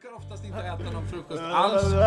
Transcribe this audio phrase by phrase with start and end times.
[0.00, 1.92] brukar oftast inte äta någon frukost alls.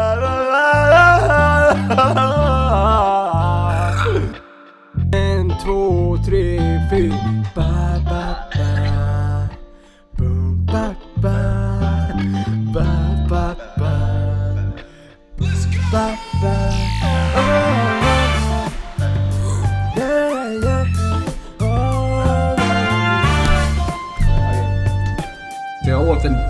[5.13, 6.59] En, två, tre,
[6.89, 7.80] fyra.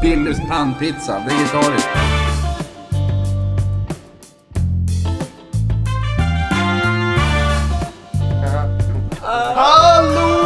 [0.01, 1.87] Billys pannpizza, vegetarisk.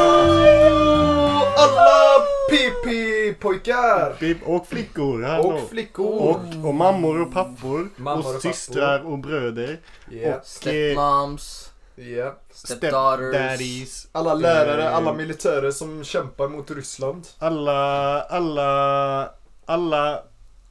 [0.05, 4.13] Hallå alla PP-pojkar!
[4.19, 5.21] Pip och flickor.
[5.23, 5.43] Hallå.
[5.49, 6.21] Och flickor!
[6.29, 7.89] Och, och mammor och pappor.
[7.95, 9.79] Mammor och, och systrar och bröder.
[10.11, 10.37] Yeah.
[10.39, 12.33] Och Stepmoms, Yeah.
[12.53, 13.29] stepdaughters.
[13.31, 14.07] stepdaddies.
[14.11, 14.95] Alla lärare, Eh.
[14.95, 17.27] alla militärer som kämpar mot Ryssland.
[17.39, 19.29] Alla, alla,
[19.65, 20.23] alla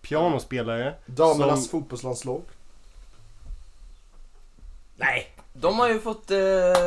[0.02, 0.94] pianospelare.
[1.06, 2.42] Damernas Som- fotbollslandslag.
[4.96, 5.30] Nej.
[5.52, 6.38] De har ju fått eh,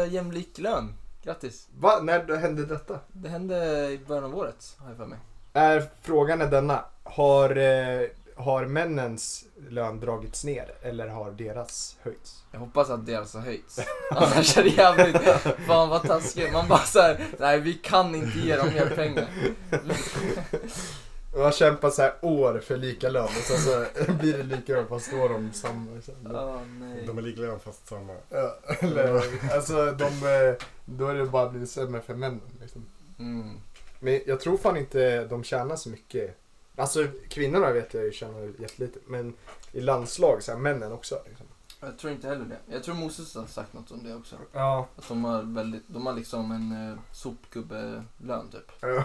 [0.09, 0.93] jämlik lön.
[1.23, 1.67] Grattis.
[1.79, 1.99] Va?
[2.01, 2.99] När hände detta?
[3.07, 3.55] Det hände
[3.91, 5.19] i början av året, har jag för mig.
[5.53, 6.85] Är frågan är denna.
[7.03, 12.43] Har, eh, har männens lön dragits ner eller har deras höjts?
[12.51, 13.79] Jag hoppas att deras har höjts.
[14.11, 15.21] Annars är det jävligt,
[15.67, 16.53] fan vad taskigt.
[16.53, 19.27] Man bara såhär, nej vi kan inte ge dem mer pengar.
[21.33, 23.85] Man har kämpat så här år för lika lön och sen så
[24.19, 25.91] blir det lika lön fast då har de samma.
[26.25, 27.03] Åh nej.
[27.07, 28.15] De är lika lön fast samma.
[28.29, 29.21] Ja, eller,
[29.53, 30.55] alltså de, eh,
[30.85, 32.41] då är det bara blivit sämre för männen.
[32.61, 32.85] Liksom.
[33.19, 33.57] Mm.
[33.99, 36.37] Men jag tror fan inte de tjänar så mycket.
[36.75, 38.99] Alltså kvinnorna vet jag ju tjänar jättelite.
[39.07, 39.33] Men
[39.71, 41.19] i landslag, så här, männen också.
[41.27, 41.45] Liksom.
[41.79, 42.73] Jag tror inte heller det.
[42.73, 44.35] Jag tror Moses har sagt något om det också.
[44.53, 48.71] Ja, Att de har väldigt, de har liksom en eh, sopgubbe-lön typ.
[48.81, 49.03] ja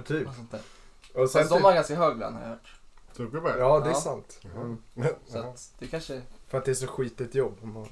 [0.06, 0.26] typ.
[0.26, 0.60] Något sånt där.
[1.14, 2.74] Och sen Fast de typ, har ganska hög lön har jag hört.
[3.16, 3.58] Sockerberg?
[3.58, 4.00] ja, det är Ja.
[4.00, 4.40] sant.
[4.54, 4.78] Mm.
[5.26, 7.58] Så att det kanske, För att det är så skitigt jobb.
[7.62, 7.88] om man-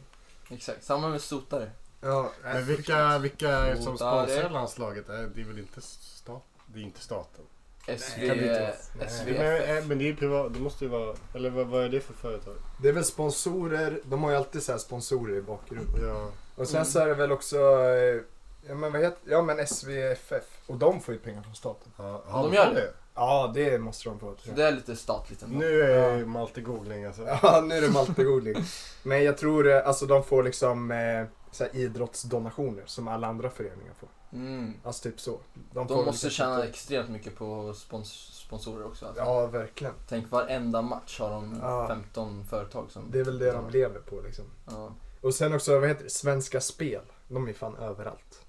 [0.50, 0.84] exakt.
[0.84, 1.70] Samma med sotare.
[2.00, 4.26] Ja, Men vilka, vilka är det som Sotare.
[4.28, 5.08] sponsrar landslaget?
[5.08, 6.42] Är Det är väl inte stat?
[6.66, 7.44] Det är inte staten.
[7.86, 8.76] SV, kan inte.
[9.08, 9.38] SVF.
[9.38, 10.54] Men, eh, men det är ju privat.
[10.54, 11.16] Det måste ju vara.
[11.34, 12.54] Eller vad, vad är det för företag?
[12.82, 14.00] det är väl sponsorer.
[14.04, 16.06] De har ju alltid så här sponsorer i bakgrunden.
[16.08, 16.30] Ja.
[16.56, 16.86] Och sen Mm.
[16.86, 18.20] så är det väl också, eh,
[18.68, 20.44] ja men vad heter, ja men SVFF.
[20.66, 21.92] Och de får ju pengar från staten.
[21.96, 22.92] ja De de gör det.
[23.14, 24.34] Ja, det måste de få.
[24.38, 25.58] Så det är lite statligt ändå.
[25.58, 26.26] Nu är ja.
[26.26, 27.22] Malte googling alltså.
[27.42, 28.64] Ja, nu är det Malte-googling.
[29.02, 33.50] Men jag tror, eh, alltså de får liksom eh, så här idrottsdonationer som alla andra
[33.50, 34.08] föreningar får.
[34.32, 34.74] Mm.
[34.84, 35.38] Alltså typ så.
[35.72, 39.06] De får måste liksom tjäna lite- extremt mycket på spons sponsorer också.
[39.06, 39.22] Alltså.
[39.22, 39.94] Ja, verkligen.
[40.08, 41.88] Tänk varenda match har de Ja.
[41.88, 43.10] 15 företag som...
[43.10, 44.44] Det är väl det de lever på liksom.
[44.66, 44.92] Ja.
[45.20, 46.10] Och sen också, vad heter det?
[46.10, 47.02] Svenska Spel.
[47.28, 48.44] De är fan överallt.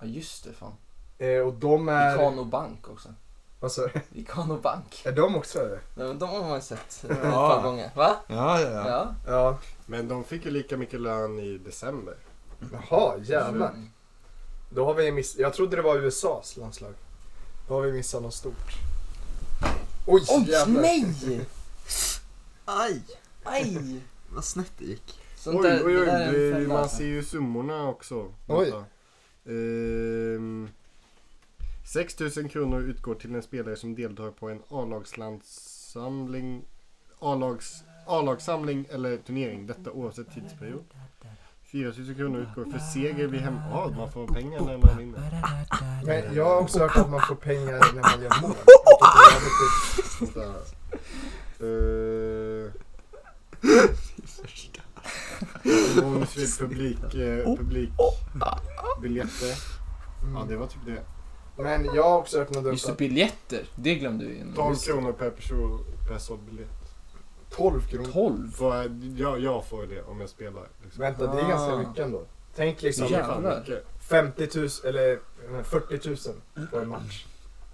[0.00, 0.72] ja, just det fan.
[1.18, 2.14] Eh, och de är...
[2.14, 3.08] Ikano Bank också.
[3.62, 4.20] Vad sa du?
[4.20, 5.02] Ikano Bank.
[5.04, 5.80] Är de också det?
[5.94, 7.90] De, de har man sett ett par gånger.
[7.94, 8.16] Va?
[8.26, 8.88] Ja, ja, ja.
[8.88, 9.14] Ja.
[9.26, 9.58] Ja.
[9.86, 12.14] Men de fick ju lika mycket lön i december.
[12.72, 13.68] Jaha, jävlar.
[13.68, 13.90] Mm.
[14.70, 15.38] Då har vi miss...
[15.38, 16.94] Jag trodde det var USAs landslag.
[17.68, 18.72] Då har vi missat något stort.
[20.06, 20.82] Oj, jävlar.
[20.82, 21.46] nej!
[22.64, 23.02] Aj!
[23.42, 24.00] Aj!
[24.28, 25.20] Vad snett det gick.
[25.36, 26.06] Sånt oj, där, oj, oj.
[26.06, 26.96] det man alltså.
[26.96, 28.32] ser ju summorna också.
[28.46, 28.72] Oj.
[29.46, 30.68] Ehm,
[31.92, 36.64] 6 000 kronor utgår till en spelare som deltar på en A-lagslandssamling
[37.18, 39.66] A-lags, A-lagssamling eller turnering.
[39.66, 40.84] Detta oavsett tidsperiod.
[41.72, 43.54] 4 000 kronor utgår för seger vid hem...
[43.70, 45.20] Ja, man får pengar när man vinner.
[46.04, 48.54] Men jag har också hört att man får pengar när man gör mål.
[51.62, 52.70] Uh,
[56.02, 59.54] bonus vid publik, eh, publikbiljetter.
[60.34, 61.02] Ja, det var typ det.
[61.62, 63.64] Men jag har också något dumt Just det, biljetter.
[63.74, 64.44] Det glömde vi.
[64.56, 66.68] 12 kronor per person per såld biljett.
[67.50, 68.06] 12 kronor.
[68.12, 68.50] 12?
[68.52, 70.68] Får jag, jag, jag får det om jag spelar.
[70.84, 71.00] Liksom.
[71.00, 71.48] Vänta, det är Ah.
[71.48, 72.22] ganska mycket ändå.
[72.56, 73.58] Tänk liksom Jävlar.
[73.60, 73.86] mycket.
[74.00, 77.26] 50 000 eller eh, 40 000 på en match.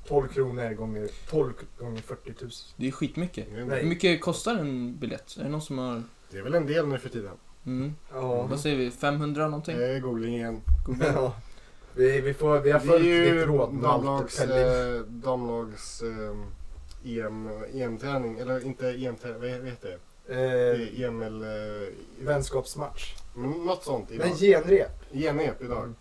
[0.09, 2.51] 12 kronor gånger 12 gånger 40 000.
[2.77, 3.47] Det är skitmycket.
[3.53, 3.81] Nej.
[3.83, 5.37] Hur mycket kostar en biljett?
[5.39, 6.03] Är det någon som har...
[6.31, 7.33] Det är väl en del nu för tiden.
[7.67, 7.95] Mm.
[8.13, 8.43] Ja.
[8.43, 8.91] Vad säger vi?
[8.91, 9.77] 500 någonting?
[9.77, 10.61] Det är googling igen.
[10.87, 11.07] Googla.
[11.07, 11.35] ja.
[11.95, 14.97] Vi, vi, får, vi har Det är följt ju ditt råd Malte Pelling.
[14.97, 18.39] eh, damlags eh, EM, EM-träning.
[18.39, 19.99] Eller inte EM-träning, vad heter det?
[19.99, 21.83] Det Eh, är EM eller...
[21.83, 21.89] Eh,
[22.21, 23.15] vänskapsmatch.
[23.35, 24.27] men något sånt idag.
[24.29, 25.93] Men genrep Genrep idag.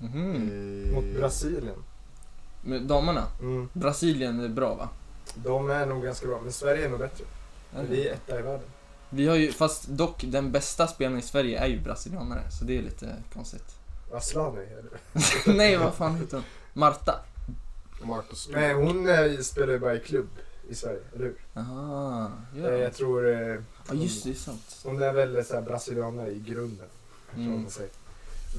[0.00, 0.84] Mhm.
[0.88, 1.84] Eh, mot Brasilien.
[2.64, 3.24] Med damerna?
[3.40, 3.68] Mm.
[3.72, 4.88] Brasilien är bra va?
[5.34, 7.24] De är nog ganska bra, men Sverige är nog bättre.
[7.76, 7.88] Är det?
[7.88, 8.66] Vi är etta i världen.
[9.10, 12.78] Vi har ju, fast dock den bästa spelaren i Sverige är ju brasilianare, så det
[12.78, 13.76] är lite konstigt.
[14.10, 14.88] Det.
[15.52, 16.44] Nej, vad fan heter hon?
[16.72, 17.20] Marta.
[18.02, 20.28] Marcus Nej, hon eh, spelar ju bara i klubb
[20.68, 21.34] i Sverige, eller hur?
[21.54, 22.70] Aha, Eh, ja.
[22.70, 23.56] Jag tror, eh,
[23.88, 24.80] ja just det, det är sant.
[24.84, 26.86] hon är väl så här brasilianare i grunden.
[27.34, 27.46] Mm.
[27.48, 27.62] Mm.
[27.62, 27.90] Man säger.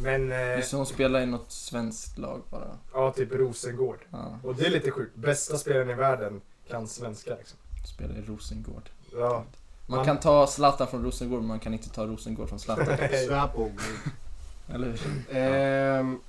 [0.02, 2.78] Men, eh, Just det, hon spelar i något svenskt lag bara.
[2.94, 4.00] ja typ Rosengård.
[4.12, 7.58] Ja, Och det är lite sjukt, bästa spelaren i världen kan svenska liksom.
[7.96, 8.90] spelar i Rosengård.
[9.14, 9.44] Ja.
[9.88, 12.86] Man Man- kan ta Zlatan från Rosengård men man kan inte ta Rosengård från Zlatan.
[14.74, 15.38] Eller hur?
[15.38, 16.20] Ehm,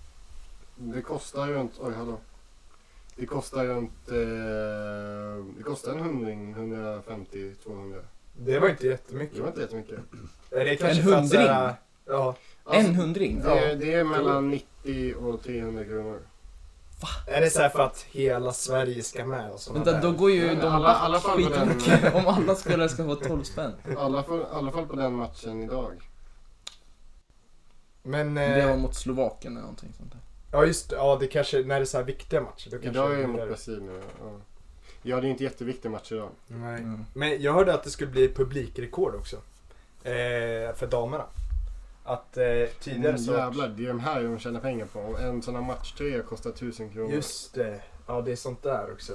[0.76, 2.18] det kostar ju inte, oj hallå.
[3.16, 7.98] Det kostar ju inte, eh, det kostar en hundring, 150, 200.
[8.38, 9.36] Det var inte jättemycket.
[9.36, 9.98] Det var inte jättemycket.
[10.50, 11.76] Är det kanske En för att så här- hundring?
[12.06, 12.34] Ja.
[12.72, 13.40] En hundring?
[13.42, 16.18] Det, det är mellan 90 och 300 kronor.
[17.26, 20.02] Är det så här för att hela Sverige ska med och Vänta, där?
[20.02, 23.42] då går ju de alla- alla fall på den- om alla spelare ska få 12
[23.42, 23.72] spänn.
[23.92, 25.92] I alla fall, i alla fall på den matchen idag.
[28.02, 30.20] Men, Det var eh, mot Slovakien eller någonting sånt där.
[30.52, 32.70] ja just det, ja det kanske, när det är så här viktiga matcher.
[32.70, 33.48] Då kanske Idag är det mot.
[33.48, 34.02] Brasilien.
[34.20, 34.40] Ja.
[35.02, 36.30] ja, det är inte jätteviktig match idag.
[36.46, 36.80] Nej.
[36.80, 37.04] Mm.
[37.14, 39.36] Men jag hörde att det skulle bli publikrekord också.
[40.02, 41.24] Eh, för damerna.
[42.04, 42.44] Att eh,
[42.80, 43.32] tidigare Mm, så...
[43.32, 44.98] jävlar, det är de här de tjänar pengar på.
[45.18, 47.12] En sån här matchtröja kostar 1000 kronor.
[47.12, 47.80] Just det.
[48.06, 49.12] Ja, det är sånt där också.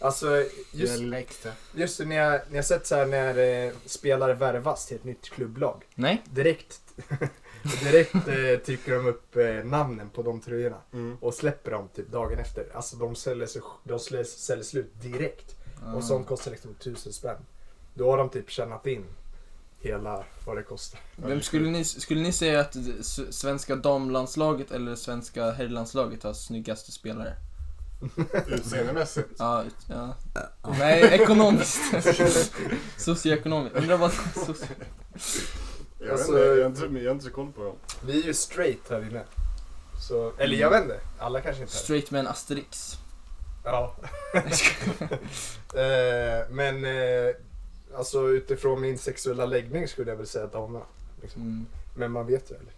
[0.00, 0.36] Alltså,
[0.72, 1.00] just,
[1.74, 5.30] just när jag, när jag sett så här när eh, spelare värvas till ett nytt
[5.30, 5.84] klubblag.
[5.94, 6.22] Nej?
[6.24, 6.80] Direkt,
[7.82, 10.76] direkt eh, trycker de upp eh, namnen på de tröjorna.
[10.92, 11.16] Mm.
[11.20, 12.66] Och släpper dem typ dagen efter.
[12.74, 15.56] Alltså de säljer, sig, de säljer, säljer slut direkt.
[15.92, 16.02] Och Ah.
[16.02, 17.36] sånt kostar liksom tusen spänn.
[17.94, 19.04] Då har de typ tjänat in
[19.80, 21.00] hela vad det kostar.
[21.16, 22.76] Vem skulle ni, skulle ni säga att
[23.30, 27.32] svenska damlandslaget eller svenska herrlandslaget har snyggaste spelare?
[28.46, 29.28] Utseendemässigt.
[29.38, 30.14] Ja, ut- ja.
[30.78, 31.80] Nej, ekonomiskt.
[32.96, 33.76] Socioekonomiskt.
[33.76, 34.12] Undrar vad...
[34.46, 34.66] Soci...
[35.98, 37.76] Jag, Alltså- vet inte, jag, har inte, jag har inte så koll på dem.
[38.04, 39.24] Vi är ju straight här inne.
[40.08, 41.76] Så, eller jag vet inte, alla kanske inte är.
[41.76, 42.92] Straight med en asterix.
[43.64, 43.94] Ja.
[45.74, 47.34] eh, men eh,
[47.96, 50.84] alltså utifrån min sexuella läggning skulle jag väl säga damerna.
[51.22, 51.42] Liksom.
[51.42, 51.66] Mm.
[51.96, 52.72] Men man vet ju eller?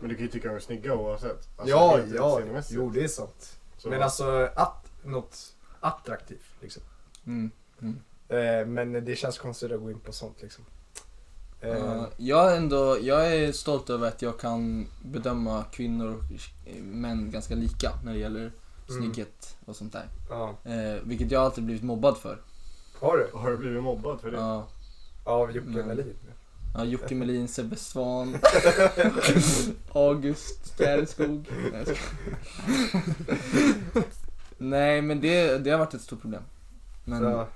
[0.00, 1.48] Men du kan ju tycka de är snygga oavsett.
[1.56, 3.58] Alltså, ja, ja, jo det är sant.
[3.76, 6.82] Så- Men alltså att, något attraktivt liksom.
[7.26, 7.50] Mm.
[8.28, 10.64] Eh, men det känns konstigt att gå in på sånt liksom.
[11.60, 16.22] Ja, jag, är ändå, jag är stolt över att jag kan bedöma kvinnor och
[16.82, 18.52] män ganska lika när det gäller
[18.90, 19.02] Mm.
[19.02, 20.06] snygghet och sånt där.
[20.30, 20.54] ja.
[20.64, 22.38] Eh, vilket jag alltid blivit mobbad för.
[23.00, 23.30] Har du?
[23.38, 24.36] Har du blivit mobbad för det?
[24.36, 24.66] Ja,
[25.24, 25.86] Av Jocke Mm.
[25.86, 26.14] Melin?
[26.74, 28.32] ja, Jocke Melin, Sebbe Svan,
[29.92, 31.44] August Städeskog.
[31.72, 31.84] Nej.
[34.58, 36.42] Nej men det, det har varit ett stort problem.
[37.04, 37.48] Men, Ja.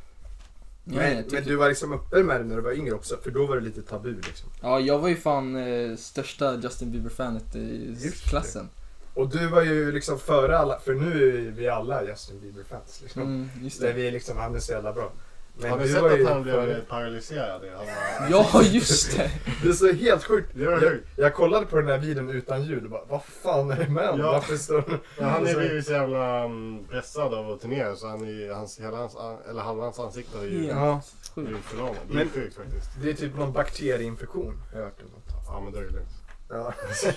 [0.84, 3.17] Ja, Men, tycker- men du var liksom öppen med det när du var yngre också,
[3.23, 4.49] för då var det lite tabu liksom.
[4.62, 8.29] ja, jag var ju fan eh, största Justin Bieber-fanet i Just det.
[8.31, 8.69] klassen.
[9.14, 13.23] Och du var ju liksom före alla, för nu är vi alla Justin Bieber-fans liksom.
[13.23, 13.93] Mm, just Där det.
[13.94, 15.12] vi liksom, han är så jävla bra.
[15.54, 17.62] Men har ni du sett ju att han blev paralyserad?
[17.76, 17.87] Han
[18.32, 18.52] var...
[18.54, 19.31] Ja, just det!
[19.62, 20.50] Det är så helt sjukt.
[20.54, 23.70] Det var Jag, jag kollade på den här videon utan ljud och bara, vad fan
[23.70, 24.26] är det med honom?
[24.26, 24.32] Ja.
[24.32, 24.99] Varför står han...
[25.19, 28.81] Ja, han är blivit så jävla um, pressad av att turnera så han är, hans,
[28.81, 31.00] hela hans, an- eller halva hans ansikte har ju Ja.
[31.34, 31.96] Blivit förlamad.
[32.08, 32.90] Det är Men- sjukt faktiskt.
[33.02, 34.98] Det är typ någon bakterieinfektion, har jag hört.
[35.46, 36.08] Ja men då är det lugnt.
[36.52, 36.75] Ja.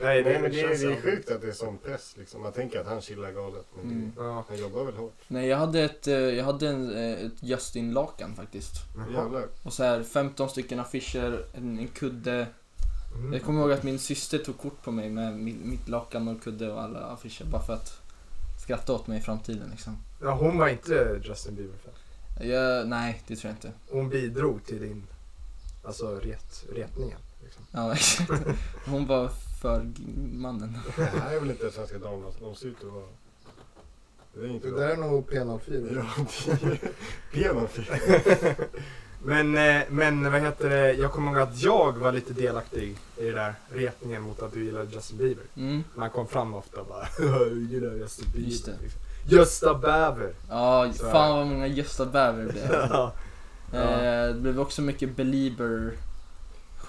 [0.00, 2.42] Nej, Nej men det är, det är sjukt att det är sån press liksom.
[2.42, 4.12] Man tänker att han chillar galet men det, Mm.
[4.16, 4.44] Ja.
[4.48, 5.14] han jobbar väl hårt.
[5.28, 8.72] Nej, jag hade ett, eh, jag hade en, eh, ett Justin-lakan faktiskt.
[8.96, 9.06] Jaha.
[9.22, 9.46] Jävlar.
[9.62, 12.46] Och så här 15 stycken affischer, en, en kudde.
[13.14, 13.32] Mm.
[13.32, 16.42] Jag kommer ihåg att min syster tog kort på mig med mitt, mitt lakan och
[16.42, 18.00] kudde och alla affischer bara för att
[18.64, 19.96] skratta åt mig i framtiden liksom.
[20.22, 22.88] Ja, hon var inte Justin Bieber-fan.
[22.90, 23.72] Nej, det tror jag inte.
[23.90, 25.06] Hon bidrog till din,
[25.84, 27.18] alltså ret, retningen.
[27.44, 27.62] Liksom.
[27.70, 28.30] Ja, exakt.
[28.86, 29.30] Hon var
[29.62, 29.90] för
[30.32, 30.78] mannen.
[30.96, 32.32] Det här är väl inte svenska damlag?
[32.40, 33.04] De ser ut att vara...
[34.34, 34.80] Det är inte Det bra.
[34.80, 36.04] där är nog P04.
[36.18, 36.24] Ja,
[37.32, 38.54] det är P04.
[39.24, 43.24] Men, eh, men vad heter det, jag kommer ihåg att jag var lite delaktig i
[43.24, 45.44] det där retningen mot att du gillade Justin Bieber.
[45.56, 45.84] Mm.
[45.94, 47.08] Man kom fram ofta och bara
[47.50, 48.50] du gillar Justin Bieber.
[48.50, 48.72] Just det.
[48.82, 49.00] Liksom.
[49.28, 50.32] Gösta Bäver.
[50.48, 52.70] Ja, fan vad många Gösta Bäver det blev.
[52.72, 53.12] ja.
[53.72, 55.92] Eh, det blev också mycket Belieber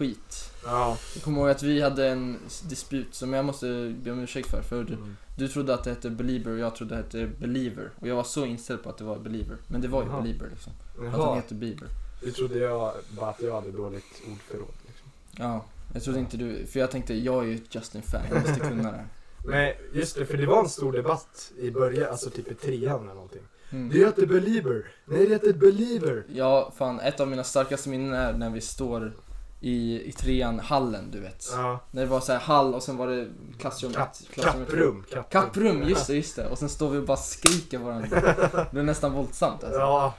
[0.01, 0.51] skit.
[0.65, 0.97] ja.
[1.15, 2.37] Jag kommer ihåg att vi hade en
[2.69, 4.61] disput som jag måste be om ursäkt för.
[4.61, 5.17] För du, Mm.
[5.37, 7.89] du trodde att det hette Belieber och jag trodde att det hette Believer.
[7.99, 9.57] Och jag var så inställd på att det var Believer.
[9.67, 10.21] Men det var ju Jaha.
[10.21, 10.73] Belieber liksom.
[10.89, 11.87] Att den Jaha, heter Bieber.
[12.23, 14.73] det trodde jag bara att jag hade dåligt ordförråd.
[14.87, 15.07] Liksom.
[15.37, 18.59] Ja, jag trodde inte du, för jag tänkte jag är ju ett Justin-fan, jag måste
[18.59, 19.07] kunna det här.
[19.45, 23.01] Men just det, för det var en stor debatt i början, alltså typ i trean
[23.03, 23.41] eller någonting.
[23.71, 23.89] Mm.
[23.89, 24.85] Det heter Belieber.
[25.05, 26.23] Nej, det heter Believer.
[26.33, 29.13] Ja, fan ett av mina starkaste minnen är när vi står
[29.61, 31.45] i, i trean, hallen du vet.
[31.51, 31.79] Ja.
[31.91, 33.27] När det var så här hall och sen var det
[33.59, 34.71] klassrum Kapp, klassrum två.
[34.71, 35.05] kapprum.
[35.29, 36.47] Kapprum, just det, just det.
[36.47, 38.21] Och sen står vi och bara skriker varandra.
[38.51, 39.79] Det blev nästan våldsamt alltså.
[39.79, 40.13] Ja.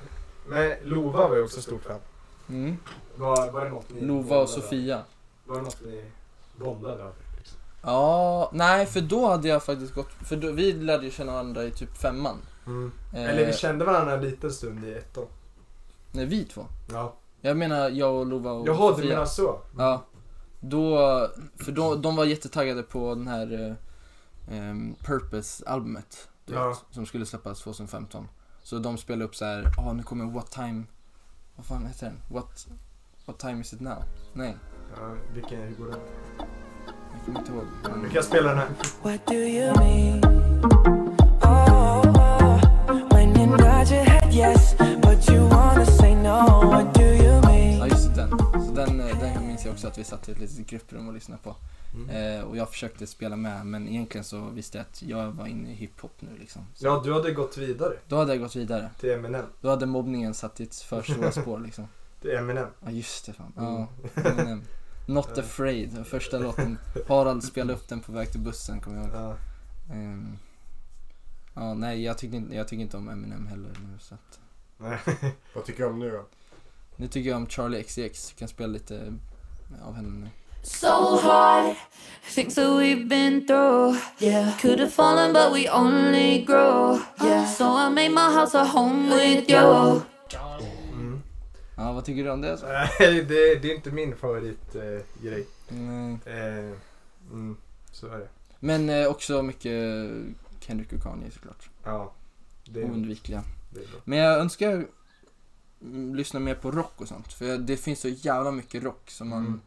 [0.46, 2.00] Men Lova var ju också stort fan.
[2.48, 2.76] Mm.
[3.16, 4.48] Var, var det något ni Lova och?
[4.48, 5.02] Sofia.
[5.46, 6.04] Var det något ni
[6.56, 7.12] bondade över?
[7.38, 7.58] Liksom?
[7.82, 11.64] Ja, nej för då hade jag faktiskt gått, för då, vi lärde ju känna varandra
[11.64, 12.36] i typ femman.
[13.14, 15.26] Eh, Eller vi kände varandra en liten stund i ettan.
[16.12, 16.66] Nej, vi två.
[16.92, 17.14] Ja.
[17.44, 19.08] Jag menar jag och Lova och Jaha, du Sofia.
[19.14, 19.60] menar så?
[19.78, 20.02] Ja.
[20.60, 20.96] Då,
[21.56, 23.76] för då, de var jättetaggade på den här
[24.50, 24.74] eh,
[25.06, 26.28] Purpose-albumet.
[26.46, 26.68] Du Ja.
[26.68, 28.28] vet, som skulle släppas 2015.
[28.62, 30.84] Så de spelade upp så här, ja ah, nu kommer What Time,
[31.56, 32.16] vad fan heter den?
[32.30, 32.66] What,
[33.26, 34.02] what time is it now?
[34.32, 34.56] Nej,
[34.96, 35.98] Ja, vilken, hur går den?
[37.14, 37.64] jag kommer inte ihåg.
[38.02, 38.68] Men, kan spela den här.
[39.02, 40.24] What do you mean?
[41.42, 42.60] Oh, oh,
[43.10, 44.74] when you nod your head yes,
[49.72, 51.56] också att vi satt i ett litet grupprum och lyssnade på.
[51.94, 52.38] Mm.
[52.38, 55.70] Eh, och jag försökte spela med men egentligen så visste jag att jag var inne
[55.70, 56.66] i hiphop nu liksom.
[56.74, 58.90] Så Ja, du hade gått vidare Då hade jag gått vidare.
[59.00, 59.44] till Eminem.
[59.60, 61.88] Då hade mobbningen satt i ett för stora spår liksom.
[62.20, 62.68] Till Eminem.
[62.84, 63.52] Ja just det fan.
[63.58, 63.72] Mm.
[63.74, 63.88] Ja,
[64.30, 64.62] Eminem.
[65.06, 66.78] Not afraid, första låten.
[67.08, 69.14] Harald spelade upp den på väg till bussen kommer jag ihåg.
[69.16, 69.36] Ja.
[69.94, 70.38] Ehm,
[71.54, 74.40] ja nej jag tycker, inte, jag tycker inte om Eminem heller nu så att.
[74.78, 74.98] Nej.
[75.54, 76.24] Vad tycker du om nu då?
[76.96, 79.14] Nu tycker jag om Charlie XCX, kan spela lite
[79.86, 80.28] av henne nu.
[80.62, 81.76] so hard.
[82.34, 83.96] Things that we've been through.
[84.18, 84.52] Yeah.
[84.60, 87.00] Could have fallen, but we only grow.
[87.22, 87.46] Yeah.
[87.46, 90.02] So I made my house a home with you.
[90.92, 91.22] Mm.
[91.76, 92.58] Ja vad tycker du om det?
[93.00, 94.96] Nej, det, det är inte min favoritgrej.
[94.96, 95.46] Eh, grej.
[95.70, 96.18] Mm.
[96.26, 96.74] eh,
[97.32, 97.56] mm,
[97.92, 98.28] så är det.
[98.60, 99.72] Men eh, också mycket
[100.60, 101.70] Kendrick och Kanye såklart.
[101.84, 102.12] Ja.
[102.64, 103.42] Det är, Oundvikliga.
[103.70, 103.86] det är.
[104.04, 104.86] Men jag önskar
[106.14, 107.32] lyssna mer på rock och sånt.
[107.32, 109.60] För det finns så jävla mycket rock som man Mm.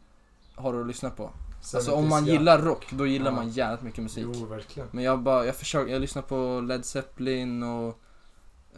[0.54, 1.30] har att lyssna på.
[1.62, 3.34] Sen Alltså är om man gillar rock, då gillar Ja.
[3.36, 4.26] man jävligt mycket musik.
[4.34, 4.88] Jo, verkligen.
[4.92, 7.98] Men jag bara, jag försöker, jag lyssnar på Led Zeppelin och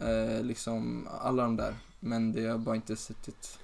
[0.01, 1.73] eh, liksom alla de där.
[1.99, 3.59] Men det har bara inte suttit.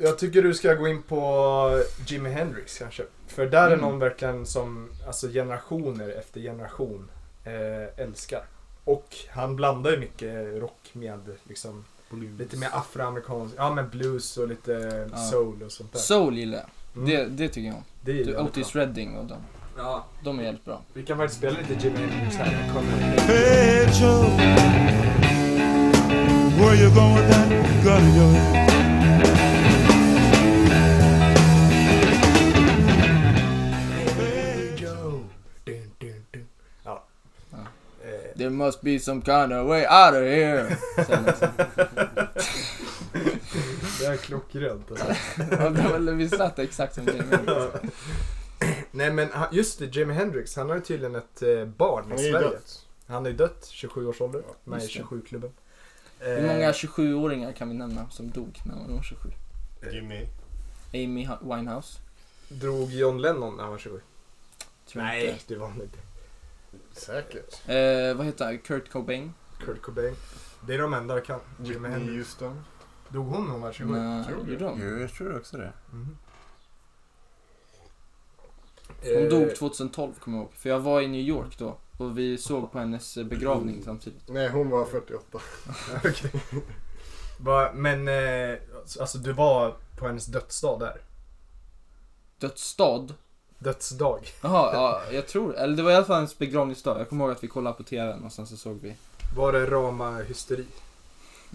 [0.00, 3.02] Jag tycker du ska gå in på Jimi Hendrix kanske.
[3.26, 3.80] För där är Mm.
[3.80, 7.10] någon verkligen som alltså generationer efter generation
[7.44, 8.44] eh, älskar.
[8.84, 11.84] Och han blandar ju mycket rock med liksom
[12.38, 15.18] lite mer afroamerikansk, ja men blues och lite Ja.
[15.18, 15.98] soul och sånt där.
[16.00, 16.68] Soul gillar jag.
[17.04, 17.08] Mm.
[17.08, 17.82] Det, det tycker jag om.
[18.00, 18.82] det är Du, Otis bra.
[18.82, 19.36] Redding och de.
[19.76, 20.82] Ja, De är jävligt bra.
[20.92, 22.46] vi kan faktiskt spela lite Jimi Hendrix här.
[23.26, 24.22] Hey Joe,
[26.58, 27.48] where you going that
[27.84, 28.32] gun in your
[38.38, 40.76] There must be some kind of way out of here.
[40.98, 41.48] Också.
[44.00, 44.90] det är klockrent.
[44.90, 45.06] Alltså.
[45.50, 47.74] Ja, Vi satt exakt som Jimi Hendrix.
[48.90, 52.18] Nej men han- just det, Jimi Hendrix, han har ju tydligen ett eh, barn Han
[52.18, 52.48] i Sverige.
[52.48, 52.86] dött.
[53.06, 55.02] Han är ju dött, 27 års ålder, med i just det.
[55.02, 55.50] 27-klubben.
[56.18, 59.30] Hur många 27-åringar kan vi nämna som dog när de var 27?
[59.92, 60.26] Jimmy.
[60.94, 61.98] Amy Winehouse?
[62.48, 64.00] Drog John Lennon när han var 27?
[64.92, 65.40] Tror Nej, inte.
[65.46, 65.98] det var han inte.
[66.98, 67.68] Säkert.
[67.68, 68.58] Eh, vad heter han?
[68.58, 69.34] Kurt Cobain?
[69.60, 70.16] Kurt Cobain.
[70.66, 71.40] Det är de enda jag kan.
[71.58, 72.16] Jimi Whitney Hendrix.
[72.16, 72.64] Houston.
[73.08, 73.92] Dog hon när hon var 27?
[73.98, 74.52] Nej, tror det.
[74.52, 74.80] gjorde hon?
[74.82, 75.72] Jo, jag tror också det.
[75.92, 76.16] Mhm.
[79.02, 80.54] Hon Eh, dog 2012 kommer jag ihåg.
[80.54, 81.78] För jag var i New York då.
[81.96, 84.28] Och vi såg på hennes eh, begravning samtidigt.
[84.28, 85.38] Nej, hon var 48.
[86.04, 86.32] Okej.
[87.40, 88.58] Va, Men, eh,
[89.00, 91.00] alltså du var på hennes dödsdag där?
[92.38, 93.06] Dödsstad?
[93.58, 94.20] Dödsdag?
[94.40, 97.00] Jaha, ja, jag tror Eller det var i alla fall hennes begravningsdag.
[97.00, 98.94] Jag kommer ihåg att vi kollade på TVn och sen så såg vi.
[99.36, 100.64] Var det rama hysteri?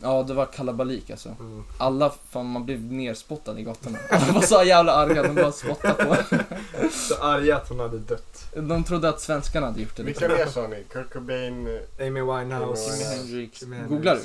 [0.02, 1.30] Ja, det var kalabalik alltså.
[1.40, 1.64] Mm.
[1.78, 3.98] Alla, fan man blev nerspottad i gatorna.
[4.10, 6.16] Alla var så jävla arga, de bara spottade på
[6.92, 8.46] Så arga att hon hade dött.
[8.56, 10.04] De trodde att svenskarna hade gjort det.
[10.04, 10.84] Vilka mer sa ni?
[10.90, 11.68] Kurt Cobain?
[11.68, 12.92] eh, Amy Winehouse.
[12.98, 13.16] Jimi.
[13.16, 13.64] Hendrix.
[13.90, 14.22] Googlar du?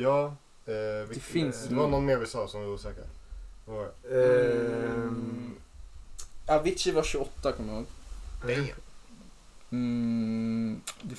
[0.00, 0.24] Ja.
[0.66, 3.04] Eh, vilka- finns- det var någon mer vi sa som var osäker.
[3.66, 4.24] Var det?
[4.24, 5.54] Ehm,
[6.54, 7.78] Avicii var 28 kommer jag
[8.58, 8.72] ihåg.
[9.70, 11.16] Mm, det,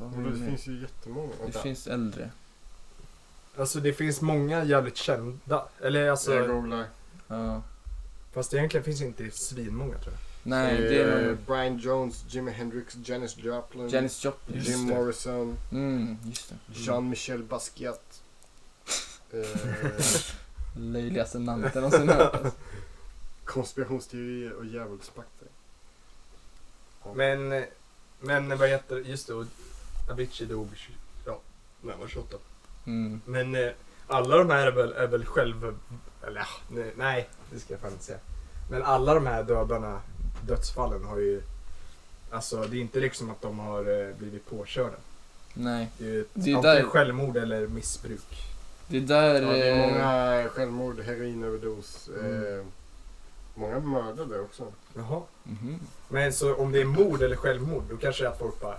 [0.00, 1.32] Men det det finns ju jättemånga.
[1.38, 1.58] det Vänta.
[1.62, 2.30] finns äldre.
[3.58, 5.64] Alltså det finns många jävligt kända.
[5.82, 6.84] Eller alltså, Jag googlar.
[7.28, 7.62] Ja.
[8.32, 10.20] fast egentligen finns inte svinmånga tror jag.
[10.42, 14.56] Nej, det är Eh, nog Brian Jones, Jimi Hendrix, Janis Joplin, Janis Joplin.
[14.56, 14.94] Just Jim det.
[14.94, 16.54] Morrison, Mm, just det.
[16.80, 18.20] Jean-Michel Basquiat.
[19.32, 19.60] Eh,
[20.76, 22.34] Löjligaste namnet jag någonsin hört.
[22.34, 22.52] alltså.
[23.50, 25.48] Konspirationsteorier och djävulspakter.
[27.14, 27.64] Men,
[28.20, 29.46] men vad heter just det,
[30.10, 30.68] Avicii dog,
[31.26, 31.40] ja,
[31.82, 32.36] när han var 28.
[32.86, 33.20] Mm.
[33.24, 33.70] Men eh,
[34.06, 35.76] alla de här är väl, är väl själv,
[36.26, 38.18] eller ja, nej, nej, det ska jag fan inte säga.
[38.70, 40.00] Men alla de här dödarna,
[40.46, 41.42] dödsfallen har ju...
[42.30, 44.96] Alltså det är inte liksom att de har eh, blivit påkörda.
[45.54, 45.88] Nej.
[45.98, 48.42] Det är ju Det är där- självmord eller missbruk.
[48.88, 49.34] Det är där...
[49.42, 52.08] Ja, det är eh, många självmord, heroinöverdos.
[52.20, 52.58] Mm.
[52.58, 52.64] Eh,
[53.60, 54.72] många mördade också.
[54.94, 55.22] Jaha.
[55.44, 55.78] mhm.
[56.08, 58.76] Men så om det är mord eller självmord, då kanske det är att folk bara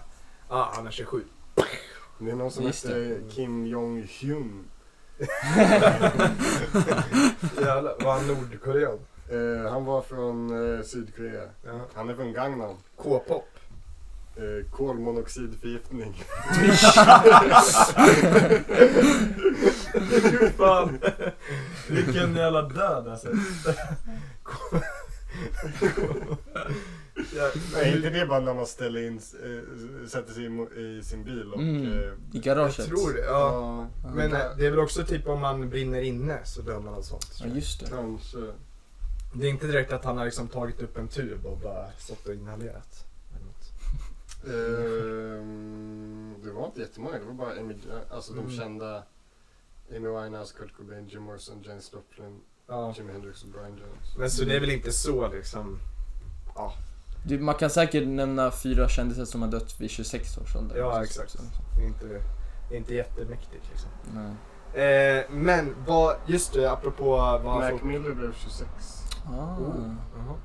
[0.47, 1.23] ah, han är 27.
[2.19, 4.63] Det är någon som Just heter Kim Jong-Hyun.
[7.61, 8.99] Jävlar, var han nordkorean?
[9.29, 11.43] Eh, han var från eh, Sydkorea.
[11.65, 11.79] Ja.
[11.93, 12.75] Han är från Gangnam.
[12.95, 13.47] K-pop.
[14.41, 16.23] Eh, kolmonoxidförgiftning.
[20.57, 20.99] Fan.
[21.89, 23.27] Vilken jävla död alltså.
[27.35, 30.47] ja, Nej, inte det bara när man ställer in, eh, sätter sig i,
[30.81, 31.61] i sin bil och...
[31.61, 31.85] Mm.
[31.85, 32.85] Eh, I jag garaget.
[32.87, 33.21] tror det.
[33.25, 33.87] Ja.
[34.03, 36.93] ja, Men eh, det är väl också typ om man brinner inne så dör man
[36.93, 37.39] av sånt.
[37.39, 37.85] Ja, just det.
[37.89, 38.37] kanske.
[39.33, 42.27] Det är inte direkt att han har liksom tagit upp en tub och bara stått
[42.27, 43.05] och inhalerat.
[44.47, 47.75] Ehm, det var inte jättemånga, det var bara Amy,
[48.11, 48.45] alltså Mm.
[48.45, 49.03] de kända
[49.89, 52.93] Amy Winehouse, Kurt Cobain, Jim Morrison, Janis Joplin, Ja.
[52.97, 54.17] Jimi Hendrix och Brian Jones.
[54.17, 55.79] Men så det är väl inte så liksom.
[57.27, 60.77] Det, man kan säkert nämna fyra kändisar som har dött vid 26 års ålder.
[60.77, 61.35] Ja, exakt.
[61.87, 62.21] Inte,
[62.71, 63.89] inte jättemäktigt liksom.
[64.13, 64.31] Nej.
[64.83, 67.83] Eh, men vad, just det, apropå vad Mac folk...
[67.83, 68.69] Miller blev 26.
[69.25, 69.29] Ah.
[69.57, 70.35] Oh, jaha.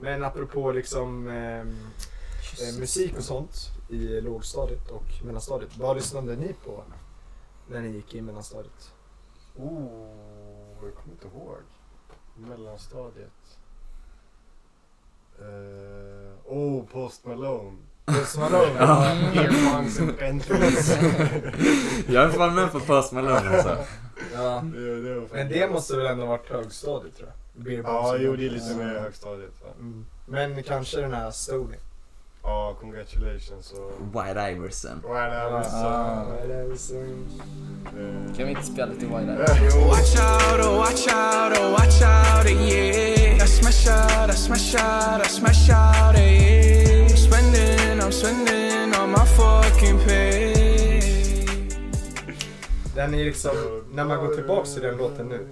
[0.00, 1.76] Men apropå liksom ehm,
[2.60, 5.76] eh, musik och sånt i lågstadiet och mellanstadiet.
[5.76, 6.84] Vad lyssnade ni på
[7.70, 8.92] när ni gick i mellanstadiet?
[9.56, 9.82] Oh,
[10.82, 11.58] jag kommer inte ihåg.
[12.36, 13.58] Mellanstadiet.
[15.38, 17.76] Eh, oh, Post Malone.
[18.04, 18.74] Post Malone?
[18.78, 20.96] Ja, Earphones and Bentleys.
[22.08, 23.78] Jag är fan med på Post Malone alltså.
[24.34, 24.62] Ja.
[24.74, 27.84] det, det Men det måste väl ändå varit högstadiet tror jag?
[27.84, 29.62] Ja, jo det är lite mer högstadiet?
[29.78, 30.06] Mm.
[30.26, 31.76] Men kanske den här Stony.
[32.44, 33.92] Ja, congratulations och...
[34.12, 35.00] White Iverson.
[35.02, 35.58] Whatever.
[35.58, 36.76] Ah.
[36.76, 39.86] så, eh, Kan vi inte spela lite Wide Eye?
[39.88, 43.36] Watch out, oh watch out, oh watch out, eh, yeah.
[43.44, 47.06] I smash out, I smash out, I smash out, eh, yeah.
[47.10, 50.52] I'm spending, I'm spending all my fucking pay.
[52.94, 55.48] Den är liksom, när man går tillbaks till den låten nu,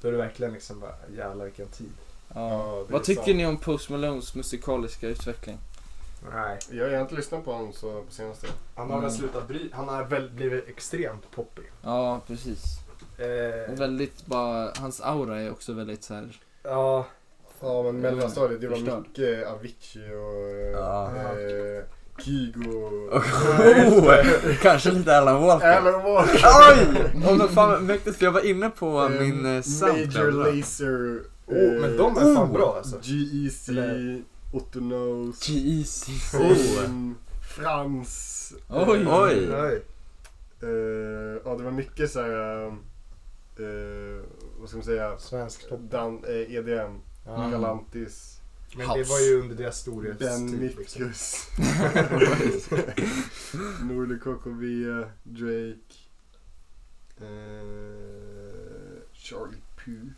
[0.00, 1.92] då är det verkligen liksom bara jävlar vilken tid.
[2.34, 2.50] Ja.
[2.50, 3.36] Ja, Vad tycker sant.
[3.36, 5.58] ni om Post Malones musikaliska utveckling?
[6.34, 6.58] Nej.
[6.70, 8.46] Jag har inte lyssnat på honom så på senaste.
[8.76, 9.18] Han har väl Mm.
[9.18, 11.64] slutat bry, han har väl blivit extremt poppig.
[11.82, 12.62] Ja, precis.
[13.18, 16.28] Eh, Och väldigt bara, hans aura är också väldigt så här.
[16.62, 17.06] ja,
[17.60, 18.98] Ja men mellanstadiet det var Förstörd.
[19.00, 21.06] mycket Avicii och Ja.
[21.16, 21.84] eh,
[22.24, 23.10] Kygo.
[23.88, 24.14] Oh,
[24.62, 25.66] kanske lite Alan Walker.
[25.72, 26.40] Alan Walker.
[26.70, 27.10] Oj!
[27.28, 30.34] Oh, men fan mäktigt för jag var inne på Eh, min eh, Major Soundcloud.
[30.34, 30.44] va?
[30.46, 31.20] Laser.
[31.46, 32.96] oh, men de är fan bra alltså.
[33.02, 33.72] G.E.C.
[33.72, 35.46] Eller- Otto Knows.
[35.46, 36.12] G-Eazy.
[36.12, 37.14] Finn,
[37.56, 38.52] Frans.
[38.68, 39.00] Oj.
[39.00, 39.50] eh, Oj.
[39.52, 39.82] Oj.
[40.62, 42.72] eh, ja det var mycket såhär, eh,
[44.60, 45.80] vad ska man säga, Svensk topp.
[45.90, 47.48] Dan, eh, EDM, Ja.
[47.52, 48.34] Galantis,
[48.76, 50.28] Men det var ju under deras storhetstid.
[50.28, 50.60] Ben Liksom.
[50.60, 51.48] Mitkus,
[53.82, 54.62] Norli KKV,
[55.22, 55.94] Drake,
[57.20, 60.12] eh, Charlie Puth,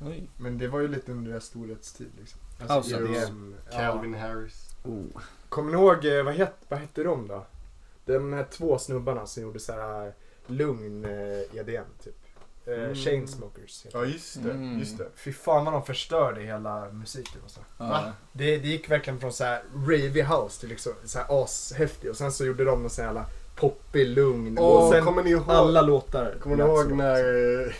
[0.00, 0.28] Oj.
[0.36, 2.40] Men det var ju lite under deras storhetstid liksom.
[2.58, 3.14] House EDM.
[3.14, 3.28] Eros,
[3.70, 3.76] Ja.
[3.78, 4.70] Calvin Harris.
[4.84, 5.04] Oh.
[5.48, 7.46] Kommer ni ihåg, eh, vad, het, vad hette de då?
[8.04, 10.14] De här två snubbarna som gjorde så här
[10.46, 12.14] lugn eh, EDM typ.
[12.66, 12.94] Eh, Mm.
[12.94, 13.86] Chainsmokers.
[13.92, 14.78] Ja just det, Mm.
[14.78, 15.08] just det.
[15.16, 17.60] Fy fan vad de förstörde hela musiken och så.
[17.78, 18.12] Ja.
[18.32, 22.16] Det, det gick verkligen från så här ravey house till liksom så här ashäftig och
[22.16, 23.26] sen så gjorde de någon sån här jävla
[23.60, 26.34] poppig, lugn och Åh, sen kommer ni ihåg, alla låtar.
[26.42, 27.16] kommer ni ihåg när
[27.66, 27.72] eh,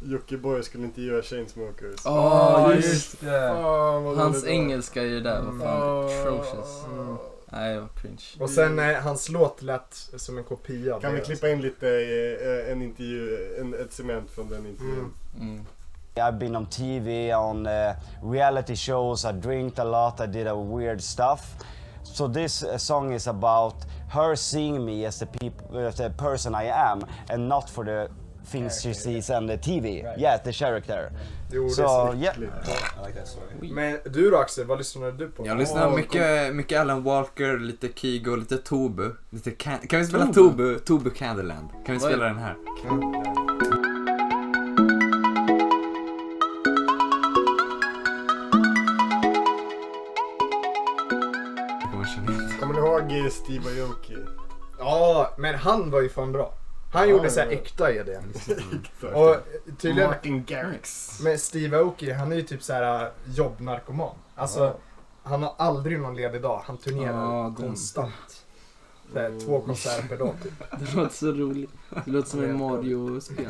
[0.10, 2.00] Jockiboi skulle intervjua Chainsmokers?
[2.04, 3.48] Ja, Ja, just just det.
[3.54, 6.04] Vad Hans engelska i det där var fan Ah.
[6.06, 6.84] atrocious.
[6.92, 7.16] Mm.
[7.52, 8.22] Nej, var cringe.
[8.40, 12.72] Och sen eh, hans låt lät som en kopia Kan vi klippa in lite, eh,
[12.72, 15.12] en intervju, en, ett cement från den intervjun?
[15.40, 15.48] Mm.
[15.50, 15.66] Mm.
[16.16, 17.92] I've been on TV, on uh,
[18.32, 19.24] reality shows.
[19.24, 20.20] I drinked a lot.
[20.20, 21.40] I did a weird stuff.
[22.14, 23.74] So this uh, song is about
[24.12, 28.08] her seeing me as the, peop- as the person I am, and not for the
[28.52, 30.02] things she sees on the TV.
[30.18, 31.10] Yeah, the character.
[31.50, 32.38] Jo, det So är snyggt.
[33.62, 33.72] yeah.
[33.74, 35.46] Men du då Axel, vad lyssnade du på?
[35.46, 39.10] Jag lyssnar Åh, mycket, mycket Alan Walker, lite Kygo, lite Tobu.
[39.30, 40.34] Lite can- kan vi spela Tobu?
[40.34, 41.68] Tobu, Tobu Candyland?
[41.86, 42.56] Kan vi spela den här?
[42.84, 43.43] Jag
[53.10, 54.16] ihåg Steve Aoki?
[54.78, 56.54] Ja, men han var ju fan bra.
[56.92, 57.58] Han Ja, gjorde så här ja, ja.
[57.58, 58.32] äkta EDM.
[58.98, 59.36] För- Och
[59.78, 61.20] tydligen Martin Garrix.
[61.20, 64.14] med Steve Aoki, han är ju typ så här jobbnarkoman.
[64.34, 64.76] Alltså, Ja.
[65.22, 66.62] han har aldrig någon ledig dag.
[66.64, 68.40] Han turnerar Ja, den- konstant.
[69.14, 70.52] Här, två konserter per dag typ.
[70.80, 71.70] Det låter så roligt.
[72.04, 73.46] Det låter som en Mario-spel.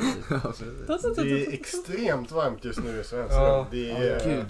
[0.59, 1.17] typ.
[1.17, 3.35] Det är extremt varmt just nu i svenska.
[3.37, 3.67] Ja.
[3.71, 4.25] Det är...
[4.29, 4.47] Gud.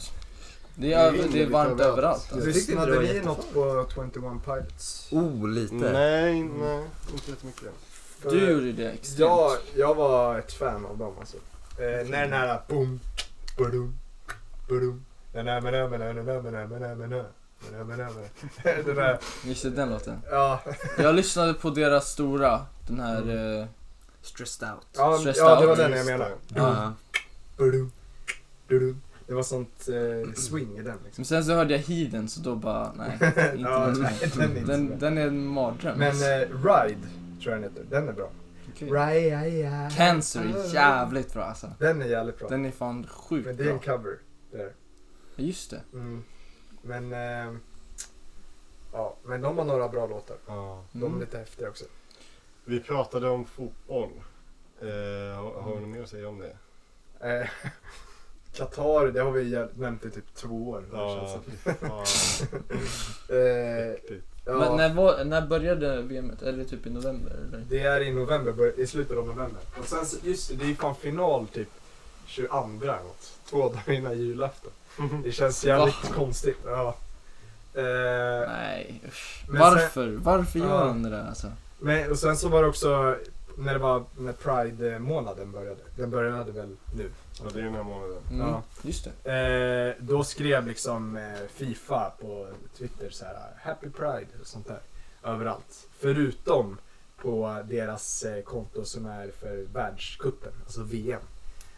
[0.77, 2.33] Det är, det är, det är varmt överallt.
[2.33, 2.49] Alltså.
[2.49, 5.09] Lyssnade vi något på 21 Pilots?
[5.13, 5.75] Oh, lite.
[5.75, 6.59] Nej, mm.
[6.61, 6.85] nej.
[7.13, 7.71] Inte jättemycket.
[8.23, 9.19] Du gjorde det extremt.
[9.19, 11.37] Jag, jag var ett fan av dem alltså.
[11.79, 13.01] Eh, när den här boom,
[13.59, 13.99] badum,
[14.69, 15.05] badum.
[15.33, 15.61] Den där,
[19.71, 20.23] den låten?
[20.31, 20.61] Ja.
[20.99, 23.23] Jag lyssnade på deras stora, den här...
[23.23, 23.61] Mm.
[23.61, 23.67] Eh...
[24.23, 24.87] Stressed out.
[24.93, 26.33] Ja, Stressed ja det var den jag menade.
[26.55, 26.93] Ja.
[29.27, 31.13] Det var sånt eh, swing i den liksom.
[31.17, 33.13] Men sen så hörde jag Heathen så då bara, nej.
[33.23, 34.01] Inte Ja, den.
[34.03, 34.97] nej, den är Den, bra.
[34.97, 35.99] den är en mardröm.
[35.99, 37.01] Men eh, Ride,
[37.43, 37.85] tror jag den heter.
[37.91, 38.31] Den är bra.
[38.73, 38.89] Okej.
[38.91, 41.71] Ride, Cancer är jävligt bra alltså.
[41.79, 42.49] Den är jävligt bra.
[42.49, 43.97] Den är fan sjukt Men det är en bra.
[43.97, 44.19] cover.
[44.53, 44.73] Där.
[45.37, 45.81] Ja, Just det.
[45.93, 46.23] Mm.
[46.83, 47.55] Men, eh,
[48.93, 50.37] ja, men de har några bra låtar.
[50.47, 50.85] Ja.
[50.93, 51.21] De är Mm.
[51.21, 51.85] lite häftiga också.
[52.65, 54.11] Vi pratade om fotboll.
[54.81, 54.87] Eh,
[55.37, 56.57] har, har du något mer att säga om det?
[58.55, 60.85] Qatar, det har vi nämnt i typ två år.
[60.93, 61.71] Ja, det.
[63.29, 63.95] eh,
[64.45, 66.43] ja, Men när, var, när började VMet?
[66.43, 67.33] Eller typ i november?
[67.49, 67.64] Eller?
[67.69, 69.61] Det är i november, i slutet av november.
[69.81, 71.69] Och sen, just det, det är ju fan final typ
[72.27, 73.33] 22 eller något.
[73.51, 74.73] Två dagar innan julafton.
[75.25, 76.59] Det känns jävligt konstigt.
[76.64, 76.97] Ja.
[77.75, 79.45] Eh, Nej, usch.
[79.49, 80.17] Varför?
[80.23, 80.85] Varför gör Ja.
[80.85, 81.47] de det där alltså?
[81.79, 83.17] men, och sen så var det också
[83.59, 85.81] när det var när Pride-månaden började.
[85.97, 87.11] Den började väl nu.
[87.42, 88.18] Ja, det är den här månaden.
[88.31, 88.62] Mm, Ja.
[88.83, 89.33] Just det.
[89.99, 94.81] Eh, då skrev liksom eh, Fifa på Twitter så här Happy Pride och sånt där.
[95.25, 95.88] Överallt.
[95.99, 96.79] Förutom
[97.16, 101.20] på deras eh, konto som är för världscupen, alltså VM.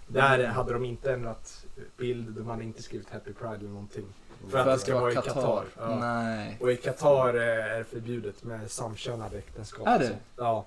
[0.06, 1.64] Där hade de inte ändrat
[1.96, 4.04] bild, de hade inte skrivit Happy Pride eller någonting.
[4.50, 5.64] För, att det ska vara i Qatar.
[5.78, 5.98] Ja.
[6.00, 6.58] Nej.
[6.60, 7.42] Och i Qatar eh,
[7.74, 9.86] är det förbjudet med samkönade äktenskap.
[9.86, 10.16] Är det?
[10.36, 10.66] Ja.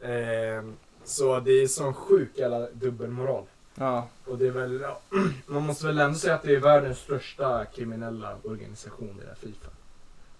[0.00, 3.44] Ehm, så det är sån sjuk jävla dubbelmoral.
[3.78, 4.08] Ja.
[4.26, 5.00] Och det är väl, ja,
[5.46, 9.70] man måste väl ändå säga att det är världens största kriminella organisation, det där Fifa.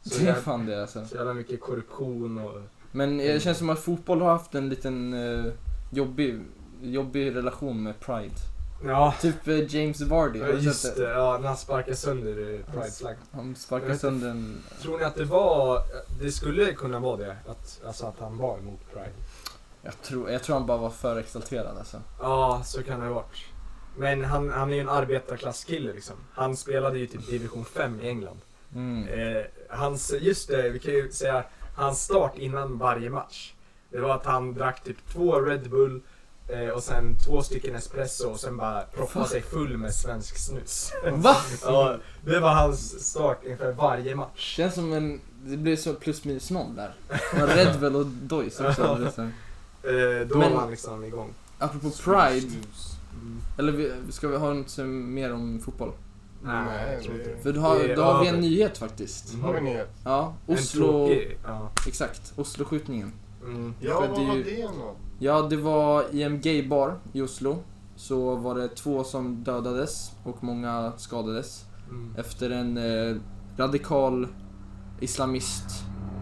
[0.02, 1.06] Så Det är fan det alltså.
[1.06, 2.60] så jävla mycket korruption och...
[2.92, 5.52] Men det känns som att fotboll har haft en liten eh,
[5.90, 6.40] jobbig,
[6.82, 8.34] jobbig relation med Pride.
[8.84, 11.10] Ja, Typ eh, James Vardy, ja just det.
[11.10, 13.22] Ja, när han sparkar sönder eh, Pride-flaggan.
[13.32, 14.62] Han sparkar sönder en...
[14.82, 15.82] Tror ni att det var,
[16.20, 17.36] det skulle kunna vara det?
[17.46, 19.12] Att, alltså att han var emot Pride?
[19.86, 22.02] Jag tror, jag tror han bara var för exalterad alltså.
[22.20, 23.44] Ja, så kan det ha varit.
[23.96, 26.16] Men han, han är ju en arbetarklasskille liksom.
[26.32, 28.40] Han spelade ju typ division 5 i England.
[28.74, 29.08] Mm.
[29.08, 31.44] Eh, hans, just det, vi kan ju säga
[31.76, 33.54] hans start innan varje match.
[33.90, 36.00] Det var att han drack typ två Red Bull
[36.48, 40.92] eh, och sen två stycken espresso och sen bara proppade sig full med svensk snus.
[41.12, 41.36] Va?
[41.62, 44.54] ja, det var hans start inför varje match.
[44.56, 45.20] Känns som en...
[45.44, 46.94] Det blir så plus minus noll där.
[47.32, 48.98] Red Bull och Dois också.
[49.04, 49.32] Liksom.
[49.86, 51.30] Eh, då Men- var han liksom igång.
[51.58, 52.46] Apropå Pride,
[53.20, 53.40] Mm.
[53.58, 55.92] eller vi, ska vi ha något mer om fotboll?
[56.42, 57.38] Nej, jag tror inte det.
[57.42, 59.32] För då har, då har vi en nyhet faktiskt.
[59.32, 59.44] Mm.
[59.44, 59.90] Har vi nyhet?
[60.04, 61.08] Ja, En Oslo...
[61.46, 61.70] ja.
[61.86, 63.12] Exakt, Oslo-skjutningen.
[63.44, 63.74] Mm.
[63.80, 64.94] Ja, vad var det nå?
[65.18, 67.58] Ja, det var i en gaybar i Oslo.
[67.96, 71.64] Så var det två som dödades och många skadades.
[71.90, 72.14] Mm.
[72.18, 73.16] Efter en eh,
[73.56, 74.28] radikal
[75.00, 75.64] islamist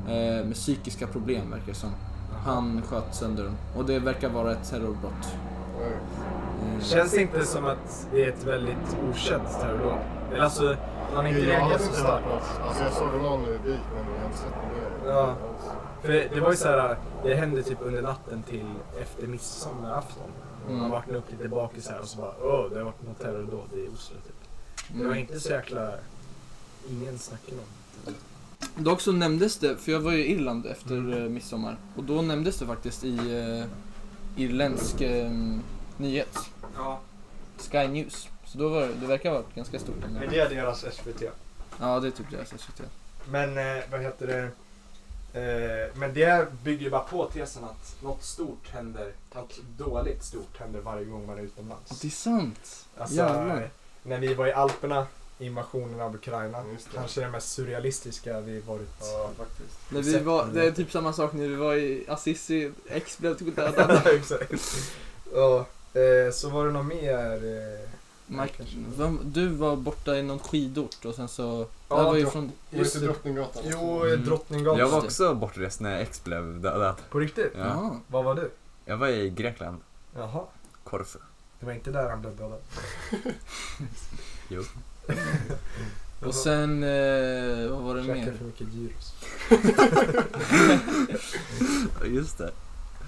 [0.09, 0.15] eh,
[0.47, 1.91] med psykiska problem verkar det som.
[2.45, 3.57] Han sköt sönder den.
[3.77, 5.37] Och det verkar vara ett terrorbrott.
[5.81, 9.99] Eh, Känns det inte som att det är ett väldigt okänt terrordåd?
[10.33, 10.77] Eller alltså,
[11.15, 12.27] man har inte reagerat så starkt.
[12.67, 15.13] Alltså jag såg någon rubrik men jag har inte sett något mer.
[15.13, 15.35] Ja.
[16.03, 18.67] För det var ju så här, det hände typ under natten till
[19.01, 20.31] efter midsommarafton.
[20.69, 20.81] Mm.
[20.81, 23.69] Man vaknade upp lite bakis här och så bara åh, det har varit något terrordåd
[23.73, 24.35] i Oslo typ.
[24.89, 25.19] Det var mm.
[25.19, 25.93] inte så jäkla,
[26.91, 28.15] ingen snackade om.
[28.77, 31.77] Dock så nämndes det, för jag var ju i Irland efter eh, midsommar.
[31.97, 33.67] Och då nämndes det faktiskt i eh,
[34.43, 35.31] irländsk eh,
[35.97, 36.39] nyhet.
[36.77, 37.01] Ja.
[37.59, 38.29] Sky News.
[38.45, 39.97] Så då var det, det verkar vara ganska stort.
[40.13, 41.23] Men det är deras SVT.
[41.81, 42.81] Ja, det är typ deras SVT.
[43.31, 44.51] Men eh, vad heter det?
[45.35, 50.59] Eh, men det bygger ju bara på tesen att något stort händer, något dåligt stort
[50.59, 52.01] händer varje gång man är utomlands.
[52.01, 52.87] Det är sant.
[52.99, 53.71] Alltså, Jävlar.
[54.03, 55.07] när vi var i Alperna,
[55.39, 56.95] invasionen av Ukraina, det.
[56.95, 58.97] kanske det mest surrealistiska vi varit.
[59.01, 59.79] Ja, faktiskt.
[59.91, 63.35] När vi var, det är typ samma sak när vi var i Assisi, X blev
[63.39, 64.01] typ dödad.
[64.05, 64.53] Ja, Exakt.
[65.35, 65.67] Ja,
[66.01, 67.35] eh, så var det något mer?
[67.35, 67.89] Eh,
[68.27, 68.65] Mike,
[68.97, 71.67] vem, du var borta i någon skidort och sen så...
[71.89, 72.53] Ja, det var ju från...
[72.71, 73.07] Var just det.
[73.07, 73.63] Drottninggatan?
[73.65, 73.71] också?
[73.73, 74.25] Jo, Mm.
[74.25, 74.79] Drottninggatan.
[74.79, 75.07] Jag var det.
[75.07, 76.95] också bortrest när X blev dödad.
[77.11, 77.53] På riktigt?
[77.55, 77.61] Ja.
[77.67, 78.01] Ja.
[78.07, 78.51] Vad var du?
[78.85, 79.81] Jag var i Grekland,
[80.17, 80.43] Jaha.
[80.85, 81.19] Korfu.
[81.61, 82.61] Det var inte där han blev dödad.
[84.49, 84.63] Jo.
[86.27, 88.33] Och sen, eh, vad var det mer?
[88.39, 89.15] för mycket gyros.
[92.05, 92.51] Just det.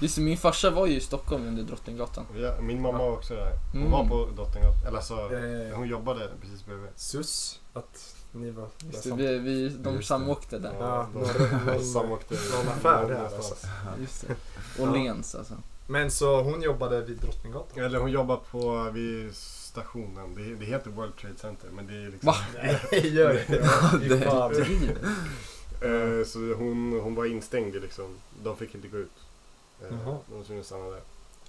[0.01, 2.25] Just det, min farsa var ju i Stockholm under Drottninggatan.
[2.37, 3.53] Ja, min mamma var också där.
[3.73, 3.93] Hon Mm.
[3.93, 4.87] var på Drottninggatan.
[4.87, 6.89] Eller alltså, Eh, hon jobbade precis bredvid.
[6.97, 7.61] sus.
[7.73, 10.03] Att ni var där Just det, vi, vi, de Just det.
[10.07, 10.73] samåkte där.
[10.81, 11.09] Ja,
[11.67, 12.35] de- samåkte.
[12.35, 13.51] någon affär där, någonstans.
[13.51, 13.69] alltså.
[14.01, 14.83] Just det.
[14.83, 15.55] Åhléns alltså.
[15.87, 17.85] Men så hon jobbade vid Drottninggatan?
[17.85, 19.35] Eller hon jobbar på, vid
[19.77, 20.35] stationen.
[20.35, 22.27] Det, det heter World Trade Center men det är liksom...
[22.27, 22.35] Va?
[22.55, 23.53] Nej, gör inte
[23.99, 24.19] det.
[24.19, 24.53] Fy fan.
[25.81, 28.17] Eh, så hon, hon var instängd liksom.
[28.43, 29.11] De fick inte gå ut.
[29.83, 30.19] Eh, Jaha.
[30.29, 31.01] de var tvungna att stanna där.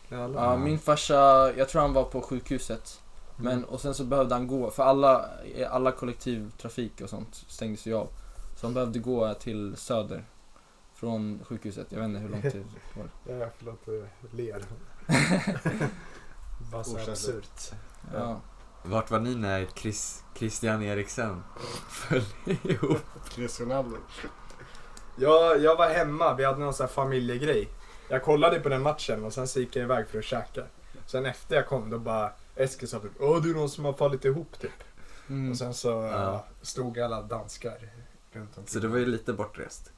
[0.10, 3.02] Ja, min farsa, jag tror han var på sjukhuset.
[3.36, 5.30] Men, och sen så behövde han gå, för alla,
[5.70, 8.08] alla kollektivtrafik och sånt stängdes ju av.
[8.56, 10.24] Så han behövde gå till söder
[10.96, 11.88] från sjukhuset.
[11.90, 13.40] Jag vet inte hur lång tid det var.
[13.40, 14.63] Ja, förlåt, jag ler.
[16.72, 17.72] Bara så absurt.
[18.13, 18.41] Ja.
[18.84, 21.43] Vart var ni när Chris, Christian Eriksen
[21.89, 22.98] föll ihop?
[23.30, 23.98] Chris Ronaldo.
[25.15, 27.70] Jag, jag var hemma, vi hade någon sån här familjegrej.
[28.10, 30.63] Jag kollade på den matchen och sen så gick jag iväg för att käka.
[31.06, 33.93] Sen efter jag kom då bara Eskil sa typ Åh det är någon som har
[33.93, 34.84] fallit ihop typ.
[35.30, 35.52] Mm.
[35.52, 36.08] Och sen så Ja.
[36.12, 37.78] ja, stod alla danskar
[38.32, 38.67] runt omkring.
[38.67, 39.91] Så det var ju lite bortrest.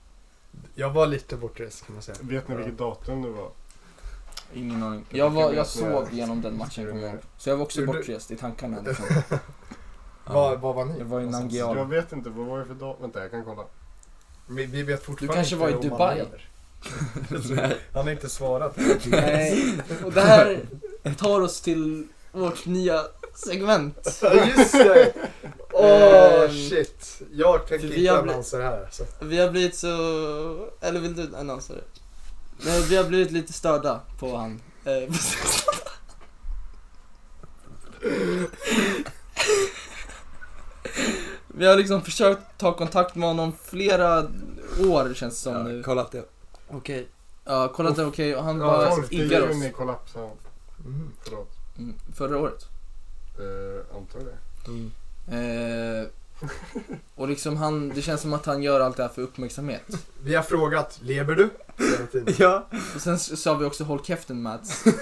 [0.75, 2.17] Jag var lite bortrest kan man säga.
[2.21, 3.51] Vet ni vilket datum det var?
[4.53, 5.05] Ingen aning.
[5.09, 7.19] Jag, var, jag sov igenom den matchen kommer jag ihåg.
[7.37, 9.05] Så jag var också Du- du- bortrest i tankarna liksom.
[10.25, 10.99] Var, var var ni?
[10.99, 11.57] Jag var i.
[11.57, 13.01] Jag vet inte, vad var det för datum?
[13.01, 13.63] Vänta, jag kan kolla.
[14.47, 16.15] Vi, vi vet fortfarande kanske inte var i om han Dubai?
[16.17, 16.49] lever.
[17.55, 17.77] Nej.
[17.93, 18.77] Han har inte svarat.
[19.05, 19.73] Nej,
[20.05, 20.59] och det här
[21.17, 23.01] tar oss till vårt nya
[23.33, 24.19] segment.
[24.21, 25.13] Ja, Just det!
[25.71, 27.21] Åh Ehm, shit.
[27.31, 29.03] Jag tänker för vi inte har bli- annonsera här alltså.
[29.21, 29.87] Vi har blivit så...
[30.81, 31.83] Eller vill du annonsera det?
[32.65, 34.61] Nej, vi har blivit lite störda på han.
[34.85, 35.09] Eh,
[41.47, 44.19] Vi har liksom försökt ta kontakt med honom flera
[44.89, 45.83] år känns det som Ja, nu.
[45.83, 46.25] kollat det.
[46.69, 47.07] Okej.
[47.45, 49.55] Ja, kollat det okej och han Ja, bara 12 iggar oss.
[49.55, 50.37] juni kollapsade han.
[50.85, 51.11] Mm.
[51.23, 51.49] Förlåt.
[51.77, 52.65] Mm, förra året.
[53.39, 54.37] Eh, antar det.
[55.37, 56.07] Eh,
[57.15, 59.83] och liksom han, det känns som att han gör allt det här för uppmärksamhet.
[60.23, 61.49] Vi har frågat, lever du?
[61.77, 62.35] Hela tiden.
[62.39, 62.65] Ja.
[62.95, 64.85] Och sen sa vi också håll käften Mats.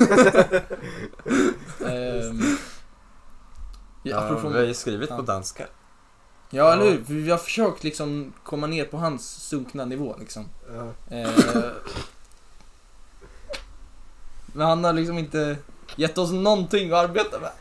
[1.85, 2.57] Ehm, ja,
[4.03, 5.15] Ja, apropå, vi har ju skrivit Ja.
[5.15, 5.67] på danska.
[6.49, 7.03] ja, eller hur?
[7.07, 10.45] Vi har försökt liksom komma ner på hans sunkna nivå liksom.
[10.75, 11.15] Ja.
[11.17, 11.29] Eh,
[14.53, 15.57] men han har liksom inte
[15.95, 17.51] gett oss någonting att arbeta med.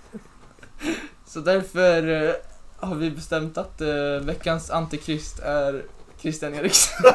[1.26, 2.34] Så därför eh,
[2.80, 5.84] har vi bestämt att eh, veckans antikrist är
[6.18, 7.04] Christian Eriksen.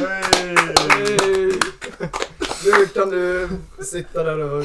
[0.00, 1.52] Nej!
[2.64, 3.48] Nu kan du
[3.84, 4.64] sitta där och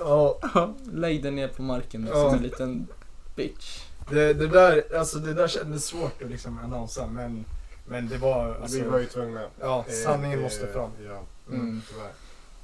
[0.00, 0.38] Ja,
[0.92, 2.14] Lägg dig ner på marken Ja.
[2.14, 2.86] som en liten
[3.36, 3.82] bitch.
[4.10, 7.44] det, det där, alltså det där kändes svårt att liksom annonsa men,
[7.88, 9.40] men det var alltså, Vi var ju tvungna.
[9.60, 10.90] Ja, Eh, sanningen eh, måste fram.
[11.06, 11.82] Ja, Mm.
[11.88, 12.10] tyvärr.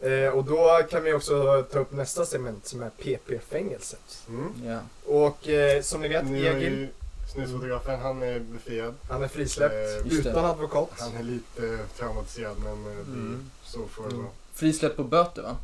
[0.01, 4.25] Eh, och då kan vi också ta upp nästa segment som är PP-fängelset.
[4.29, 4.53] Mm.
[4.65, 4.79] Ja.
[5.07, 6.89] Och eh, som ni vet, Egil,
[7.35, 8.95] snusfotografen, han är befriad.
[9.11, 10.15] han är frisläppt Eh, det.
[10.15, 10.91] utan advokat.
[10.99, 13.51] Han är lite traumatiserad men eh, det, Mm.
[13.65, 14.23] så får det Mm.
[14.23, 14.33] vara.
[14.55, 15.57] Frisläpp på böter va?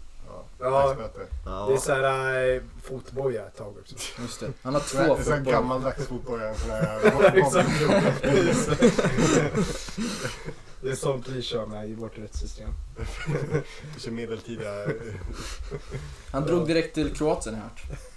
[0.61, 0.97] Ja,
[1.45, 1.67] Ja.
[1.69, 3.95] Det är såhär äh, fotboja ett tag också.
[4.23, 4.53] Just det.
[4.63, 5.53] Han har Det är två här fotbollar.
[5.53, 6.49] gammaldags fotboja.
[6.49, 7.71] En sån här Exakt.
[10.85, 12.69] Det är sånt vi kör med i vårt rättssystem.
[13.99, 14.65] Kör medeltida.
[16.31, 17.71] Han drog direkt till Kroatien har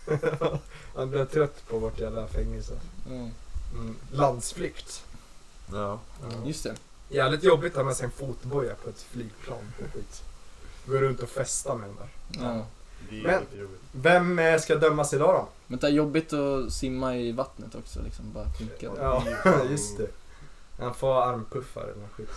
[0.06, 0.62] jag hört.
[0.96, 2.74] Han blev trött på vårt jävla fängelse.
[3.08, 3.32] Mm.
[3.74, 3.96] Mm.
[4.12, 5.06] Landsflykt.
[5.72, 6.00] Ja.
[6.46, 6.76] Just det.
[7.10, 9.74] Jävligt jobbigt att ha med sig en fotboja på ett flygplan.
[9.94, 10.24] Skit.
[10.86, 12.10] Gå runt och festa med den där.
[12.44, 12.66] Ja.
[13.10, 13.78] Det är Men-.
[13.92, 15.48] Vem eh, ska dömas idag då?
[15.68, 18.32] Men det är jobbigt att simma i vattnet också liksom.
[18.34, 18.92] Bara pinka.
[18.98, 19.24] Ja,
[19.70, 20.08] just det.
[20.80, 22.30] Han får armpuffar eller skit.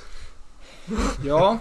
[1.25, 1.59] Ja,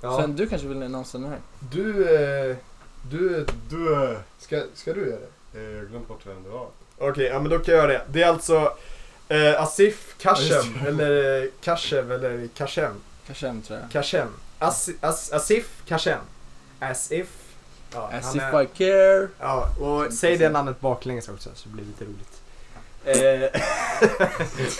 [0.00, 0.20] Ja.
[0.20, 1.38] sen du kanske vill annonsera den här?
[1.70, 2.08] Du,
[2.50, 2.56] eh,
[3.10, 5.20] du, Du, eh, ska, ska du göra
[5.52, 5.58] det?
[5.60, 6.66] eh, jag har glömt bort vem det var.
[6.98, 8.02] Okej, ja men då kan jag göra det.
[8.10, 8.76] Det är alltså
[9.28, 10.88] eh, Asif Ja, Kashem, just det.
[10.88, 12.92] eller eh, Kashev, eller Kashem.
[13.26, 13.90] Kashem tror jag.
[13.90, 14.28] Kashem.
[14.58, 16.18] As, as, Asif Kashem.
[16.80, 17.28] Asif.
[17.92, 19.28] Ja, As han if är- I care.
[19.40, 22.40] Ja, och säg det namnet baklänges också så blir det lite roligt.
[23.04, 23.60] Eh,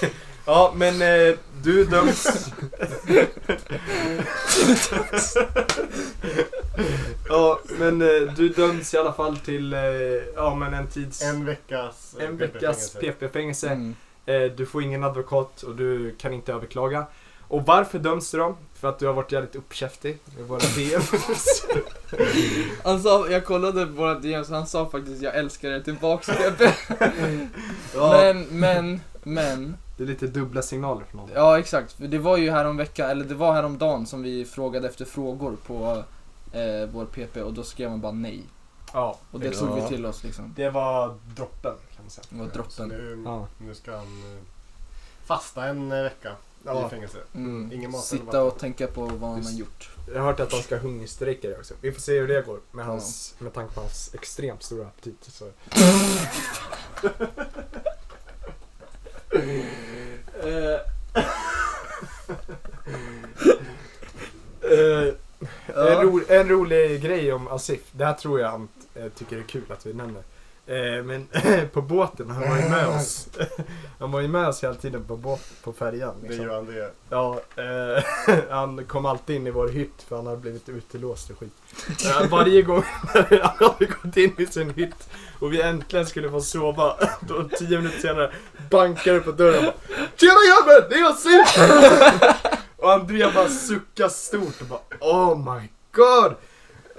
[0.46, 2.50] ja, men eh, du döms...
[7.28, 9.80] ja, men eh, du döms i alla fall till eh,
[10.36, 11.22] ja, men en tids...
[11.22, 13.68] En veckas eh, en veckas PP-fängelse.
[13.68, 13.94] Mm.
[14.26, 17.06] Eh, du får ingen advokat och du kan inte överklaga.
[17.48, 18.56] Och varför döms du då?
[18.80, 21.02] för att du har varit jävligt uppkäftig med våra DM.
[22.84, 26.26] Han sa, jag kollade på våra DMs och han sa faktiskt jag älskar er tillbaks
[26.26, 26.74] Peppe.
[27.94, 29.76] Men, men, men.
[30.00, 31.36] Det är lite dubbla signaler från honom.
[31.36, 35.04] Ja exakt, det var ju härom vecka, eller det var häromdagen som vi frågade efter
[35.04, 36.04] frågor på
[36.52, 38.42] eh, vår PP och då skrev man bara nej.
[38.92, 40.52] Ja, Och det tog vi till oss liksom.
[40.56, 42.24] Det var droppen kan man säga.
[42.30, 42.88] Det var Så droppen.
[42.88, 43.46] nu, Ja.
[43.58, 44.38] nu ska han eh,
[45.24, 46.32] fasta en eh, vecka
[46.64, 46.86] Ja.
[46.86, 47.18] i fängelse.
[47.34, 47.72] Mm.
[47.72, 49.90] Ingen mat Sitta och tänka på vad han har gjort.
[50.12, 51.74] Jag har hört att han ska hungerstrejka det också.
[51.80, 55.40] Vi får se hur det går med, hans, med tanke på hans extremt stora aptit.
[59.30, 59.42] Eh,
[64.62, 65.14] eh,
[65.66, 69.42] en, ro, en rolig grej om Asif, det här tror jag han eh, tycker är
[69.42, 70.22] kul att vi nämner.
[70.66, 71.28] Eh, men
[71.72, 73.28] på båten, han var ju med oss.
[73.98, 76.14] Han var ju med oss hela tiden på, båt, på färjan.
[76.22, 76.46] Det liksom.
[76.46, 76.84] gör André.
[77.10, 78.04] Ja, eh,
[78.50, 81.52] han kom alltid in i vår hytt för han hade blivit utelåst och skit.
[82.06, 83.24] Eh, varje gång han
[83.58, 87.98] hade gått in i sin hytt och vi äntligen skulle få sova, då tio minuter
[87.98, 88.32] senare
[88.70, 91.40] bankar det på dörren och bara Tjena grabben, det är jag Siv!
[92.76, 96.34] och Andrea bara suckar stort och bara Oh my god!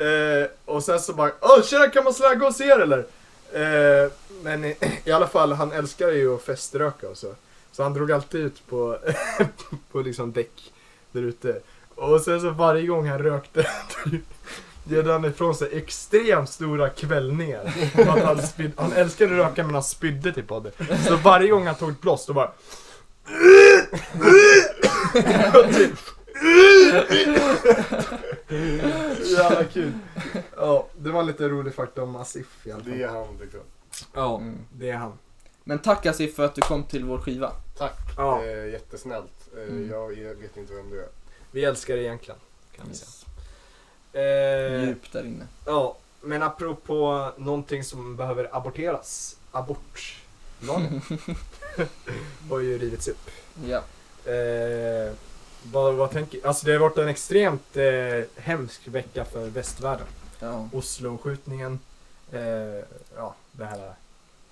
[0.07, 3.05] Eh, och sen så bara Åh tjena kan man slagga hos er eller?
[3.53, 4.11] Eh,
[4.43, 7.35] men i, i alla fall, han älskar ju att feströka och så.
[7.71, 8.97] Så han drog alltid ut på,
[9.91, 10.73] på liksom däck
[11.11, 11.59] där ute.
[11.95, 13.67] Och sen så varje gång han rökte
[14.89, 17.73] gjorde han ifrån sig extremt stora kvällningar.
[17.93, 20.71] Att han, spyd, han älskade att röka men han spydde typ av det.
[21.07, 22.51] Så varje gång han tog ett blås då bara...
[29.37, 29.91] Jävla kul.
[30.57, 32.91] Ja, det var lite rolig fakta om Asif i alla fall.
[32.97, 33.59] Det är han liksom.
[34.13, 34.57] Ja, Mm.
[34.73, 35.13] det är han.
[35.63, 37.51] Men tack Asif för att du kom till vår skiva.
[37.77, 37.97] Tack.
[38.17, 38.43] Ja.
[38.43, 39.49] Eh, jättesnällt.
[39.57, 39.89] Eh, Mm.
[39.89, 41.07] jag, jag vet inte vem du är.
[41.51, 42.39] Vi älskar det egentligen.
[42.77, 43.07] Kan vi säga.
[44.13, 45.47] Eh, Djupt där inne.
[45.65, 49.37] Ja, men apropå någonting som behöver aborteras.
[49.51, 51.01] Abortlagen
[52.49, 53.29] har ju rivits upp.
[53.67, 53.81] Ja.
[54.31, 55.13] Eh,
[55.63, 60.07] vad, vad tänker Alltså det har varit en extremt eh, hemsk vecka för västvärlden.
[60.39, 60.69] ja.
[60.73, 61.79] Oslo-skjutningen.
[62.31, 62.83] Eh,
[63.15, 63.93] ja, det här.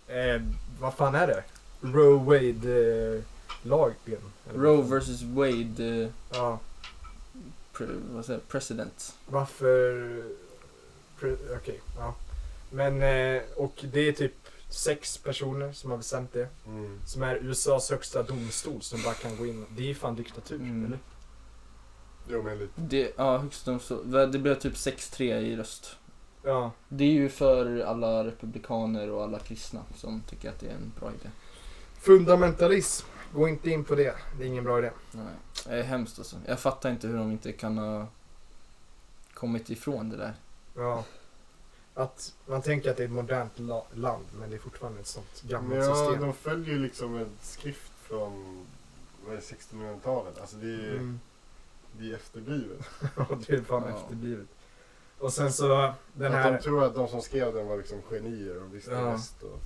[0.07, 0.41] Eh,
[0.79, 1.43] vad fan är det?
[1.81, 4.21] Roe Wade-lagen?
[4.53, 6.59] vad Roe vs Wade, eh, Ja,
[7.73, 9.15] pre, vad säger, president.
[9.27, 9.93] varför...
[11.19, 12.15] Pre- Okej, ja.
[12.69, 14.33] Men, eh, och det är typ
[14.69, 16.47] sex personer som har bestämt det.
[16.65, 16.99] Mm.
[17.05, 19.65] Som är USAs högsta domstol som bara kan gå in.
[19.77, 20.85] Det är fan diktatur, Mm.
[20.85, 20.99] eller?
[22.27, 22.71] Jo men lite.
[22.81, 24.11] Det, ja, högst domstol.
[24.11, 25.95] Det blev typ 6-3 i röst.
[26.43, 26.71] Ja.
[26.89, 30.91] Det är ju för alla republikaner och alla kristna som tycker att det är en
[30.99, 31.29] bra idé.
[31.99, 33.07] Fundamentalism.
[33.33, 34.15] Gå inte in på det.
[34.37, 34.91] Det är ingen bra idé.
[35.11, 35.25] Nej,
[35.65, 36.35] det är hemskt alltså.
[36.47, 38.07] Jag fattar inte hur de inte kan ha
[39.33, 40.33] kommit ifrån det där.
[40.75, 41.03] Ja.
[41.93, 45.07] Att man tänker att det är ett modernt la- land, men det är fortfarande ett
[45.07, 46.21] sånt gammalt Ja, system.
[46.21, 48.65] de följer ju liksom en skrift från
[49.25, 50.39] vad är det, 1600-talet.
[50.41, 51.19] Alltså det är Mm.
[51.91, 52.79] det är efterblivet.
[53.17, 53.97] Ja, det är fan Ja.
[53.97, 54.47] efterblivet.
[55.19, 56.51] Och sen så den Att här...
[56.51, 59.11] de tror att de som skrev den var liksom genier och visste Ja.
[59.11, 59.35] bäst.
[59.43, 59.59] Och...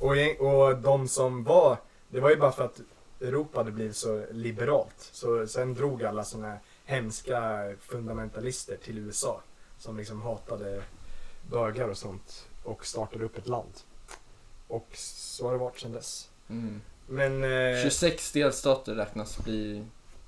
[0.00, 1.76] Och, och de som var,
[2.08, 2.80] det var ju bara för att
[3.20, 5.08] Europa hade blivit så liberalt.
[5.12, 9.40] Så sen drog alla såna här hemska fundamentalister till USA.
[9.78, 10.82] Som liksom hatade
[11.50, 12.46] bögar och sånt.
[12.64, 13.72] Och startade upp ett land.
[14.68, 16.28] Och så har det varit sedan dess.
[16.48, 16.80] Mm.
[17.06, 19.84] Men, eh, 26 delstater räknas bli,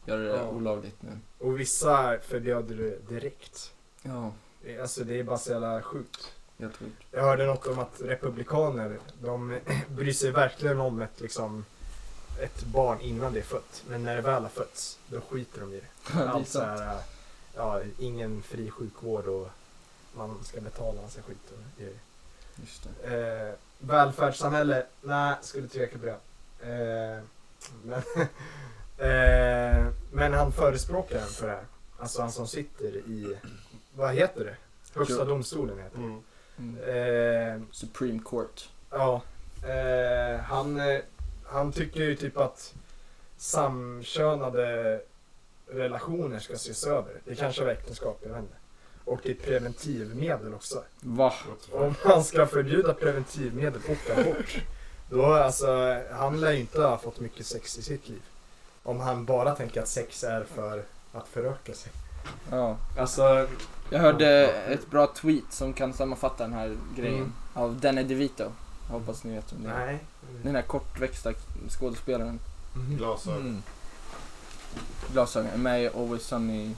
[0.07, 0.49] gör det Ja.
[0.49, 1.19] olagligt nu.
[1.39, 3.73] och vissa förbjöd det direkt.
[4.03, 4.33] Ja,
[4.81, 6.33] Alltså det är bara så jävla sjukt.
[6.59, 6.97] helt sjukt.
[7.11, 11.65] Jag hörde något om att republikaner, de bryr sig verkligen om ett, liksom,
[12.43, 13.85] ett barn innan det är fött.
[13.89, 16.25] Men när det väl har fötts, då skiter de i det.
[16.29, 16.99] Allt så här,
[17.55, 19.49] ja, ingen fri sjukvård och
[20.17, 21.99] man ska betala massa skit och grejer.
[22.57, 23.49] Just det.
[23.49, 26.19] Eh, välfärdssamhälle, nej, skulle tveka på det.
[26.61, 27.23] Eh,
[27.83, 27.99] men,
[29.11, 31.65] eh, men han förespråkaren för det här,
[31.99, 33.39] alltså han som sitter i,
[33.95, 34.57] vad heter det?
[34.99, 36.05] Högsta domstolen heter det.
[36.05, 36.23] Mm.
[36.59, 37.63] Mm.
[37.63, 38.69] Eh, Supreme Court.
[38.91, 39.23] Ja,
[39.67, 40.81] eh, han,
[41.45, 42.75] han tycker ju typ att
[43.37, 45.01] samkönade
[45.67, 47.21] relationer ska ses över.
[47.25, 48.55] Det kanske var äktenskap, jag vet inte.
[49.05, 50.83] Och det är preventivmedel också.
[51.01, 51.33] Va?
[51.73, 54.57] Om man ska förbjuda preventivmedel och abort,
[55.11, 58.23] då alltså, han lär ju inte ha fått mycket sex i sitt liv.
[58.83, 60.83] Om han bara tänker att sex är för
[61.13, 61.93] att föröka sig.
[62.51, 62.77] Ja.
[62.99, 63.49] Alltså,
[63.91, 67.17] Jag hörde ett bra tweet som kan sammanfatta den här grejen.
[67.17, 67.33] Mm.
[67.55, 68.53] Av Danny DeVito.
[68.87, 69.87] Jag hoppas ni vet vem det är.
[69.87, 69.99] nej.
[70.43, 71.33] Den här kortväxta
[71.69, 72.41] skådespelaren.
[72.75, 72.97] Mhm.
[72.97, 73.41] Glasögon.
[73.41, 73.63] Mm.
[75.13, 76.77] glasögon, med i Always Sunny in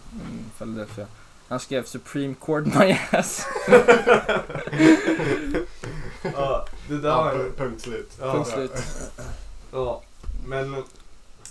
[0.58, 1.06] Philadelphia.
[1.48, 3.46] Han skrev Supreme Court My Ass.
[6.34, 8.10] Ja, det där Ja, var pu- punkt slut.
[8.20, 8.32] Ja.
[8.32, 8.72] Punkt slut.
[9.72, 10.02] Ja,
[10.46, 10.84] men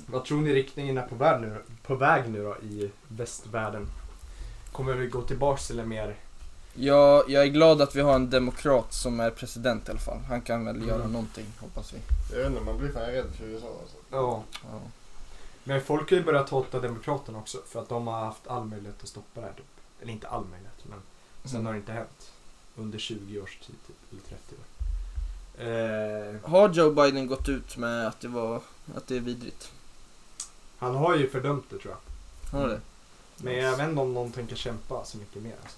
[0.08, 3.88] vad tror ni riktningen är på väg nu, på väg nu då i västvärlden?
[4.72, 6.16] Kommer vi gå tillbaks till en mer...
[6.74, 10.18] Ja, jag är glad att vi har en demokrat som är president i alla fall.
[10.30, 10.88] Han kan väl Mm.
[10.88, 11.98] göra någonting, hoppas vi.
[12.32, 13.98] Jag vet inte, man blir fan rädd för USA alltså.
[14.12, 14.44] Ja.
[14.64, 14.80] Ja.
[15.64, 18.96] Men folk har ju börjat hata Demokraterna också för att de har haft all möjlighet
[19.04, 19.66] att stoppa det här typ.
[20.02, 21.00] Eller inte all möjlighet, men
[21.44, 21.66] sen Mm.
[21.66, 22.32] har det inte hänt.
[22.76, 24.66] Under 20 års tid, typ, eller 30 år.
[25.58, 28.62] Eh, Har Joe Biden gått ut med att det var,
[28.96, 29.72] att det är vidrigt?
[30.78, 32.60] han har ju fördömt det tror jag.
[32.60, 32.82] Har det?
[33.38, 35.56] Men jag vet inte om någon tänker kämpa så mycket mer.
[35.64, 35.78] Alltså.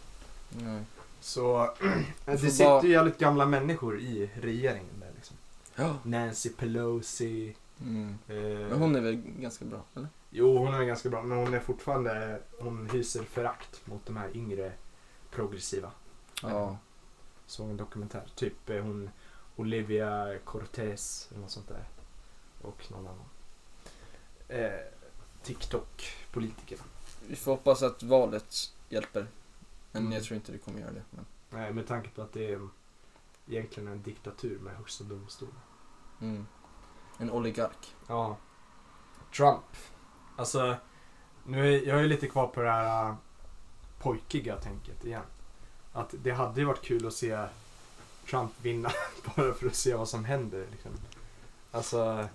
[0.50, 0.84] Nej.
[1.22, 1.74] Så
[2.26, 5.36] det sitter bara- ju jävligt gamla människor i regeringen där liksom.
[5.76, 5.96] Ja.
[6.04, 7.56] Nancy Pelosi.
[7.82, 8.18] Mm.
[8.28, 8.36] Eh,
[8.70, 10.08] Men hon är väl ganska bra, eller?
[10.30, 14.38] Jo, hon är ganska bra, men hon är fortfarande, hon hyser förakt mot de här
[14.38, 14.74] yngre
[15.32, 15.92] progressiva.
[16.42, 16.78] Ja.
[17.46, 19.10] Såg en dokumentär, typ eh, hon
[19.56, 21.84] Olivia Cortez eller något sånt där.
[22.62, 23.26] Och någon annan.
[24.48, 24.80] Eh,
[25.44, 26.78] TikTok-politiker.
[27.28, 28.56] Vi får hoppas att valet
[28.90, 29.28] hjälper.
[29.92, 30.14] Men Mm.
[30.14, 31.04] jag tror inte det kommer göra det.
[31.10, 32.70] Men, Nej, med tanke på att det är
[33.48, 35.56] egentligen en diktatur med högsta domstolen.
[36.22, 36.46] mm.
[37.20, 37.96] En oligark.
[38.08, 38.38] Ja.
[39.38, 39.64] Trump.
[40.38, 40.76] Alltså,
[41.44, 43.16] nu är jag är lite kvar på det här äh,
[44.00, 45.22] pojkiga tänket igen.
[45.94, 47.46] Att det hade ju varit kul att se
[48.30, 48.92] Trump vinna
[49.36, 50.66] bara för att se vad som händer.
[50.72, 50.92] Liksom.
[51.72, 52.28] Alltså,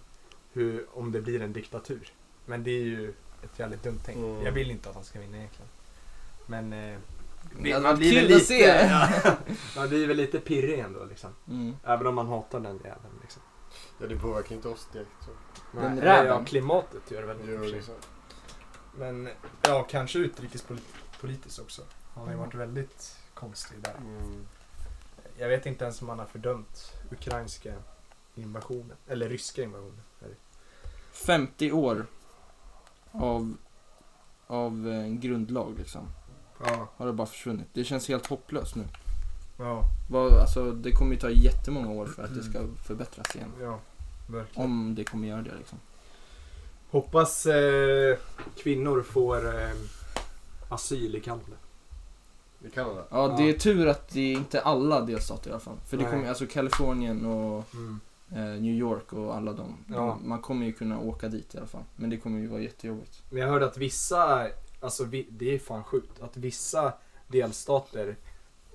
[0.52, 2.12] hur, om det blir en diktatur.
[2.46, 4.18] Men det är ju ett jävligt dumt tänk.
[4.18, 4.44] Mm.
[4.44, 5.68] Jag vill inte att han ska vinna egentligen.
[6.46, 6.98] Men eh,
[7.62, 8.62] Det hade varit kul att lite, se.
[8.64, 9.08] ja,
[9.76, 11.30] man blir väl lite pirrig ändå liksom.
[11.48, 11.76] Mm.
[11.84, 13.42] Även om man hatar den jäveln liksom.
[14.02, 15.10] Ja, det påverkar inte oss direkt.
[15.24, 15.30] Så.
[15.80, 16.26] Den Nej, räven.
[16.26, 17.40] Ja, klimatet gör det väl.
[17.40, 17.78] i och Gör för sig.
[17.78, 17.92] det så.
[18.98, 19.28] Men
[19.62, 21.82] ja, kanske utrikespolitiskt också.
[22.14, 23.94] Han har ju varit väldigt konstig där.
[23.96, 24.46] Mm.
[25.36, 27.74] Jag vet inte ens om han har fördömt ukrainska
[28.34, 28.96] invasionen.
[29.06, 30.00] Eller ryska invasionen.
[30.20, 30.34] är det.
[31.12, 32.06] 50 år
[33.12, 33.56] av,
[34.46, 36.08] av eh, en grundlag liksom.
[36.64, 36.88] Ja.
[36.96, 37.66] Har det bara försvunnit.
[37.72, 38.84] Det känns helt hopplöst nu.
[39.58, 39.82] Ja,
[40.40, 43.52] alltså, det kommer ju ta jättemånga år för att det ska förbättras igen.
[43.60, 43.78] ja.
[44.26, 44.70] Verkligen.
[44.70, 45.78] Om det kommer göra det liksom.
[46.90, 48.18] Hoppas eh,
[48.56, 49.70] kvinnor får eh,
[50.68, 51.56] asyl i Kanada.
[52.66, 53.04] I Kanada?
[53.10, 55.76] Ja, det är tur att det är inte alla delstater i alla fall.
[55.88, 56.12] För det Nej.
[56.12, 58.00] kommer, alltså Kalifornien och Mm.
[58.30, 59.76] eh, New York och alla de.
[59.88, 60.18] Ja.
[60.24, 61.84] Man kommer ju kunna åka dit i alla fall.
[61.96, 63.22] Men det kommer ju vara jättejobbigt.
[63.30, 64.48] Men jag hörde att vissa,
[64.80, 66.92] alltså vi, det är fan sjukt, att vissa
[67.28, 68.16] delstater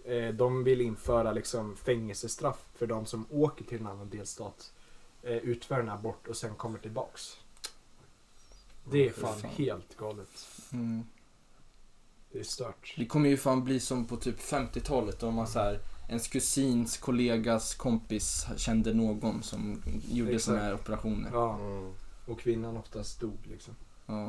[0.05, 4.73] eh, de vill införa liksom fängelsestraff för de som åker till en annan delstat,
[5.23, 7.37] utför en abort och sen kommer tillbaks.
[8.91, 9.51] Det är fan fan.
[9.51, 10.47] helt galet.
[10.73, 11.03] Mm.
[12.31, 12.93] Det är stört.
[12.97, 16.97] Det kommer ju fan bli som på typ 50-talet då man så här ens kusins
[16.97, 20.45] kollegas kompis kände någon som gjorde Exakt.
[20.45, 21.29] såna här operationer.
[21.33, 21.93] Ja, Mm.
[22.27, 23.75] och kvinnan oftast dog liksom.
[24.05, 24.25] Ja.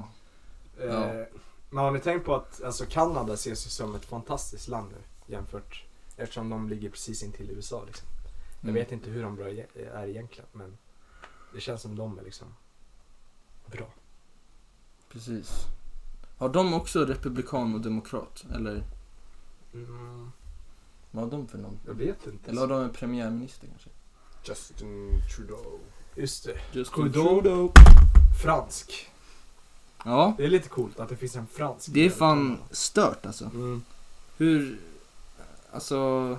[0.81, 1.27] Eh, Ja.
[1.71, 5.33] Men har ni tänkt på att alltså, Kanada ses ju som ett fantastiskt land nu
[5.35, 5.85] jämfört
[6.17, 8.09] eftersom de ligger precis intill USA liksom.
[8.61, 8.75] Jag Mm.
[8.75, 10.79] vet inte hur de bra e- är egentligen men
[11.55, 12.55] det känns som de är liksom
[13.67, 13.89] bra.
[15.13, 15.51] Precis.
[16.39, 18.45] Har de också republikan och demokrat?
[18.55, 18.83] Eller
[19.75, 20.33] Mm,
[21.11, 21.79] vad har de för någon?
[21.87, 22.51] jag vet inte.
[22.51, 23.91] Eller har de en premiärminister kanske?
[24.45, 25.79] Justin Trudeau.
[26.15, 26.61] Just det.
[26.73, 27.73] Justin Trudeau.
[28.43, 29.11] Fransk.
[30.05, 31.89] Ja, Det är lite coolt att det finns en fransk.
[31.93, 33.45] det är fan stört alltså.
[33.45, 33.83] Mm.
[34.37, 34.79] Hur,
[35.73, 36.39] alltså,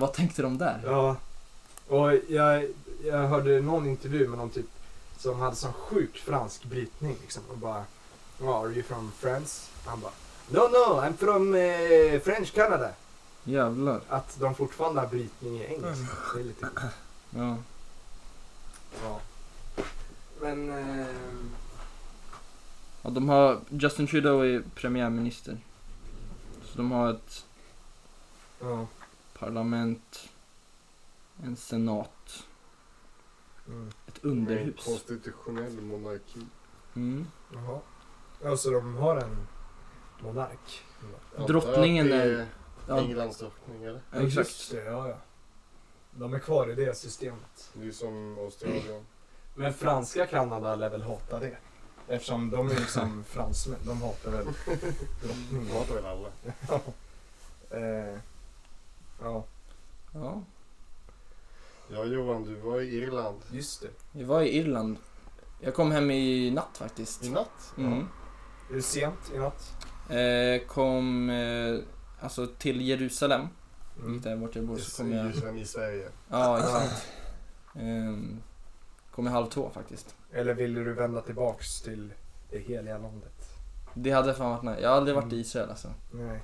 [0.00, 0.80] vad tänkte de där?
[0.84, 1.16] Ja.
[1.88, 2.66] Och jag,
[3.04, 4.66] jag hörde någon intervju med någon typ
[5.18, 7.84] som hade sån sjuk fransk brytning liksom och bara
[8.40, 9.70] oh, Are you from France?
[9.84, 10.12] Han bara
[10.48, 12.90] No no, I'm from eh, French Canada.
[13.44, 14.00] Jävlar.
[14.08, 16.06] Att de fortfarande har brytning i engelska.
[16.34, 16.68] Det är lite.
[17.30, 17.56] Ja.
[19.02, 19.20] Ja.
[20.40, 21.06] Men eh,
[23.02, 25.58] ja, de har, Justin Trudeau är premiärminister.
[26.64, 27.44] Så de har ett
[28.60, 28.86] ja.
[29.40, 30.28] Parlament,
[31.42, 32.44] en senat,
[33.66, 33.88] Mm.
[34.08, 34.84] ett underhus.
[34.84, 36.46] konstitutionell monarki.
[36.96, 37.26] Mm.
[37.54, 37.80] Jaha.
[38.44, 39.46] Alltså de har en
[40.22, 40.84] monark.
[41.32, 42.46] Jag antar Drottningen att det är-
[42.88, 44.00] Ja, Englands drottning eller?
[44.12, 44.36] ja, exakt.
[44.48, 45.16] Just det, ja, ja.
[46.10, 47.70] De är kvar i det systemet.
[47.74, 49.06] Det är som Australien.
[49.54, 51.56] Men franska Kanada lär väl hata det?
[52.08, 53.78] Eftersom de är liksom fransmän.
[53.84, 55.70] De hatar väl De drottningen.
[55.76, 56.28] hatar väl alla.
[58.10, 58.18] eh,
[59.22, 59.44] ja,
[60.14, 60.42] Ja.
[61.92, 63.40] Ja Johan, du var i Irland.
[63.50, 63.88] just det.
[64.12, 64.96] Vi var i Irland
[65.60, 67.24] Jag kom hem i natt faktiskt.
[67.24, 67.72] I natt?
[67.76, 68.08] Mm.
[68.70, 69.72] Är det sent i natt?
[70.10, 71.78] Eh, kom eh,
[72.20, 73.48] alltså till Jerusalem,
[73.98, 74.12] Mm.
[74.12, 75.26] vilket är vart jag bor, I, så kom jag...
[75.26, 76.08] Jerusalem i Sverige.
[76.28, 77.06] Ja, exakt.
[77.74, 78.42] Ehm,
[79.14, 80.14] kom jag halv två faktiskt.
[80.32, 82.12] Eller ville du vända tillbaks till
[82.50, 83.32] det heliga landet?
[83.94, 84.80] Det hade fan varit nice.
[84.80, 85.40] Jag har aldrig varit i Mm.
[85.40, 85.88] Israel alltså.
[86.10, 86.40] Nej.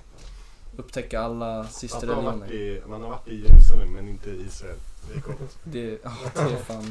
[0.77, 2.33] Upptäcka alla Att man, har systerreligioner.
[2.39, 4.77] varit i, man har varit i Jerusalem men inte i Israel.
[5.12, 5.59] Det är coolt.
[5.64, 6.83] Det, ja, det är fan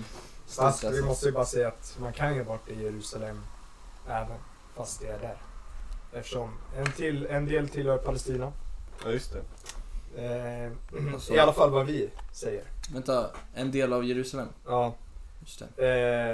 [0.45, 1.05] stort Fast vi alltså.
[1.05, 3.41] måste ju bara säga att man kan ju ha varit i Jerusalem
[4.07, 4.37] även
[4.75, 5.37] fast det är där.
[6.13, 8.51] Eftersom en, till, en del tillhör Palestina.
[9.03, 9.41] Ja just det.
[10.17, 10.71] Eh,
[11.35, 12.63] I alla fall vad vi säger.
[12.93, 14.47] Vänta, en del av Jerusalem?
[14.65, 14.95] Ja,
[15.39, 15.85] Just det.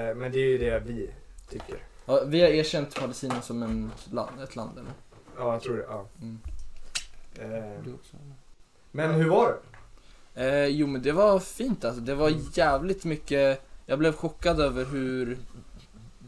[0.09, 1.11] eh, men det är ju det vi
[1.49, 1.83] tycker.
[2.05, 4.91] Ja, vi har erkänt Palestina som en land, ett land eller?
[5.37, 5.85] Ja, jag tror det.
[5.89, 6.05] Ja.
[6.21, 6.39] Mm.
[7.35, 8.17] Eh, Du också?
[8.91, 9.57] men hur var det?
[10.35, 12.01] Eh, jo men det var fint alltså.
[12.01, 15.37] Det var jävligt mycket, jag blev chockad över hur,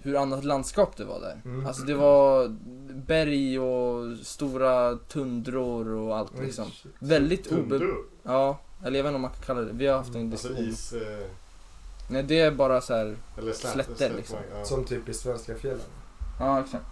[0.02, 1.42] hur annat landskap det var där.
[1.46, 1.66] Mm.
[1.66, 2.48] Alltså det var
[2.94, 6.66] berg och stora tundror och allt liksom.
[7.00, 7.80] Väldigt obe...
[8.24, 10.48] Ja, eller jag vet inte om man kan kalla det Vi har haft en Alltså
[10.48, 10.70] diskussion.
[10.70, 10.94] is...
[10.94, 11.28] Eh,
[12.10, 13.16] Nej det är bara så här.
[13.38, 14.38] eller Slätter, liksom.
[14.54, 14.66] Ja.
[14.66, 15.86] Som typ i svenska fjällen.
[16.40, 16.86] Ja exakt.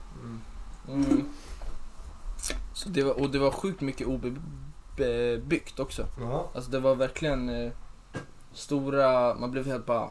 [0.87, 1.25] Mm.
[2.73, 4.07] Så det var, och det var sjukt mycket
[4.97, 6.07] obebyggt också.
[6.19, 6.51] Ja.
[6.55, 7.71] Alltså det var verkligen eh,
[8.53, 10.09] stora, man blev helt bara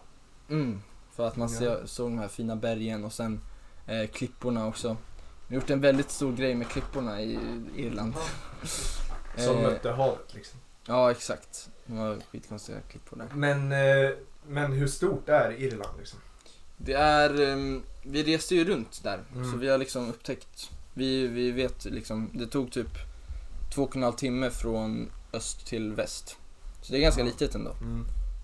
[0.48, 0.80] mm.
[1.12, 1.58] För att man Ja.
[1.58, 3.40] se, såg de här fina bergen och sen
[3.86, 4.96] eh, klipporna också.
[5.48, 7.38] Vi har gjort en väldigt stor grej med klipporna i
[7.76, 8.14] Irland.
[9.36, 10.60] Som Eh, mötte havet liksom.
[10.86, 11.70] Ja exakt.
[11.86, 13.28] Det var skitkonstiga klippor där.
[13.34, 14.10] Men, eh,
[14.46, 16.18] men hur stort är Irland liksom?
[16.76, 19.20] Det är, ehm, vi reste ju runt där.
[19.34, 19.52] Mm.
[19.52, 22.88] Så vi har liksom upptäckt, vi, vi vet liksom, det tog typ
[23.74, 26.36] två och en halv timme från öst till väst.
[26.82, 27.26] Så det är ganska Ja.
[27.26, 27.74] litet ändå.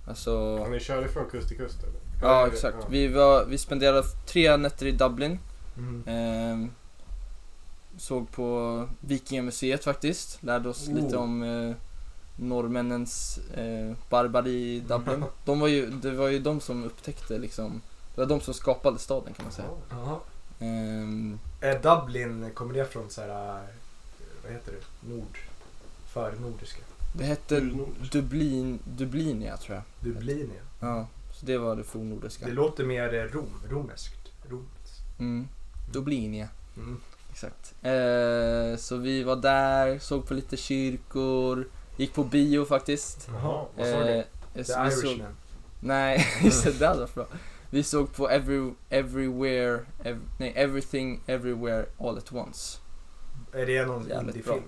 [0.09, 1.95] Alltså, Har ni körde från kust till kust eller?
[2.23, 2.77] ja exakt.
[2.81, 2.87] ja.
[2.91, 5.39] Vi, var, vi spenderade tre nätter i Dublin.
[5.77, 6.03] Mm.
[6.07, 6.71] Ehm,
[7.99, 10.43] såg på Vikingamuseet faktiskt.
[10.43, 10.95] Lärde oss Oh.
[10.95, 11.75] lite om eh,
[12.37, 15.25] norrmännens eh, barbari i Dublin.
[15.45, 17.81] De var ju, det var ju de som upptäckte liksom,
[18.15, 19.69] det var de som skapade staden kan man säga.
[19.91, 20.19] Jaha.
[20.61, 23.63] Ehm, Är Dublin, kommer det från så här,
[24.43, 25.39] vad heter det, nord,
[26.07, 26.81] för nordiska?
[27.13, 27.61] det hette.
[28.13, 30.13] Dublin, Dublinia tror jag.
[30.13, 30.51] Dublin
[30.81, 31.07] ja.
[31.33, 32.47] Så det var det fornnordiska.
[32.47, 34.33] Det låter mer eh, rom, romeskt.
[34.49, 34.91] Romt.
[35.19, 35.49] Mm.
[35.93, 37.01] Dublinia, Mm.
[37.33, 37.75] exakt.
[37.83, 43.29] Eh, så vi var där, såg på lite kyrkor, gick på bio faktiskt.
[43.29, 44.11] Jaha, vad sa du?
[44.11, 45.37] Eh, The såg, Irishman.
[45.81, 47.27] nej, just det, det hade varit bra.
[47.71, 52.79] Vi såg på every, Everywhere, ev, nej, Everything Everywhere All At Once.
[53.53, 54.63] Är det någon indiefilm?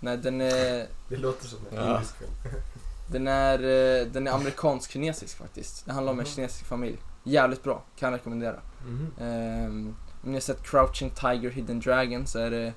[0.00, 1.94] Nej, den är, Det låter som en Ja.
[1.94, 2.30] indisk film.
[3.12, 5.86] den är, eh, den är amerikansk-kinesisk faktiskt.
[5.86, 6.34] Det handlar om en Mhm.
[6.34, 6.96] kinesisk familj.
[7.24, 8.60] Jävligt bra, kan rekommendera.
[8.86, 9.10] Mhm.
[9.20, 12.72] Ehm, om ni har sett Crouching Tiger, Hidden Dragon så är det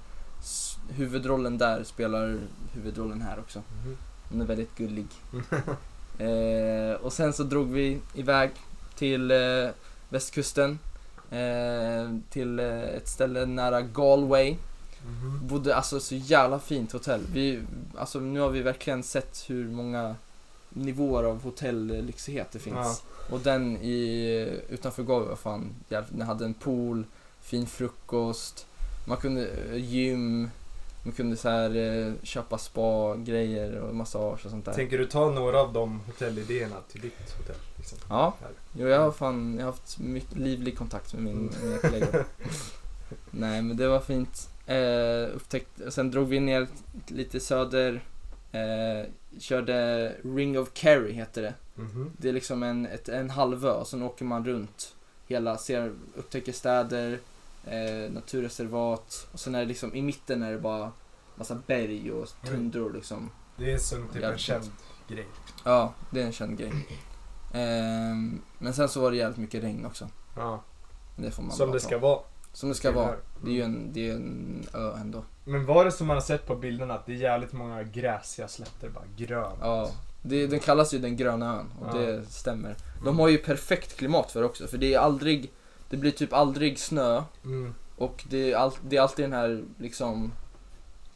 [0.89, 2.39] huvudrollen där spelar
[2.73, 3.59] huvudrollen här också.
[3.59, 3.97] Mhm.
[4.29, 5.07] Hon är väldigt gullig.
[6.19, 8.51] Eh, och sen så drog vi iväg
[8.97, 9.69] till eh,
[10.09, 10.79] västkusten.
[11.31, 14.55] Eh, till eh, ett ställe nära Galway.
[15.05, 15.47] Mhm.
[15.47, 17.21] Bodde alltså så jävla fint hotell.
[17.33, 17.61] Vi,
[17.97, 20.15] alltså nu har vi verkligen sett hur många
[20.69, 23.03] nivåer av hotellyxighet det finns.
[23.29, 27.03] Och den i, utanför Galway var fan jävligt, den hade en pool,
[27.41, 28.65] fin frukost,
[29.07, 30.49] man kunde, eh, gym,
[31.03, 34.73] man kunde så här eh, köpa spa-grejer och massage och sånt där.
[34.73, 37.55] Tänker du ta några av de hotellidéerna till ditt hotell?
[37.91, 38.09] Liksom?
[38.17, 38.33] Ja,
[38.73, 42.25] jo, jag har fan, jag har haft mycket livlig kontakt med min, mina kollegor.
[43.31, 44.49] Nej men det var fint.
[44.65, 46.67] Eh, upptäckt, sen drog vi ner
[47.07, 48.03] lite söder,
[48.51, 49.09] eh,
[49.39, 51.53] körde Ring of Kerry heter det.
[51.75, 52.11] Mhm.
[52.17, 54.95] Det är liksom en, ett, en halvö och sen åker man runt
[55.27, 57.19] hela, ser, upptäcker städer,
[57.65, 60.91] eh, naturreservat och sen är det liksom i mitten är det bara
[61.35, 63.29] massa berg och tundror liksom.
[63.57, 64.71] Det är som typ en känd
[65.07, 65.27] grej.
[65.63, 66.71] Ja, det är en känd grej.
[67.57, 70.09] Ehm, men sen så var det jävligt mycket regn också.
[70.35, 70.63] Ja.
[71.15, 71.87] Det får man Som bara det ta.
[71.87, 72.19] ska vara.
[72.53, 73.15] Som det ska vara.
[73.43, 75.23] Det är ju en, det är en ö ändå.
[75.45, 78.47] Men var det som man har sett på bilderna att det är jävligt många gräsiga
[78.47, 79.57] slätter, bara grönt?
[79.61, 79.89] Ja,
[80.21, 82.01] det, den kallas ju den gröna ön och Ja.
[82.01, 82.75] det stämmer.
[83.03, 85.51] De har ju perfekt klimat för det också för det är aldrig,
[85.89, 87.73] det blir typ aldrig snö Mm.
[87.97, 90.31] och det är, all, det är alltid den här liksom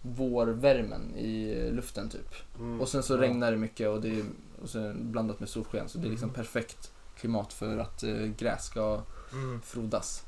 [0.01, 2.33] vårvärmen i luften typ.
[2.59, 2.81] Mm.
[2.81, 3.21] Och sen så Ja.
[3.21, 4.23] regnar det mycket och det är
[4.63, 6.35] och sen blandat med solsken så det är liksom Mm.
[6.35, 9.01] perfekt klimat för att eh, gräs ska
[9.33, 9.61] Mm.
[9.61, 10.23] frodas.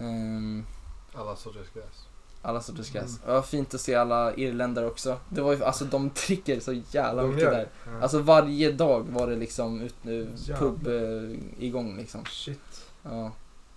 [0.00, 0.64] Ehm,
[1.14, 2.06] Alla sorters gräs.
[2.42, 3.18] alla sorters gräs.
[3.24, 3.34] Mm.
[3.34, 5.18] Ja, fint att se alla irländare också.
[5.28, 7.68] Det var ju, alltså de dricker så jävla De mycket där.
[7.86, 8.02] Ja.
[8.02, 10.28] Alltså varje dag var det liksom ut nu,
[10.58, 12.24] pub eh, igång liksom.
[12.24, 12.84] Shit.
[13.02, 13.32] Ja.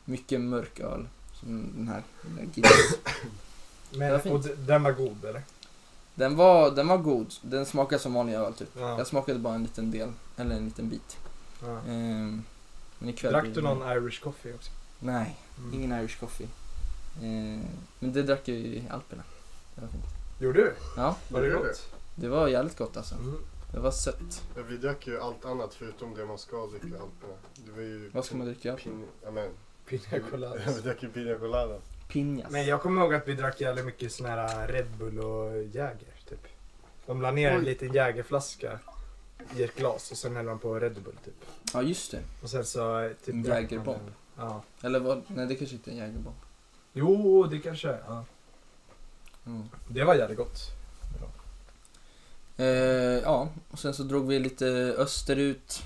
[0.06, 1.08] Mycket mörk öl.
[1.34, 2.04] Som den här.
[2.22, 2.64] Den,
[4.02, 5.42] här Men, och den var god eller?
[6.16, 7.34] Den, var, den var god.
[7.42, 8.70] Den smakade som vanlig öl typ.
[8.78, 8.98] Ja.
[8.98, 10.12] Jag smakade bara en liten del.
[10.38, 11.18] Eller en liten bit.
[11.62, 11.80] ja.
[11.88, 12.44] Ehm,
[13.00, 14.72] men ikväll Drack du det- någon Irish coffee också?
[15.00, 15.74] Nej, Mm.
[15.74, 16.48] ingen Irish coffee.
[17.24, 17.64] Ehm,
[18.00, 19.24] men det drack jag i Alperna.
[19.76, 20.04] Det var fint.
[20.40, 20.74] Gjorde du?
[20.98, 21.90] Ja, Var det Gjorde gott?
[22.16, 23.16] det var jävligt gott alltså.
[23.16, 23.38] Mm.
[23.74, 24.44] Det var sött.
[24.56, 27.34] Ja, vi drack ju allt annat förutom det man ska dricka i Alperna.
[27.56, 28.10] Det var ju...
[28.14, 28.96] Vad ska man dricka i Alperna?
[28.96, 29.06] Pin...
[29.24, 29.50] Ja, men,
[29.86, 30.56] Pina colada.
[30.76, 31.78] vi drack ju Pina Colada.
[32.12, 32.52] Pinjas.
[32.52, 36.14] Men jag kommer ihåg att vi drack jävligt mycket sån här Red Bull och Jäger
[36.30, 36.48] typ.
[37.06, 37.66] De la ner en Oj.
[37.66, 38.80] liten Jägerflaska
[39.58, 41.34] i ett glas och sen hällde de på Red Bull typ.
[41.74, 42.20] Ja, just det.
[42.44, 44.12] Och sen så eh, typ En drack man Jägerbomb.
[44.38, 44.64] Ja.
[44.82, 45.24] Eller vad?
[45.28, 46.36] Nej, det kanske inte är en Jägerbomb.
[46.94, 48.04] Jo, det kanske är.
[48.08, 48.26] Ja.
[49.46, 49.64] Mm.
[49.88, 50.60] Det var jävligt gott.
[52.58, 52.66] Eh,
[53.24, 54.66] ja, och sen så drog vi lite
[54.98, 55.84] österut.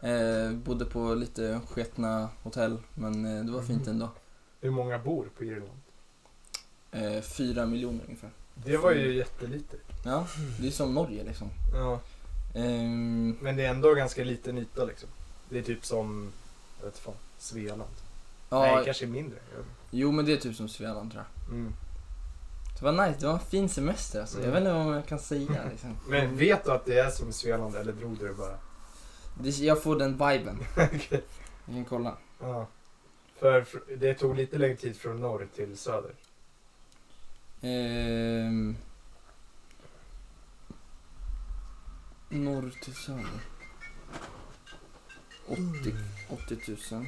[0.00, 4.10] Eh, bodde på lite sketna hotell, men eh, det var fint ändå.
[4.62, 5.80] Hur många bor på Irland?
[6.92, 8.30] Eh, fyra miljoner ungefär.
[8.54, 9.76] Det var ju jättelite.
[10.04, 10.26] Ja,
[10.60, 11.48] det är som Norge liksom.
[11.74, 12.00] Ja.
[12.54, 15.08] Ehm, Men det är ändå ganska liten yta liksom.
[15.48, 16.32] Det är typ som,
[16.80, 17.90] jag vet fan, Svealand.
[18.50, 19.38] Nej, ja, kanske mindre.
[19.90, 21.54] jo men det är typ som Svealand tror jag.
[21.54, 21.72] Mm.
[22.78, 24.38] Det var nice, det var en fin semester alltså.
[24.40, 24.52] Jag Mm.
[24.54, 25.96] vet inte vad man kan säga liksom.
[26.08, 28.58] Men vet du att det är som Svealand eller drog du det bara?
[29.40, 30.58] Det, jag får den viben.
[30.76, 31.24] Okej.
[31.66, 32.16] Jag kan kolla.
[32.40, 32.66] Ja.
[33.42, 36.14] För det tog lite längre tid från norr till söder.
[37.60, 38.76] Ehm,
[42.28, 43.40] norr till söder.
[45.46, 45.62] 80,
[46.28, 47.06] 80 000.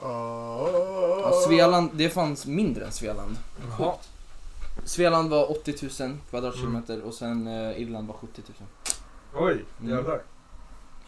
[0.00, 3.36] Ja, Svealand, det fanns mindre än Svealand.
[3.78, 3.94] Jaha.
[4.84, 8.68] Svealand var 80 000 kvadratkilometer och sen eh, Irland var 70 000.
[9.34, 9.90] Oj, Mm.
[9.96, 10.22] jävlar.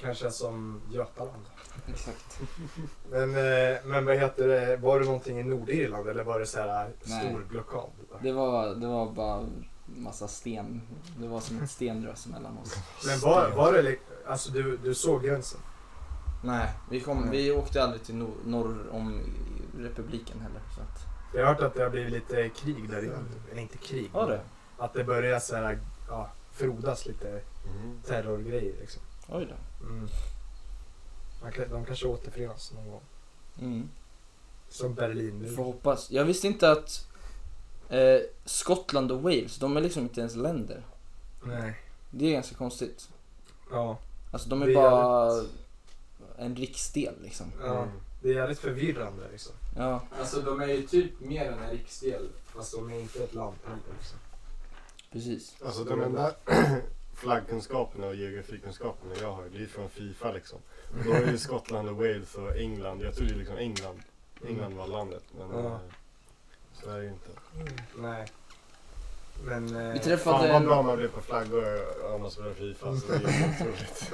[0.01, 1.43] Kanske som Götaland.
[1.87, 2.41] Exakt.
[3.11, 6.59] Men, eh, men vad heter det, var det någonting i Nordirland eller var det så
[6.61, 7.91] här stor blockad?
[8.23, 9.45] Det var, det var bara
[9.87, 10.83] massa sten.
[11.19, 12.75] Det var som ett stenrös mellan oss.
[13.07, 13.97] Men var, var det,
[14.27, 15.61] alltså du, du såg gränsen?
[16.45, 19.21] Nej, vi, kom, vi åkte aldrig till nor- norr om
[19.79, 20.61] republiken heller.
[20.75, 23.15] Så att, Jag har hört att det har blivit lite krig där inne.
[23.53, 24.11] Eller inte krig.
[24.13, 24.41] Har det?
[24.79, 28.01] Att det börjar så här, ja, frodas lite Mm.
[28.07, 29.03] terrorgrejer liksom.
[29.29, 29.87] oj då.
[29.87, 30.09] Mm.
[31.43, 33.03] Man kan, de kanske återförenas någon gång.
[33.61, 33.89] Mm.
[34.69, 35.55] Som Berlin Vi nu.
[35.57, 36.11] får hoppas.
[36.11, 37.07] Jag visste inte att
[37.89, 40.83] eh, Skottland och Wales, de är liksom inte ens länder.
[41.45, 41.81] Nej.
[42.11, 43.09] Det är ganska konstigt.
[43.71, 43.99] Ja.
[44.33, 45.45] Alltså de är, Det är bara
[46.39, 47.47] en riksdel liksom.
[47.61, 47.83] ja.
[47.83, 47.89] Mm.
[48.23, 49.53] Det är jävligt förvirrande liksom.
[49.77, 52.29] Ja, Alltså de är ju typ mer än en riksdel.
[52.45, 54.19] Fast de är inte ett land heller liksom.
[55.13, 55.57] precis.
[55.65, 56.33] Alltså de enda
[57.17, 60.59] flaggkunskaperna och geografikunskaperna jag har, det är från Fifa liksom.
[61.05, 63.01] Då är ju Skottland och Wales och England.
[63.03, 64.01] Jag trodde liksom England,
[64.47, 65.23] England var landet.
[65.39, 65.81] Men Ja.
[66.83, 67.31] så är det ju inte.
[67.97, 68.27] Nej.
[69.45, 69.77] Men...
[69.77, 71.65] Eh, Vi Fan träffade vad en, bra man blir på flaggor
[72.15, 72.97] om man spelar Fifa.
[72.97, 74.13] Så det är otroligt.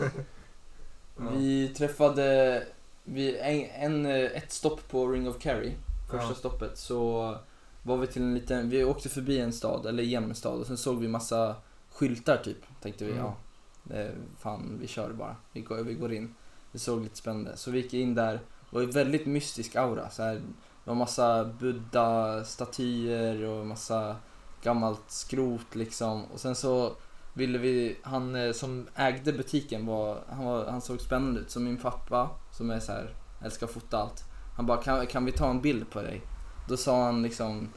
[1.36, 2.66] vi träffade
[3.04, 5.72] vi, en, en, eh, ett stopp på Ring of Kerry,
[6.10, 6.34] första Ja.
[6.34, 7.36] stoppet, så
[7.82, 10.66] var vi till en liten, vi åkte förbi en stad, eller genom en stad och
[10.66, 11.56] sen såg vi massa
[11.94, 12.58] skyltar typ.
[12.82, 13.24] Tänkte vi, Mm.
[13.24, 13.34] ja,
[13.82, 16.34] det, fan vi kör bara, vi går, vi går in.
[16.72, 17.56] Det såg lite spännande.
[17.56, 18.40] Så vi gick in där, det
[18.76, 20.10] var en väldigt mystisk aura.
[20.10, 24.16] Så här, det var massa buddha-statyer och massa
[24.62, 26.24] gammalt skrot liksom.
[26.24, 26.92] Och sen så
[27.34, 31.50] ville vi, han eh, som ägde butiken var, han, var, han såg spännande ut.
[31.50, 33.14] Så min pappa, som är så här,
[33.44, 34.24] älskar att fota allt.
[34.56, 36.22] Han bara, kan, kan vi ta en bild på dig?
[36.68, 37.68] Då sa han liksom,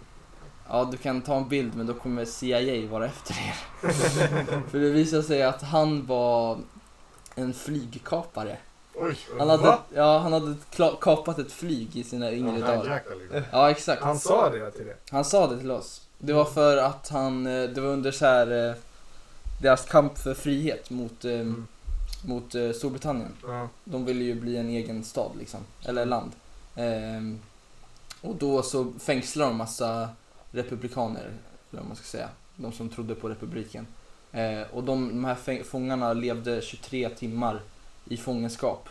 [0.70, 3.55] ja du kan ta en bild men då kommer CIA vara efter er.
[4.70, 6.57] För det visade sig att han var
[7.36, 8.57] en flygkapare.
[8.93, 10.55] Oj, Han hade, ja, han hade
[11.01, 12.84] kapat ett flyg i sina yngre dagar.
[12.84, 13.41] hijackar liksom.
[13.51, 14.03] Ja, exakt.
[14.03, 14.95] Han sa det till det.
[15.11, 16.01] Han sa det till oss.
[16.20, 18.76] Det var för att han, eh, det var under så här eh,
[19.61, 21.68] deras kamp för frihet mot, eh, Mm.
[22.26, 23.32] mot Storbritannien.
[23.47, 23.68] Ja.
[23.84, 26.32] De ville ju bli en egen stad liksom, eller land.
[26.76, 27.39] Ehm,
[28.22, 30.09] och då så fängslade de massa
[30.56, 31.22] republikaner,
[31.72, 32.30] eller vad man ska säga.
[32.56, 33.88] De som trodde på republiken.
[34.32, 37.62] Eh, och de, de här fångarna levde 23 timmar
[38.06, 38.89] i fångenskap.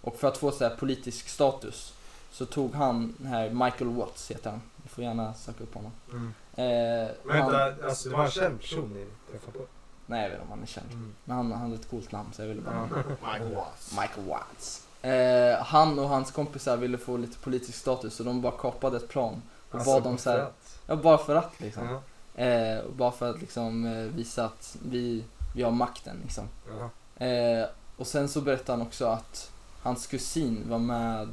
[0.00, 1.92] Och för att få så här politisk status
[2.30, 4.60] så tog han, den här Michael Watts heter han.
[4.82, 5.92] Ni får gärna söka upp honom.
[6.10, 6.26] Mm.
[6.54, 9.64] Eh, Men han, vänta, alltså det var en känd person ni träffade på?
[10.06, 10.86] nej jag vet inte om han är känd.
[10.92, 11.14] Mm.
[11.24, 12.88] Men han, han hade ett coolt namn så jag ville bara.
[13.32, 13.92] Mike Watts.
[14.00, 14.86] Michael Watts.
[15.02, 19.08] Eh, han och hans kompisar ville få lite politisk status så de bara kapade ett
[19.08, 19.42] plan.
[19.70, 20.61] Och Alltså, bad dem så här, för att-
[20.92, 21.88] ja bara för att liksom.
[21.88, 22.00] Ja.
[22.44, 25.24] Eh, och bara för att liksom eh, visa att vi,
[25.54, 26.48] vi har makten liksom.
[26.78, 27.26] Ja.
[27.26, 27.66] Eh,
[27.96, 29.50] och sen så berättade han också att
[29.82, 31.28] hans kusin var med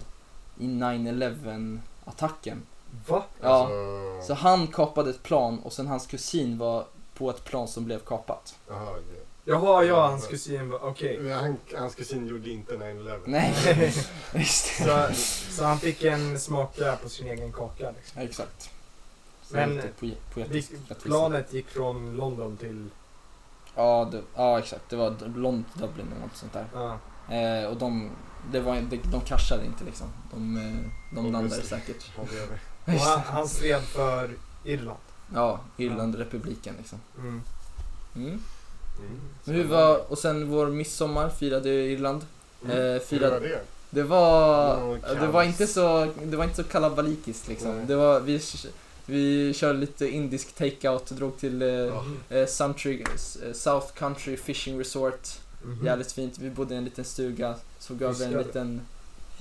[0.57, 2.61] i 9-11 attacken.
[3.07, 3.23] Va?
[3.41, 7.67] Ja, Alltså, så han kapade ett plan och sen hans kusin var på ett plan
[7.67, 8.55] som blev kapat.
[8.69, 11.19] Jaha, det- Jaha, ja, hans kusin var, okej.
[11.19, 13.19] Men Han, hans kusin gjorde inte 9-11.
[13.25, 13.53] Nej,
[14.33, 14.43] det.
[14.45, 15.07] Så,
[15.51, 18.21] så han fick en smaka på sin egen kaka liksom.
[18.21, 18.69] Ja, exakt.
[19.51, 21.09] Men, lite poe- poetisk Gick- rättvisa.
[21.17, 22.85] Planet gick från London till...
[23.75, 24.89] Ja, det, ja, exakt.
[24.89, 26.65] Det var London, Dublin eller något sånt där.
[26.73, 26.97] Ja.
[27.35, 28.09] Eh, och de,
[28.51, 30.07] det var, de, de kraschade inte liksom.
[30.33, 32.05] De, eh, de landade säkert.
[32.17, 32.27] Och
[32.99, 34.29] han, han stred för
[34.63, 34.99] Irland.
[35.33, 36.99] Ja, Irlandrepubliken liksom.
[37.17, 37.41] Mm.
[38.15, 38.41] Mm.
[39.43, 42.21] Men hur var, och sen vår midsommar firade Irland.
[42.63, 43.61] Eh, Hur var firade, det?
[43.89, 47.75] det var, Mm, det var inte så, det var inte så kalabalikiskt liksom.
[47.77, 47.85] Nej.
[47.85, 48.41] Det var, vi,
[49.09, 52.05] vi körde lite indisk takeout, drog till eh, Ja.
[52.29, 55.29] eh, Country, eh, South Country Fishing Resort.
[55.63, 55.85] Mhm.
[55.85, 56.37] Jävligt fint.
[56.37, 58.81] Vi bodde i en liten stuga, såg över en liten,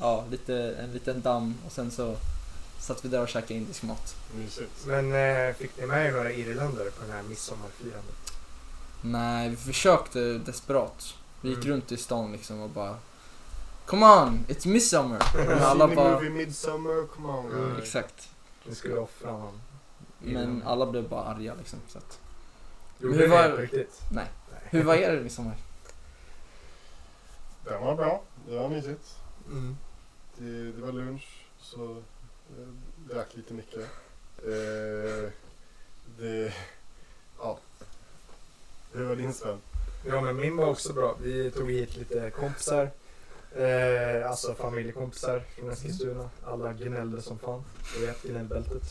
[0.01, 2.17] ja, lite, en liten damm och sen så
[2.81, 4.15] satt vi där och käkade indisk mat.
[4.37, 4.87] Mysigt.
[4.87, 5.13] Men
[5.49, 8.33] eh, fick ni med er några irländare på den här midsommarfirandet?
[9.03, 11.15] Nej, vi försökte desperat.
[11.41, 11.69] Vi gick Mm.
[11.71, 12.97] runt i stan liksom och bara
[13.87, 15.19] Come on, it's midsummer!
[15.47, 18.29] Men alla bara, movie Midsummer, come on Mm, exakt.
[18.69, 19.61] Ni skulle offra honom.
[20.19, 21.79] Men alla blev bara arga liksom.
[21.89, 22.21] Så att.
[22.99, 24.01] Gjorde hur var- det på riktigt?
[24.13, 24.27] Nej.
[24.65, 25.57] Hur var er midsommar?
[27.65, 28.23] Den var bra.
[28.49, 29.17] Det var mysigt.
[29.51, 29.77] Mm.
[30.37, 32.03] Det, det var lunch, så
[32.59, 32.69] jag
[33.17, 33.81] drack lite mycket.
[34.39, 35.31] Eh,
[36.19, 36.53] det...
[37.39, 37.59] Ja.
[38.93, 39.59] Hur var din Sven?
[40.07, 41.17] Ja men min var också bra.
[41.23, 42.91] Vi tog hit lite kompisar.
[43.59, 46.31] Eh, alltså familjekompisar från Eskilstuna.
[46.45, 47.65] Alla gnällde som fan.
[47.95, 48.83] Du vet, gnällbältet.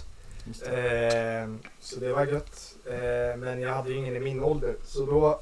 [0.65, 1.49] Eh,
[1.79, 2.75] så det var gött.
[2.85, 4.75] Eh, men jag hade ju ingen i min ålder.
[4.83, 5.39] Så då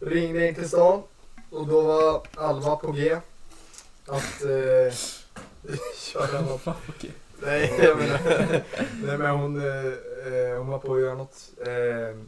[0.00, 1.02] ringde jag in till stan.
[1.50, 3.16] Och då var Alva på G.
[4.06, 4.94] Att eh,
[5.98, 6.66] köra något.
[6.88, 7.12] Okej.
[7.42, 8.18] Nej, jag menar,
[9.06, 9.86] nej men hon, eh,
[10.34, 11.50] eh, hon var på att göra något.
[11.66, 12.18] Eh,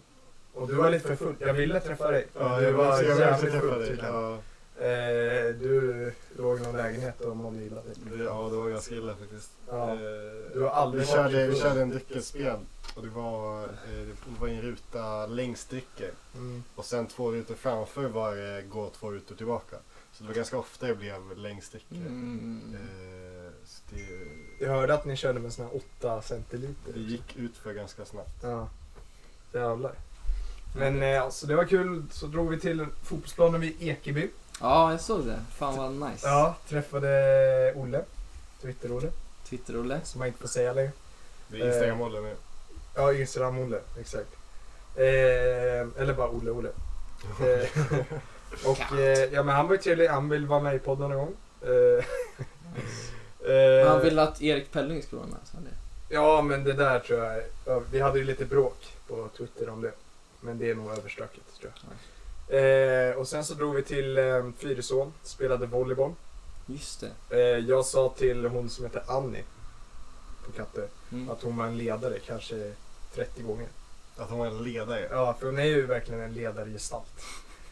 [0.55, 1.34] och du var lite för full.
[1.38, 2.26] Jag ville träffa dig.
[2.38, 3.88] Ja, du jag var jävligt träffa full dig.
[3.88, 4.38] tydligen.
[4.81, 7.81] Eh, du låg i någon lägenhet och mådde illa.
[7.83, 7.97] typ.
[8.18, 9.51] det, ja, det var ganska illa faktiskt.
[9.68, 9.91] Ja.
[9.93, 9.99] Eh,
[10.55, 12.57] Du har aldrig vi, körde, vi körde en dryckesspel
[12.97, 16.11] och det var, eh, det var en ruta längst drycker.
[16.35, 16.62] Mm.
[16.74, 19.76] Och sen två rutor framför var det gå två rutor tillbaka.
[20.12, 21.97] Så det var ganska ofta jag blev längst drycker.
[21.97, 22.61] Mm.
[22.74, 26.93] Eh, så det, Jag hörde att ni körde med såna här 8 centiliter.
[26.95, 28.43] det gick ut för ganska snabbt.
[28.43, 28.68] Ja.
[29.53, 29.93] Jävlar.
[30.76, 32.03] Men eh, alltså det var kul.
[32.11, 34.31] Så drog vi till fotbollsplanen vid Ekeby.
[34.61, 35.41] Ja, jag såg det.
[35.59, 36.29] Fan vad nice.
[36.29, 38.03] Ja, träffade Olle.
[38.63, 39.09] Twitter-Olle.
[39.49, 40.01] Twitter-Olle.
[40.05, 40.93] Som man inte får säga längre.
[41.49, 42.37] Det är Instagram-hållet nu.
[42.95, 43.81] Ja, Instagram-Olle.
[44.01, 44.29] Exakt.
[44.97, 46.69] Eh, eller bara Olle-Olle.
[47.41, 47.69] Eh,
[48.67, 50.09] och eh, ja men han var ju trevlig.
[50.09, 51.35] Han vill vara med i podden någon gång.
[51.63, 52.05] Eh,
[53.55, 55.39] eh, Han ville att Erik Pelling skulle vara med.
[55.45, 56.15] Så det.
[56.15, 57.43] Ja men det där tror jag.
[57.65, 59.93] ja, Vi hade ju lite bråk på Twitter om det.
[60.41, 61.93] Men det är nog överstökat tror jag.
[62.51, 65.13] Eh, och sen så drog vi till eh, Fyrisån.
[65.23, 66.13] Spelade volleyboll.
[66.67, 67.11] Just det.
[67.41, 69.45] Eh, jag sa till hon som heter Annie
[70.47, 71.31] på Katte Mm.
[71.31, 72.73] att hon var en ledare kanske
[73.15, 73.69] 30 gånger.
[74.17, 75.09] Att hon var en ledare.
[75.11, 77.07] Ja, för hon är ju verkligen en ledargestalt.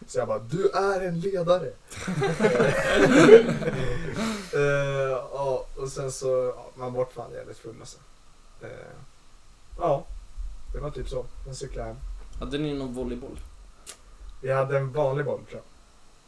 [0.07, 1.73] Så jag bara, du är en ledare!
[4.55, 7.99] eh, ja, och sen så, ja, man vart fan jävligt full alltså.
[8.63, 8.69] Eh,
[9.79, 10.05] ja,
[10.73, 11.25] det var typ så.
[11.45, 12.03] Sen cyklade jag hem.
[12.41, 13.41] Hade ni någon volleyboll?
[14.41, 15.65] Vi hade en vanlig boll tror jag.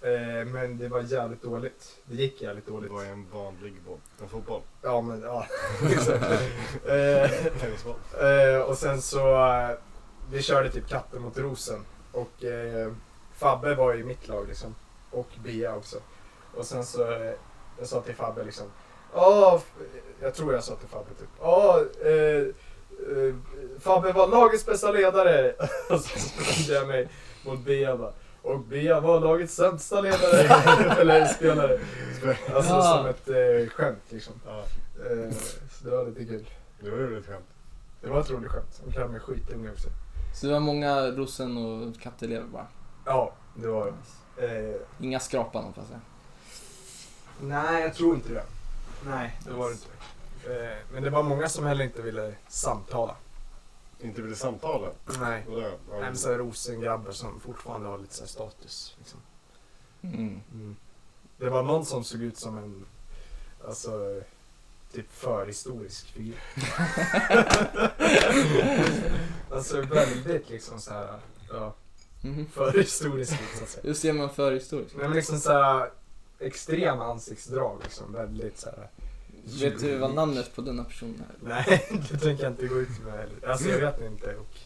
[0.03, 1.97] Eh, men det var jävligt dåligt.
[2.05, 2.93] Det gick jävligt Det dåligt.
[2.93, 3.99] var en vanlig boll.
[4.23, 4.61] En fotboll.
[4.83, 5.47] Ja, men ja.
[6.95, 7.31] eh,
[7.61, 7.95] Tennisboll.
[8.21, 9.71] Eh, och sen så, eh,
[10.31, 11.85] vi körde typ katten mot rosen.
[12.13, 12.93] Och eh,
[13.33, 14.75] Fabbe var i mitt lag liksom.
[15.11, 15.97] Och Bea också.
[16.57, 17.33] Och sen så, eh,
[17.79, 18.67] jag sa till Fabbe liksom.
[19.15, 19.61] Ja,
[20.21, 21.29] jag tror jag sa till Fabbe typ.
[21.41, 22.45] Ja, eh,
[23.17, 23.35] eh,
[23.81, 25.53] Fabbe var lagets bästa ledare.
[25.91, 27.09] och så jag mig
[27.47, 28.13] mot Bea bara.
[28.43, 30.43] Och Bea var lagets sämsta ledare.
[31.01, 31.79] Eller spelare.
[32.55, 32.83] Alltså Ja.
[32.97, 34.35] som ett eh, skämt liksom.
[34.47, 34.65] Ja,
[35.11, 35.33] Eh,
[35.71, 36.47] så det var lite kul.
[36.81, 37.45] det var ju ett skämt.
[38.01, 38.81] Det var ett roligt skämt.
[38.85, 39.89] De kallade mig skitunge också.
[40.35, 42.67] Så det var många rosen och kattelever bara.
[43.05, 43.93] Ja, det var
[44.37, 44.47] det.
[44.71, 46.01] Eh, Inga skrapan hoppas jag.
[47.49, 48.43] nej, jag tror inte det.
[49.07, 49.87] Nej, det var det inte.
[50.65, 53.15] Eh, men det var många som heller inte ville samtala.
[54.03, 54.89] Inte ville samtala.
[55.21, 55.45] Nej.
[55.49, 55.61] Vadå?
[55.61, 58.97] Nej, Ja, men så här rosengrabbar som fortfarande har lite så här status.
[58.99, 59.21] Liksom.
[60.03, 60.77] Mm.
[61.37, 62.87] Det var någon som såg ut som en,
[63.67, 64.21] alltså,
[64.93, 66.37] typ förhistorisk figur.
[69.51, 71.19] alltså väldigt liksom så här,
[71.53, 71.75] ja.
[72.23, 72.47] Mhm.
[72.47, 73.83] Förhistorisk så att säga.
[73.87, 74.97] Hur ser man förhistoriskt?
[74.97, 75.91] Nej men liksom såhär
[76.39, 78.13] extrema ansiktsdrag liksom.
[78.13, 78.89] Väldigt såhär.
[79.45, 81.49] Vet du vad namnet på denna person är?
[81.49, 83.49] Nej, det tänker jag inte gå ut med heller.
[83.51, 84.57] Alltså jag vet inte och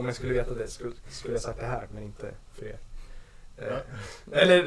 [0.00, 2.78] om jag skulle veta det skulle, skulle jag sagt det här men inte för er.
[3.58, 3.76] Eh,
[4.32, 4.58] Eller...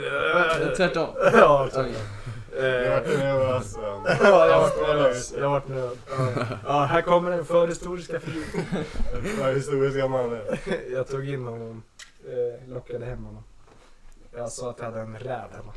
[0.70, 1.10] eh, Tvärtom.
[1.34, 1.94] Ja, tvärtom.
[1.94, 3.76] Jag vart Eh, nervös.
[3.78, 5.34] Ja, jag vart nervös.
[5.38, 5.98] Jag vart nervös.
[6.10, 6.46] Ja.
[6.66, 8.66] Ja, här kommer den förhistoriska figuren.
[9.38, 10.42] För historiska mannen.
[10.92, 11.84] Jag tog in honom,
[12.26, 13.44] eh, lockade hem honom.
[14.38, 15.74] Jag sa att jag hade en räv hemma.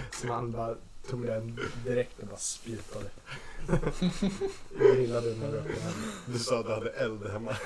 [0.20, 0.74] Som han bara
[1.10, 3.04] tog den direkt och bara spjutade.
[4.78, 5.92] Jag gillade när jag öppnade den.
[6.32, 7.56] Du sa att du hade eld hemma.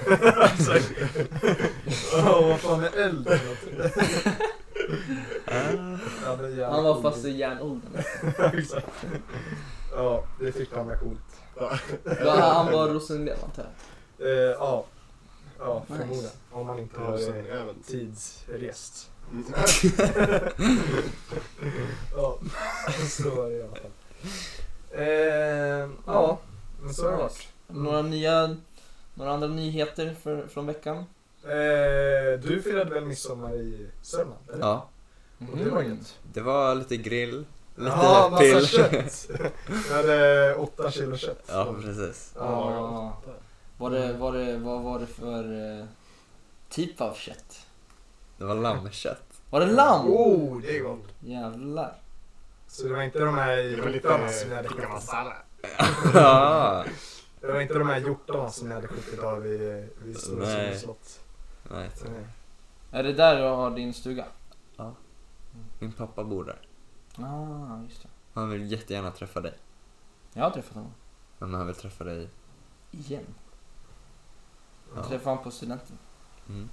[2.14, 4.36] Åh, vad fan är eld för något?
[6.24, 8.02] Ja, det är jävla Han var fast i järnåldern.
[8.58, 8.86] Exakt.
[9.92, 11.20] Ja, det tyckte han var coolt.
[12.24, 13.66] Ja, Han var Rosengren antar
[14.18, 14.28] jag.
[14.28, 14.84] Eh, ja,
[15.58, 15.98] ja Nice.
[16.00, 16.30] förmodligen.
[16.50, 19.10] Om man inte har eh, tidsrest.
[19.32, 19.44] Mm.
[22.16, 22.38] Ja,
[23.08, 23.90] så var det i alla fall.
[24.90, 26.38] Eh, ja,
[26.82, 27.48] men så har det varit.
[27.68, 28.56] Några nya,
[29.14, 30.96] några andra nyheter för, från veckan?
[31.44, 34.40] Eh, du firade väl midsommar i Sörmland?
[34.52, 34.60] Eller?
[34.66, 34.88] Ja,
[35.52, 36.18] Och det var gött.
[36.32, 37.44] det var lite grill,
[37.76, 38.66] lite Ja, massa pill.
[38.66, 39.28] kött.
[39.88, 41.42] Vi hade åtta kilo kött.
[41.48, 42.32] Ja, precis.
[42.36, 43.22] Ja.
[43.78, 45.84] Var det, var det, vad var det för eh,
[46.70, 47.65] typ av kött?
[48.38, 49.42] Det var lammkött.
[49.50, 50.06] Var det lamm?
[50.10, 51.04] Oh, det är gott.
[51.20, 51.94] Jävlar.
[52.66, 54.94] Så det var inte de här Det var hjortarna lite som ni hade tikka skjutit
[54.94, 55.36] masala.
[56.14, 56.84] Ja.
[57.40, 60.78] Det var inte de här hjortarna som ni hade skjutit av vid, vid Stora Nej.
[60.78, 61.20] Slott.
[61.70, 62.26] Nej, Nej.
[62.90, 64.24] Är det där du har din stuga?
[65.78, 66.58] min pappa bor där.
[67.26, 68.08] Ah, just det.
[68.34, 69.54] Han vill jättegärna träffa dig.
[70.32, 70.92] Jag har träffat honom.
[71.38, 72.28] Men han vill träffa dig.
[72.90, 73.24] Igen.
[74.94, 75.08] Jag Ja.
[75.08, 75.98] träffade honom på studenten.
[76.48, 76.68] Mm.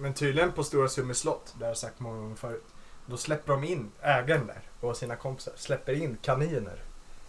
[0.00, 2.64] Men tydligen på Stora Sundby slott, det har jag sagt många gånger förut.
[3.06, 5.52] Då släpper de in ägaren där och sina kompisar.
[5.56, 6.82] Släpper in kaniner.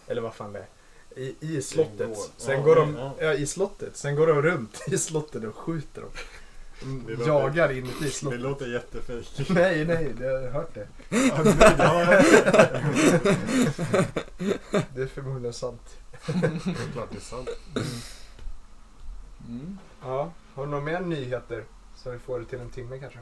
[0.06, 0.66] Eller vad fan det är.
[1.20, 2.18] I, i slottet.
[2.36, 3.14] Sen Ja, går de, ja.
[3.20, 3.96] ja i slottet.
[3.96, 6.10] Sen går de runt i slottet och skjuter dem.
[6.80, 8.40] De Det låter- jagar inuti Det slottet.
[8.40, 9.40] låter jättefejk.
[9.48, 10.88] Nej, nej, det har jag hört det.
[11.08, 12.06] Ja, men det har-
[14.94, 15.96] Det är förmodligen sant.
[16.26, 17.48] Det är klart det är sant.
[19.48, 19.78] Mm.
[20.02, 21.64] Ja, har du några mer nyheter?
[22.02, 23.18] Så vi får det till en timme kanske.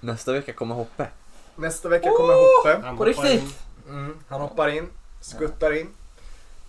[0.00, 1.08] Nästa vecka kommer Hoppe.
[1.56, 2.86] Nästa vecka kommer Hoppe.
[2.86, 3.58] Han På hoppar riktigt?
[3.88, 4.88] Mm, han hoppar in,
[5.20, 5.86] skuttar in.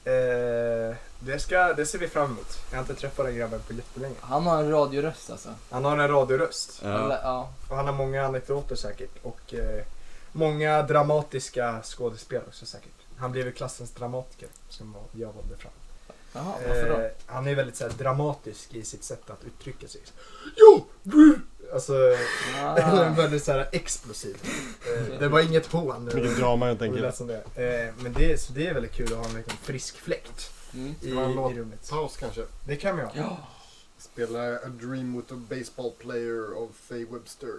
[0.03, 2.59] Eh, det, ska, det ser vi fram emot.
[2.69, 4.15] Jag har inte träffat den grabben på jättelänge.
[4.21, 5.49] Han har en radioröst alltså.
[5.69, 6.81] Han har en radioröst.
[6.83, 7.49] Eller, ja.
[7.69, 9.11] Och han har många anekdoter säkert.
[9.23, 9.83] Och eh,
[10.31, 12.91] många dramatiska skådespel också säkert.
[13.17, 15.71] Han blev ju klassens dramatiker som jag valde fram.
[16.33, 16.95] Jaha, varför då?
[17.01, 20.01] Eh, han är väldigt så här, dramatisk i sitt sätt att uttrycka sig.
[20.55, 20.85] Jo!
[21.03, 21.39] du!
[21.73, 21.93] Alltså,
[22.61, 23.09] Ah.
[23.17, 24.37] väldigt så här explosiv.
[24.97, 26.09] Eh, det var inget hån.
[26.13, 27.27] Vilket drama helt enkelt.
[27.27, 27.87] det.
[27.87, 30.51] Eh, men det, är- så det är väldigt kul att ha en liten frisk fläkt
[30.73, 30.95] Mm.
[31.01, 31.89] i, i rummet.
[31.89, 32.41] Paus kanske.
[32.65, 33.11] Det kan vi ha.
[33.15, 33.37] Ja,
[33.97, 37.53] Spela A Dream with a Baseball Player of Faye Webster.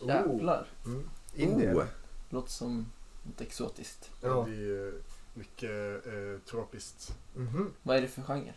[0.00, 0.66] jävlar.
[0.86, 1.10] Mm.
[1.34, 1.76] Indien.
[1.76, 1.84] Oh.
[2.30, 2.86] Låter som
[3.22, 4.10] något exotiskt.
[4.20, 4.46] Ja.
[4.48, 4.92] Det är
[5.40, 7.14] mycket eh, tropiskt.
[7.34, 7.72] Mhm.
[7.82, 8.52] Vad är det för genre?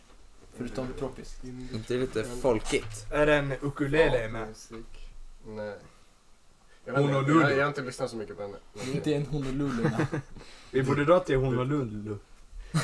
[0.58, 1.44] Förutom tropiskt.
[1.74, 3.06] Inte lite folkigt?
[3.12, 4.48] Är det en ukulele med?
[4.48, 5.08] Musik.
[5.46, 5.76] Nej.
[6.86, 7.42] Jag, vet inte, Honolulu.
[7.42, 8.58] jag, jag har inte lyssnat så mycket på henne.
[8.74, 9.90] Det är inte en Honolulu.
[10.72, 12.12] Vi borde dra till Honolulu.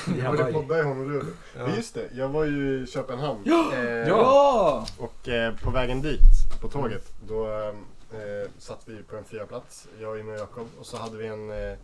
[0.08, 0.54] I Jag borde Hawaii.
[0.54, 1.26] podda i Honolulu.
[1.58, 1.76] Ja.
[1.76, 3.44] Just det, jag var ju i Köpenhamn.
[3.74, 4.88] Eh, Ja!
[4.98, 6.20] Och eh, på vägen dit,
[6.62, 10.68] på tåget, då eh, satt vi på en fyraplats, jag, Emil och Jakob.
[10.80, 11.78] Och så hade vi en, eh,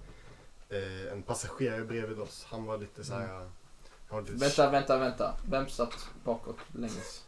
[0.69, 2.45] eh, en passagerare bredvid oss.
[2.49, 3.27] Han var lite såhär...
[3.27, 3.49] Han
[4.09, 5.37] var lite Vänta, vänta, vänta.
[5.49, 7.25] Vem satt bakåt länges?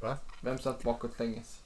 [0.00, 0.16] Va?
[0.40, 1.60] Vem satt bakåt länges?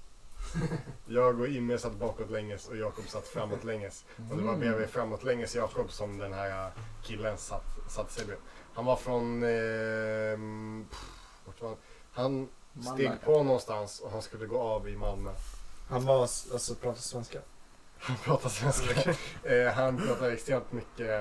[1.06, 4.04] Jag och Imme satt bakåt länges och Jakob satt framåt länges.
[4.30, 6.70] Och det var bredvid framåt länges Jakob som den här
[7.02, 8.44] killen satt, satt sig bredvid.
[8.74, 9.42] Han var från...
[9.42, 11.08] Eh, pff,
[11.46, 11.78] vart var han?
[12.12, 12.48] Han
[12.94, 13.24] steg Malmö.
[13.24, 15.30] på någonstans och han skulle gå av i Malmö.
[15.88, 17.38] Han var alltså pratar svenska.
[18.06, 19.10] Han pratar svenska.
[19.42, 21.20] eh, han pratar extremt mycket eh,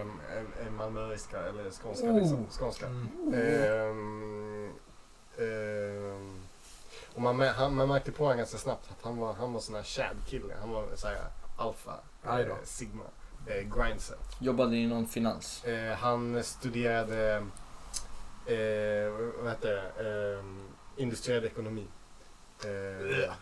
[0.66, 2.12] eh, malmöiska eller skånska.
[2.12, 2.48] Liksom.
[2.50, 2.86] skånska.
[2.86, 3.34] Mm.
[3.34, 4.72] Ehm,
[5.40, 6.40] ehm,
[7.16, 9.76] och man, han, man märkte på honom ganska snabbt att han var, han var sån
[9.76, 10.54] här chad-kille.
[10.60, 11.18] Han var såhär
[11.58, 11.94] alfa,
[12.26, 13.04] eh, sigma,
[13.48, 14.20] eh, grindset.
[14.40, 15.64] Jobbade inom finans.
[15.64, 17.36] Eh, han studerade,
[18.46, 19.12] eh,
[19.44, 20.46] vad heter det, eh,
[20.98, 21.88] industriell ekonomi.
[22.64, 23.34] Eh,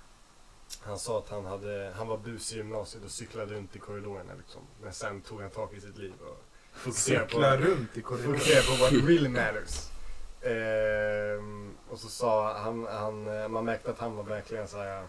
[0.82, 4.34] han sa att han, hade, han var bus i gymnasiet och cyklade runt i korridorerna
[4.38, 4.62] liksom.
[4.84, 6.44] Men sen tog han tag i sitt liv och
[6.74, 8.40] fokuserade på, Cykla runt i korridoren.
[8.40, 9.88] fokuserade på what really matters.
[10.42, 15.04] Ehm, och så sa han, han, man märkte att han var verkligen så här.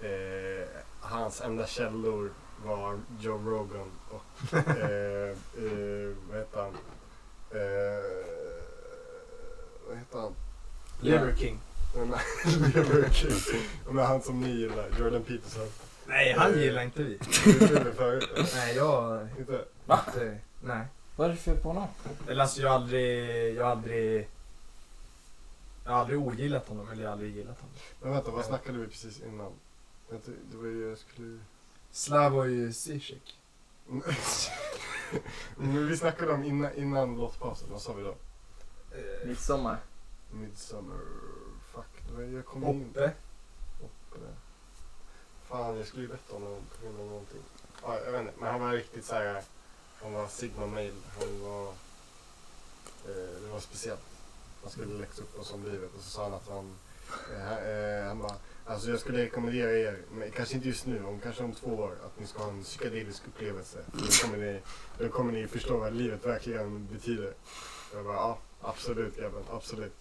[0.00, 0.68] eh,
[1.00, 2.32] hans enda källor
[2.64, 6.74] var Joe Rogan och eh, eh, vad heter han?
[7.50, 8.04] Eh,
[9.88, 10.34] vad heter han?
[11.00, 11.60] Liver King.
[13.12, 13.32] King.
[13.90, 15.68] Men han som ni gillar, Jordan Peterson.
[16.06, 17.18] Nej, han gillar inte vi.
[18.54, 19.28] Nej, jag...
[19.38, 19.64] Inte?
[19.86, 20.00] Va?
[20.06, 20.86] Inte, nej.
[21.16, 21.88] Vad är det för på honom?
[22.28, 23.54] Eller alltså jag har aldrig...
[23.54, 24.28] Jag har aldrig...
[25.84, 27.74] Jag har aldrig ogillat honom, eller jag har aldrig gillat honom.
[28.00, 29.52] Men vänta, vad snackade vi precis innan?
[30.50, 31.38] Det var ju, jag skulle...
[31.90, 33.38] Slavoj Zizek.
[35.56, 38.14] Men vi snackade om innan, innan låtpausen, vad sa vi då?
[38.92, 39.78] Eh, Midsommar.
[40.30, 40.98] Midsummer...
[41.74, 42.84] Fuck, det var, jag kom in...
[42.86, 43.12] Hoppe.
[43.80, 44.20] Hoppe.
[45.48, 47.42] Fan, jag skulle ju bett honom på grund av någonting.
[47.82, 49.42] Ja, jag vet inte, men han var riktigt såhär...
[50.02, 50.94] Han var Sigma Mail.
[51.18, 51.66] Han var...
[53.08, 54.00] Eh, det var speciellt.
[54.62, 56.74] Han skulle läxa upp oss om livet och så sa han att han...
[57.34, 58.34] Eh, han- eh, han bara...
[58.66, 61.92] Alltså jag skulle rekommendera er, men kanske inte just nu, om kanske om två år,
[62.06, 63.78] att ni ska ha en psykedelisk upplevelse.
[63.92, 64.60] Då kommer ni,
[64.98, 67.34] då kommer ni förstå vad livet verkligen betyder.
[67.94, 69.92] Jag bara, ja, absolut grabben, absolut.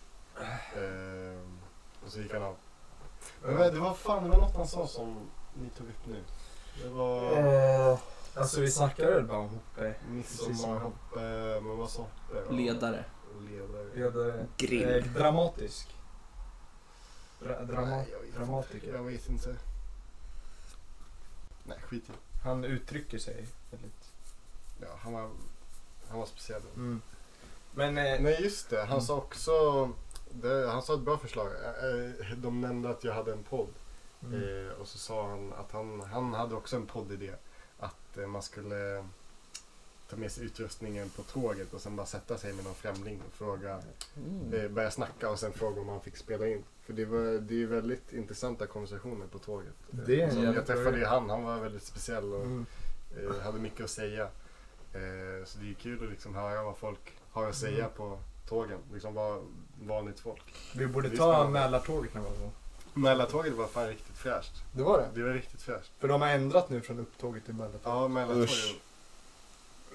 [0.75, 1.39] Eh,
[2.07, 2.55] och så gick han av.
[3.41, 6.23] Men det var fan, det var något han sa som ni tog upp nu.
[6.83, 7.31] Det var
[7.91, 7.99] Eh,
[8.35, 9.95] alltså vi snackade väl bara om Hoppe.
[10.09, 11.21] midsommarhopp, eh,
[11.63, 12.43] men vad sa Hoppe?
[12.49, 13.05] Ja, Ledare.
[13.49, 13.85] Ledare.
[13.95, 14.45] Ledare.
[14.57, 14.89] Grill.
[14.89, 15.87] Eh, dramatisk.
[17.39, 18.93] Dra, drama, Nej, jag dramatiker.
[18.93, 19.55] Jag vet inte.
[21.63, 22.11] Nej, skit i.
[22.43, 24.11] Han uttrycker sig väldigt...
[24.81, 25.29] Ja, han var,
[26.09, 26.61] han var speciell.
[26.75, 27.01] Mm.
[27.73, 27.97] Men...
[27.97, 29.01] Eh, Nej just det, han Mm.
[29.01, 29.89] sa också,
[30.31, 31.51] det, han sa ett bra förslag.
[32.37, 33.69] De nämnde att jag hade en podd.
[34.23, 34.65] mm.
[34.67, 37.31] Eh, och så sa han att han, han hade också en poddidé.
[37.79, 39.05] Att eh, man skulle
[40.09, 43.33] ta med sig utrustningen på tåget och sen bara sätta sig med någon främling och
[43.33, 43.81] fråga,
[44.17, 44.53] Mm.
[44.53, 46.63] eh, börja snacka och sen fråga om man fick spela in.
[46.85, 49.73] För det, var, det är väldigt intressanta konversationer på tåget.
[49.91, 52.65] Det är en jag träffade ju han, han var väldigt speciell och Mm.
[53.43, 54.27] hade mycket att säga.
[55.45, 57.97] Så det är kul att liksom höra vad folk har att säga Mm.
[57.97, 58.19] på
[58.49, 58.79] tågen.
[58.93, 59.43] Liksom vad
[59.85, 60.41] vanligt folk.
[60.75, 61.47] Vi borde ta.
[61.49, 62.51] Mälartåget någon gång.
[62.93, 64.51] Mälartåget var fan riktigt fräscht.
[64.71, 65.07] Det var det?
[65.15, 65.91] Det var riktigt fräscht.
[65.99, 67.81] För de har ändrat nu från upptåget till Mälartåget.
[67.83, 68.49] Ja, Mälartåget.
[68.49, 68.75] Usch.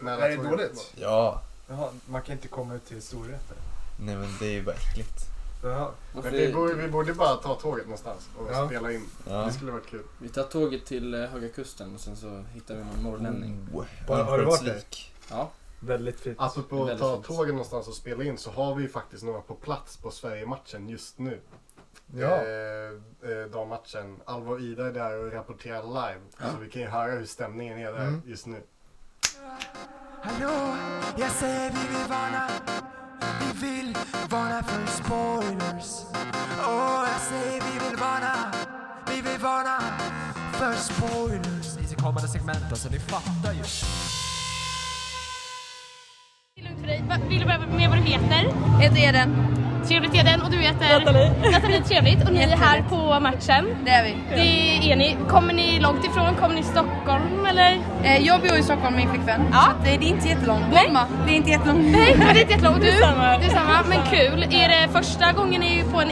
[0.07, 0.93] Är det dåligt?
[0.97, 1.43] Ja.
[1.69, 3.57] Jaha, man kan inte komma ut till storrätter.
[4.01, 5.27] Nej men det är ju bara äckligt.
[5.63, 5.91] Jaha.
[6.15, 8.67] Varför Men vi borde, vi borde bara ta tåget någonstans och Ja.
[8.67, 9.07] spela in.
[9.29, 9.33] Ja.
[9.45, 10.03] Det skulle varit kul.
[10.19, 13.67] Vi tar tåget till eh, Höga Kusten och sen så hittar vi någon norrlänning.
[13.75, 14.71] Oh, Har- har du varit där?
[14.71, 15.13] Örnsköldsvik.
[15.31, 15.51] Ja.
[15.85, 16.37] Väldigt fint.
[16.41, 17.27] Apropå att Väldigt ta fint.
[17.27, 20.89] tåget någonstans och spela in så har vi ju faktiskt några på plats på Sverige-matchen
[20.89, 21.41] just nu.
[22.15, 22.27] Ja.
[22.27, 24.21] Eh, eh, dammatchen.
[24.25, 26.21] Alva och Ida är där och rapporterar live.
[26.39, 26.45] Ja.
[26.53, 28.23] Så vi kan ju höra hur stämningen är där Mm.
[28.27, 28.63] just nu.
[30.23, 30.77] Hallå,
[31.17, 32.49] jag säger vi vill varna
[33.41, 33.97] Vi vill
[34.31, 36.05] varna för spoilers
[36.69, 38.53] Åh, jag säger vi vill varna
[39.09, 39.81] Vi vill varna
[40.53, 43.63] för spoilers I kommande segment, alltså ni fattar ju
[47.29, 48.49] Vill du börja med vad du heter?
[48.81, 49.47] Jag heter Eden.
[49.89, 50.43] Trevligt Eden.
[50.43, 50.99] Och du heter?
[50.99, 51.33] Nathalie.
[51.53, 52.25] Nathalie, trevligt.
[52.29, 53.67] Och ni är här på matchen.
[53.85, 54.17] Det är vi.
[54.31, 55.17] Det är ni.
[55.29, 56.35] Kommer ni långt ifrån?
[56.41, 57.81] Kommer ni i Stockholm eller?
[58.05, 59.41] Eh, jag bor i Stockholm med min flickvän.
[59.53, 59.63] Ja.
[59.63, 60.65] Så det, det är inte jättelångt.
[60.73, 60.93] Nej.
[61.27, 61.81] Det är inte jättelångt.
[61.83, 62.81] Nej, men det är inte jättelångt.
[62.83, 62.91] Du?
[62.91, 63.39] Detsamma.
[63.39, 63.79] Detsamma.
[63.89, 64.43] Men kul.
[64.51, 66.11] Är det första gången ni är på en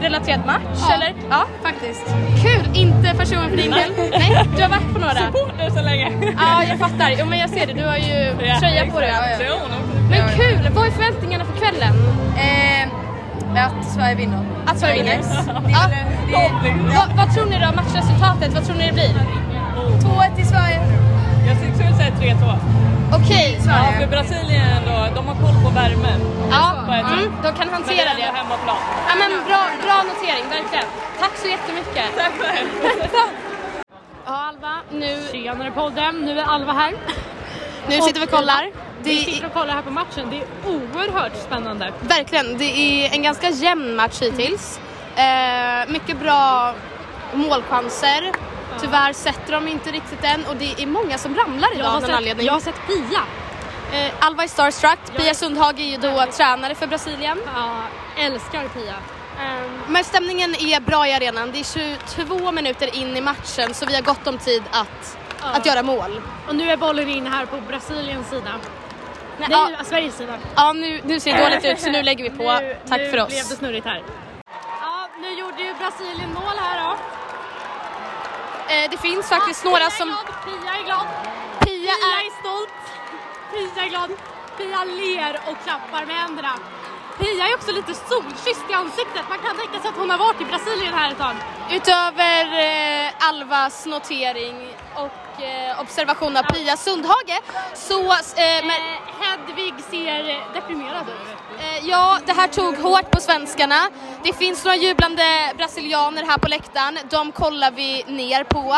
[0.00, 0.94] EM-relaterad match Ja.
[0.94, 1.14] eller?
[1.30, 1.44] Ja.
[1.62, 2.06] Faktiskt.
[2.42, 2.76] Kul!
[2.76, 3.90] Inte första gången för din del?
[4.10, 5.14] Nej, du har varit på några?
[5.14, 6.12] Supporter så länge.
[6.38, 7.10] Ja, jag fattar.
[7.18, 7.72] Jo, men jag ser det.
[7.72, 9.12] Du har ju tröja på dig.
[9.40, 9.54] Ja, ja.
[10.10, 10.70] Men kul!
[10.74, 11.94] Vad är förväntningarna för kvällen?
[12.36, 12.88] Eh,
[13.66, 14.44] att Sverige vinner.
[14.66, 15.18] Att Sverige vinner?
[15.68, 15.88] Ja.
[16.62, 17.72] det- Vad, vad tror ni då?
[17.76, 18.54] Matchresultatet?
[18.54, 19.14] Vad tror ni det blir?
[20.00, 20.80] 2-1 till Sverige.
[22.18, 22.56] Säga 3-2.
[23.12, 24.00] Okej, Ja, Sverige.
[24.00, 26.20] för Brasilien då, de har koll på värmen.
[26.50, 28.38] Ja, mm, de kan Men det hantera ändå det.
[28.38, 28.76] hemmaplan.
[29.08, 30.84] Ja, men bra, bra notering, verkligen.
[31.20, 32.04] Tack så jättemycket.
[32.16, 32.68] Tack själv.
[34.26, 35.16] Ja, Alva, nu...
[35.32, 36.92] Senare podden, nu är Alva här.
[37.88, 38.70] Nu sitter vi och kollar.
[39.02, 41.92] Vi Det sitter är, och kollar här på matchen, det är oerhört spännande.
[42.00, 44.80] verkligen, det är en ganska jämn match hittills.
[45.16, 46.74] Eh, mycket bra
[47.34, 48.32] målchanser.
[48.80, 52.00] Tyvärr sätter de inte riktigt än och det är många som ramlar idag av någon
[52.02, 52.46] sett, anledning.
[52.46, 53.20] jag har sett Pia.
[53.92, 54.98] Eh, Alva är starstruck.
[55.12, 57.38] Jag Pia Sundhage är ju då tränare för Brasilien.
[57.54, 57.76] Ja,
[58.18, 58.94] älskar Pia.
[59.40, 61.50] Ehm, Men stämningen är bra i arenan.
[61.52, 65.46] Det är 22 minuter in i matchen så vi har gott om tid att, Ja.
[65.52, 66.20] att göra mål.
[66.48, 68.50] Och nu är bollen in här på Brasiliens sida.
[69.38, 70.38] Nej, Nej, ja, Sveriges sida.
[70.56, 72.52] ja, nu, nu ser det dåligt ut så nu lägger vi på.
[72.52, 73.48] Nu, Tack nu för blev oss.
[73.48, 74.02] det snurrigt här.
[74.80, 76.96] Ja, nu gjorde ju Brasilien mål här då.
[78.70, 80.08] Eh, det finns faktiskt några Pia som...
[80.08, 80.26] Är glad.
[80.44, 81.06] Pia är glad.
[81.60, 82.26] Pia Pia är...
[82.26, 82.80] är stolt.
[83.52, 84.10] Pia är glad.
[84.56, 86.58] Pia ler och klappar med händerna.
[87.18, 89.24] Pia är också lite solkysst i ansiktet.
[89.28, 91.36] Man kan tänka sig att hon har varit i Brasilien här ett tag.
[91.70, 94.56] Utöver eh, Alvas notering
[94.94, 97.40] och eh, observation av Pia Sundhage
[97.74, 98.00] så...
[98.02, 98.80] Eh, men,
[99.20, 101.39] Hedvig ser deprimerad ut.
[101.60, 103.88] Eh, ja, det här tog hårt på svenskarna.
[104.24, 105.22] Det finns några jublande
[105.56, 106.98] brasilianer här på läktaren.
[107.10, 108.76] De kollar vi ner på.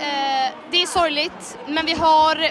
[0.00, 2.50] Eh, det är sorgligt, men vi har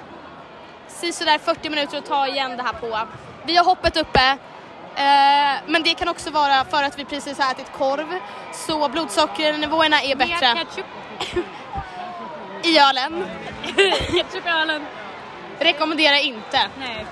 [1.11, 2.99] sådär 40 minuter att ta igen det här på.
[3.45, 4.37] Vi har hoppet uppe,
[4.95, 8.19] eh, men det kan också vara för att vi precis har ätit korv,
[8.53, 10.55] så blodsockernivåerna är bättre.
[10.55, 10.85] Ketchup.
[12.63, 13.25] I ölen.
[14.11, 14.85] ketchup i ölen.
[15.59, 16.69] Rekommenderar inte.
[16.79, 17.05] Nej.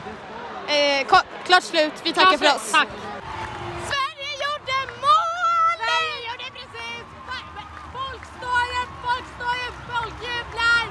[0.68, 1.06] Eh,
[1.46, 2.72] klart slut, vi tackar Klart för slut, oss.
[2.72, 2.88] tack.
[3.92, 5.78] Sverige gjorde mål!
[5.86, 7.06] Sverige gjorde precis!
[7.98, 10.84] Folk står upp, folk står upp, folk jublar,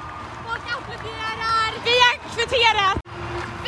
[0.46, 1.70] folk applåderar.
[1.88, 2.96] Vi har kvitterat!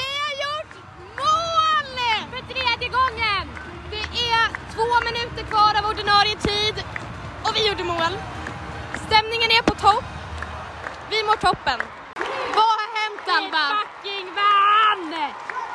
[0.00, 0.74] Vi har gjort
[1.22, 1.96] mål!
[2.32, 3.44] För tredje gången!
[3.90, 4.02] Det
[4.40, 6.84] är två minuter kvar av ordinarie tid
[7.44, 8.12] och vi gjorde mål.
[9.06, 10.04] Stämningen är på topp.
[11.10, 11.80] Vi mår toppen.
[12.58, 13.64] Vad har hänt Alva?
[14.02, 15.10] Vi fucking vann!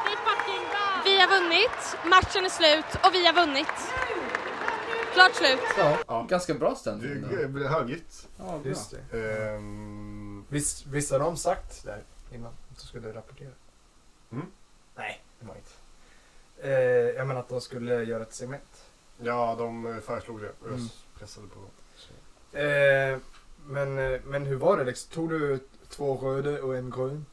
[0.06, 1.02] Vi fucking vann!
[1.06, 3.68] Vi har vunnit, matchen är slut och vi har vunnit.
[5.14, 5.60] Klart slut.
[6.08, 7.26] Ja, ganska bra stämning.
[7.30, 8.28] Det blir högljutt.
[8.38, 8.62] Ja, bra.
[8.66, 9.18] Just det.
[9.50, 12.04] Ehm, Visst, visst har de sagt där
[12.34, 13.50] innan att de skulle rapportera?
[14.32, 14.46] Mm.
[14.96, 15.72] Nej, det var inte.
[16.70, 18.84] Eh, jag menar att de skulle göra ett segment.
[19.22, 20.88] ja, de eh, föreslog det och jag Mm.
[21.20, 21.60] pressade på.
[22.58, 23.18] Eh,
[23.66, 25.12] men, eh, men hur var det liksom?
[25.14, 25.60] Tog du
[25.90, 27.26] två röda och en grön?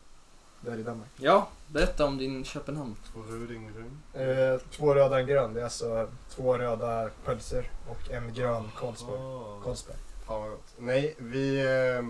[0.61, 1.09] Där i Danmark.
[1.17, 2.97] Ja, berätta om din Köpenhamn.
[3.13, 4.29] Två röd, ingen grön.
[4.29, 5.55] Eh, två röda och en grön.
[5.55, 9.19] Det är alltså två röda pölser och en grön Carlsberg.
[9.19, 9.61] Ah.
[9.65, 9.97] Carlsberg.
[10.27, 10.75] Fan vad gott.
[10.79, 11.61] Nej, vi...
[11.61, 12.09] Eh,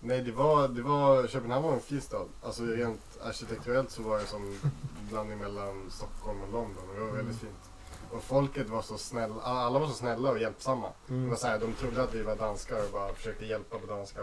[0.00, 1.26] nej, det var, det var...
[1.26, 2.28] Köpenhamn var en fin stad.
[2.42, 4.58] Alltså rent arkitekturellt så var det som
[5.10, 6.88] blandning mellan Stockholm och London.
[6.88, 7.70] Och det var väldigt fint.
[8.10, 9.42] Och folket var så snälla.
[9.42, 10.88] Alla var så snälla och hjälpsamma.
[11.08, 11.24] Mm.
[11.24, 13.86] Det var så här, de trodde att vi var danskar och bara försökte hjälpa på
[13.86, 14.20] danska.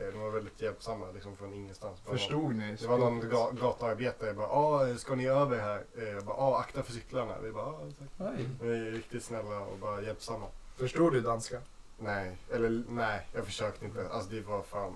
[0.00, 1.98] Eh, De var väldigt hjälpsamma liksom från ingenstans.
[2.04, 2.76] Förstod ni?
[2.80, 5.84] Det var någon ga- gatuarbetare bara ah, ska ni över här?
[5.98, 7.34] Eh, Jag bara ah, akta för cyklarna.
[7.42, 7.80] Vi bara ah,
[8.18, 8.34] tack.
[8.62, 10.46] Vi är riktigt snälla och bara hjälpsamma.
[10.76, 11.60] Förstod du danska?
[11.98, 14.08] Nej, eller nej, jag försökte inte.
[14.12, 14.92] Alltså det var fan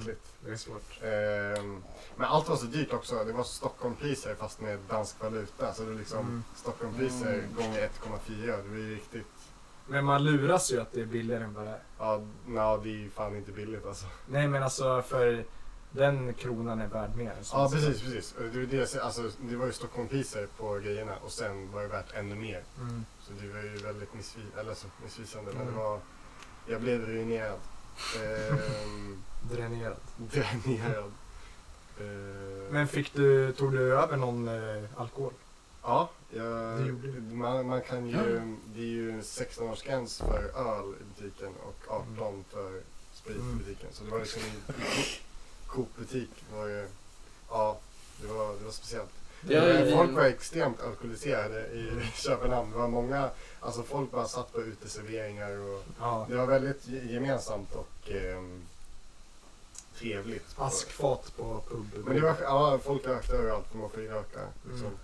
[0.00, 0.20] äckligt.
[0.44, 1.02] Det är svårt.
[1.02, 1.82] Ehm,
[2.16, 3.24] men allt var så dyrt också.
[3.24, 5.74] Det var Stockholmpriser fast med dansk valuta.
[5.74, 6.44] Så det var liksom Mm.
[6.56, 7.54] Stockholmpriser Mm.
[7.56, 8.46] gånger 1,4.
[8.56, 9.26] Det var ju riktigt.
[9.88, 11.80] Men man luras ju att det är billigare än vad det är.
[11.98, 14.06] Ja, nej, det är ju fan inte billigt alltså.
[14.26, 15.44] Nej men alltså för
[15.90, 17.34] den kronan är värd mer.
[17.52, 18.34] Ja, precis, precis.
[18.52, 22.14] Det, var det, alltså, det var ju Stockholmpriser på grejerna och sen var det värt
[22.14, 22.62] ännu mer.
[22.80, 23.04] Mm.
[23.20, 25.50] Så det var ju väldigt missvi eller så, missvisande.
[25.52, 25.74] Men Mm.
[25.74, 26.00] det var,
[26.66, 27.58] jag blev ruinerad.
[28.16, 29.22] Ehm,
[29.52, 29.96] Dränerad.
[30.16, 31.12] dränerad.
[32.00, 35.32] Ehm, Men fick du, tog du över någon eh, alkohol?
[35.82, 37.20] Ja, du.
[37.32, 42.44] man, man kan ju, det är ju en 16-årsgräns för öl i butiken och 18
[42.50, 42.80] för
[43.14, 43.52] sprit Mm.
[43.52, 43.88] i butiken.
[43.92, 44.62] Så det var liksom i
[45.66, 46.86] Coop-butik var ju,
[47.50, 47.78] ja,
[48.22, 49.10] det var, det var speciellt.
[49.48, 52.70] Ju- Folk var extremt alkoholiserade i Köpenhamn.
[52.72, 56.26] Det var många, alltså folk bara satt på uteserveringar och Ja.
[56.30, 58.62] det var väldigt ge- gemensamt och ehm,
[59.98, 60.46] trevligt.
[60.56, 61.86] Askfat på pub.
[62.06, 64.40] Men det var, ja, folk rökte överallt för man får ju röka.
[64.68, 64.86] Liksom.
[64.86, 64.98] Mm.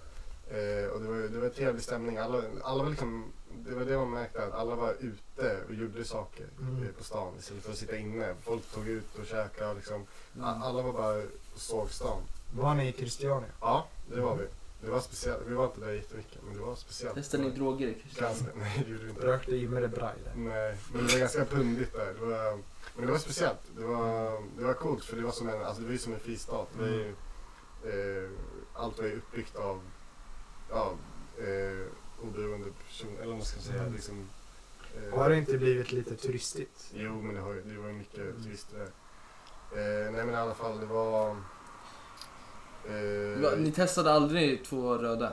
[0.50, 2.16] Eh, och det var, det var trevlig stämning.
[2.16, 3.32] Alla, alla var liksom,
[3.66, 6.82] det var det man märkte, att alla var ute och gjorde saker Mm.
[6.82, 8.34] eh, på stan istället för att sitta inne.
[8.42, 10.62] Folk tog ut och käkade och liksom, Mm.
[10.62, 11.24] alla var bara och
[11.60, 12.22] såg stan.
[12.54, 13.48] Var ni i Christiania?
[13.60, 14.46] Ja, det var vi.
[14.84, 15.42] Det var speciellt.
[15.46, 17.14] Vi var inte där jättemycket, men det var speciellt.
[17.14, 18.04] Testade ni droger i?
[18.18, 19.26] Ganska, nej, det gjorde vi inte.
[19.26, 20.30] Rökte Imre Braille?
[20.36, 22.14] Nej, men det var ganska pundigt där.
[22.20, 22.58] Det var,
[22.96, 23.58] men det var speciellt.
[23.76, 26.12] Det var, det var coolt för det var som en, alltså det var ju som
[26.12, 26.20] en
[26.78, 27.08] var ju,
[27.84, 28.30] eh,
[28.74, 29.80] allt var ju uppbyggt av
[30.74, 30.92] ja,
[31.38, 31.86] eh,
[32.28, 33.80] oberoende personer, eller vad man ska säga.
[33.82, 33.92] Mm.
[33.94, 34.28] Liksom,
[34.96, 36.90] eh, Har det inte blivit lite turistigt?
[36.94, 38.84] Jo, men det, har, ju- det var ju mycket turister där.
[40.06, 41.36] Eh, nej men i alla fall, det var...
[42.88, 45.32] Eh, Ni testade aldrig två röda?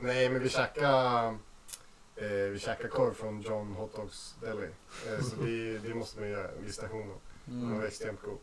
[0.00, 1.26] Nej, men vi käkade,
[2.16, 4.68] eh, vi käkade korv från John Hot Dogs Deli.
[5.08, 7.16] Eh, så det, det måste man göra vid stationen.
[7.44, 7.86] Den var Mm.
[7.86, 8.38] extremt god.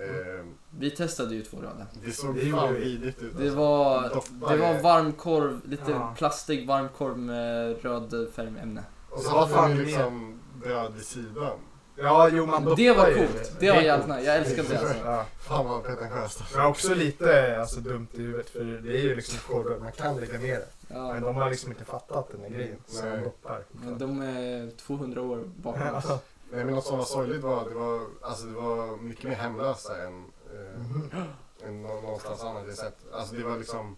[0.00, 0.44] Eh,
[0.78, 1.86] Vi testade ju två röda.
[2.04, 2.80] det såg Det fan vi.
[2.80, 3.36] vidrigt ut.
[3.38, 3.56] Det alltså.
[3.58, 4.02] var,
[4.50, 6.14] det var varmkorv, lite Ja.
[6.18, 8.82] plastig varmkorv med röd färgämne.
[9.10, 11.58] Och så hade man är ju liksom bröd vid sidan.
[11.98, 13.56] Ja, jo man Det var coolt.
[13.60, 14.22] Det var är jävligt nice.
[14.22, 14.96] Jag älskade det alltså.
[15.04, 15.24] Ja.
[15.48, 16.56] Fan vad pretentiöst alltså.
[16.58, 20.16] Men också lite alltså, dumt i huvudet för det är ju liksom korvbröd, man kan
[20.20, 20.66] lägga ner det.
[20.88, 22.76] Men Ja, de har liksom inte fattat den här grejen.
[22.86, 23.64] Så de doppar.
[23.72, 26.04] men de är 200 år bakom oss.
[26.50, 30.02] Nej men något som var sorgligt var, det var, alltså det var mycket mer hemlösa
[30.06, 30.24] än,
[30.54, 32.98] eh, än nå- någonstans annat jag sett.
[33.12, 33.96] Alltså det var liksom,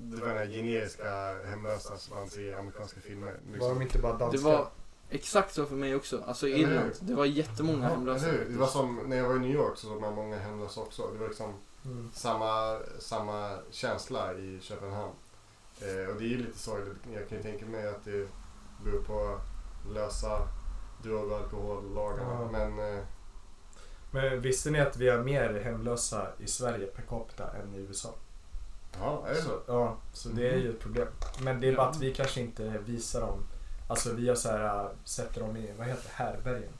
[0.00, 3.34] det var den här generiska hemlösa som man ser i amerikanska filmer.
[3.52, 3.68] liksom.
[3.68, 4.38] Var de inte bara danska?
[4.38, 4.68] Det var
[5.10, 6.22] exakt så för mig också.
[6.26, 6.74] Alltså i Eller hur?
[6.74, 8.26] Irland, det var jättemånga Ja, hemlösa.
[8.28, 8.50] eller hur?
[8.52, 11.10] Det var som när jag var i New York så såg man många hemlösa också.
[11.12, 11.54] Det var liksom
[11.84, 12.10] Mm.
[12.14, 15.12] samma, samma känsla i Köpenhamn.
[15.80, 16.96] Eh, och det är ju lite sorgligt.
[17.14, 18.28] Jag kan ju tänka mig att det
[18.84, 19.40] beror på
[19.94, 20.48] lösa
[21.02, 22.32] drog och alkohollagarna.
[22.32, 22.48] Ja.
[22.52, 23.04] Men eh,
[24.10, 28.14] Men visste ni att vi har mer hemlösa i Sverige per capita än i USA?
[29.00, 29.60] ja, är det så?
[29.66, 31.08] Ja, så det är ju ett problem.
[31.40, 33.38] Men det är bara att vi kanske inte visar dem.
[33.88, 36.72] Alltså vi har så här, äh, sätter dem i, vad heter det, härbergen.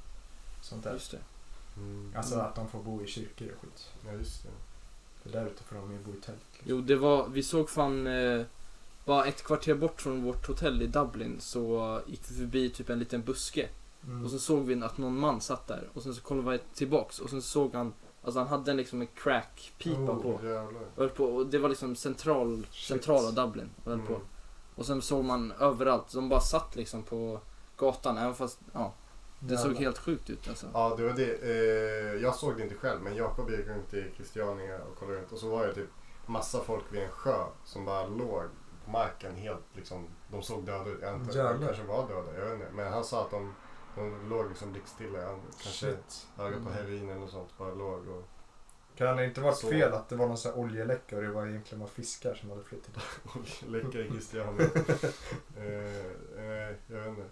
[0.61, 0.93] Sånt där.
[0.93, 1.19] Just det.
[1.77, 2.13] Mm.
[2.17, 3.93] Alltså att de får bo i kyrkor och skit.
[4.07, 4.49] Ja, just det.
[5.23, 6.39] För där ute får de ju bo i tält.
[6.53, 6.71] liksom.
[6.71, 8.43] Jo, det var, vi såg fan eh,
[9.05, 12.99] bara ett kvarter bort från vårt hotell i Dublin så gick vi förbi typ en
[12.99, 13.69] liten buske.
[14.09, 14.25] Mm.
[14.25, 17.19] Och så såg vi att någon man satt där och sen så kollade vi tillbaks
[17.19, 20.29] och sen såg han, alltså han hade liksom en crackpipa Oh, på.
[20.31, 20.41] Och,
[20.97, 21.25] höll på.
[21.25, 24.15] och det var liksom central, centrala Dublin och höll på.
[24.15, 24.27] Mm.
[24.75, 27.41] Och sen såg man överallt, de bara satt liksom på
[27.77, 28.93] gatan även fast, ja.
[29.41, 29.81] Det såg Jävlar.
[29.81, 30.67] helt sjukt ut alltså.
[30.73, 31.43] Ja, det var det.
[31.43, 35.33] Eh, jag såg det inte själv, men Jakob gick runt i Christiania och kollade runt.
[35.33, 35.89] Och så var det typ
[36.27, 38.43] massa folk vid en sjö som bara låg
[38.85, 40.07] på marken helt liksom.
[40.31, 40.99] De såg döda ut.
[41.03, 42.73] Jag antar- kanske var döda, jag vet inte.
[42.75, 43.55] Men han sa att de,
[43.99, 45.27] de låg liksom blickstilla.
[45.27, 46.27] Han Kanske Shit.
[46.37, 46.73] höga på Mm.
[46.73, 47.59] heroin eller något sånt.
[47.59, 48.25] Bara låg och...
[48.97, 51.31] Kan det inte varit Så- fel att det var någon sån här oljeläcka och det
[51.31, 53.03] var egentligen var fiskar som hade flyttat?
[53.69, 54.67] Läcker i Christiania.
[55.57, 55.65] eh,
[56.45, 57.23] eh, jag vet inte.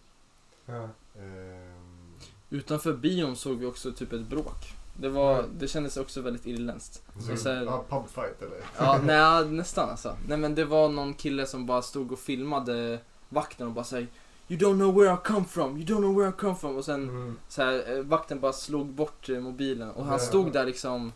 [0.67, 0.89] Ja.
[1.21, 2.15] Ehm,
[2.51, 4.73] Utanför bion såg vi också typ ett bråk.
[5.01, 7.03] Det, var, det kändes också väldigt irländskt.
[7.29, 8.59] så, så här- ja, pubfight eller?
[8.79, 10.17] Ja, nej, nästan alltså.
[10.29, 12.99] Nej men det var någon kille som bara stod och filmade
[13.29, 14.09] vakten och bara säger
[14.49, 16.77] You don't know where I come from, you don't know where I come from.
[16.77, 17.37] Och sen Mm.
[17.49, 21.13] så här, eh, vakten bara slog bort eh, mobilen och han stod där liksom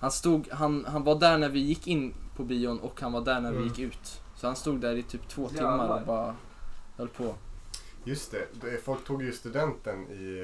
[0.00, 3.20] han, stod, han, han var där när vi gick in på bion och han var
[3.20, 3.68] där när vi Mm.
[3.68, 4.20] gick ut.
[4.36, 5.58] Så han stod där i typ två Jävlar.
[5.78, 6.34] timmar och bara
[6.96, 7.34] höll på.
[8.04, 10.38] Just det, folk tog ju studenten i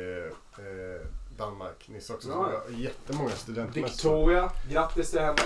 [0.58, 1.06] eh,
[1.38, 2.28] Danmark nyss också.
[2.28, 2.62] Ja.
[2.76, 3.82] Jättemånga studentmässor.
[3.82, 5.38] Victoria, grattis till henne.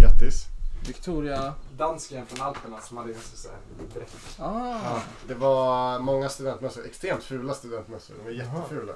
[0.00, 0.44] Grattis.
[0.88, 1.54] Victoria...
[1.76, 3.58] Dansken från Alperna som hade ganska såhär
[3.94, 4.16] dräkt.
[4.38, 4.80] Ah.
[4.84, 8.14] Ja, det var många studentmössor, extremt fula studentmössor.
[8.18, 8.92] De var jättefula.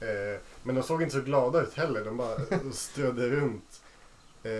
[0.00, 2.04] Eh, men de såg inte så glada ut heller.
[2.04, 2.36] De bara
[2.72, 3.82] strödde runt.
[4.42, 4.52] Eh,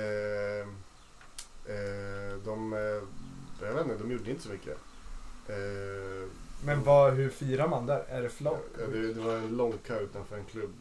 [1.74, 4.78] eh, de, eh, jag vet inte, de gjorde inte så mycket.
[5.48, 6.28] Eh,
[6.64, 8.04] Men vad, hur firar man där?
[8.08, 8.60] Är det flak?
[8.78, 10.72] Ja, det, det var en lång kö utanför en klubb.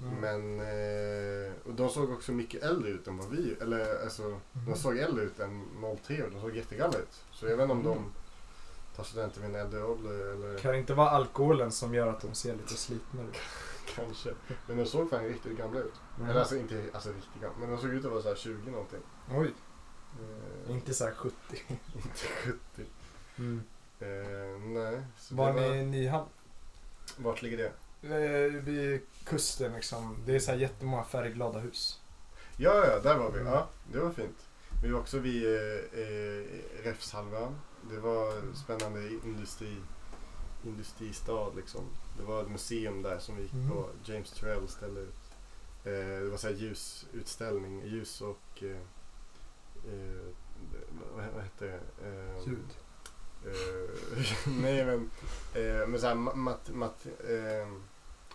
[0.00, 0.14] Mm.
[0.20, 4.76] Men eh, och de såg också mycket äldre ut än vad vi Eller alltså, de
[4.76, 5.64] såg äldre ut än
[6.02, 7.24] 03 och de såg jättegamla ut.
[7.32, 8.12] Så jag vet inte om de
[8.96, 12.20] tar studenter vid en äldre ålder eller Kan det inte vara alkoholen som gör att
[12.20, 13.36] de ser lite slitna ut?
[13.94, 14.30] kanske.
[14.66, 15.94] Men de såg fan riktigt gamla ut.
[16.18, 16.28] Mhm.
[16.28, 18.70] Eller alltså inte alltså, riktigt gamla, men de såg ut att vara så här 20
[18.70, 19.00] någonting.
[19.30, 19.52] Oj,
[20.20, 21.36] Eh, inte såhär 70.
[21.94, 22.58] inte 70.
[23.38, 23.62] Mm.
[24.00, 25.02] Eh, nej.
[25.18, 26.28] Så Var det ni i Nyhamn?
[27.16, 27.72] Vart ligger det?
[28.10, 30.16] Eh, vid kusten liksom.
[30.26, 32.00] Det är så här jättemånga färgglada hus.
[32.56, 33.40] Ja, ja, där var vi.
[33.40, 33.52] Mm.
[33.52, 34.46] Ja, det var fint.
[34.82, 36.44] Vi var också vid eh, eh,
[36.84, 37.54] Räfshalvön.
[37.90, 39.76] Det var spännande industri,
[40.64, 41.84] industristad liksom.
[42.18, 43.70] Det var ett museum där som vi gick Mm.
[43.70, 43.88] på.
[44.04, 45.14] James Turrell ställde ut.
[45.84, 48.70] Eh, det var så här ljusutställning, ljus och eh,
[49.92, 50.24] eh,
[51.16, 51.80] vad, vad hette det?
[52.08, 52.70] Eh, Ljud.
[53.46, 53.90] Eh,
[54.62, 55.10] nej men,
[55.90, 57.06] men såhär mat, mat,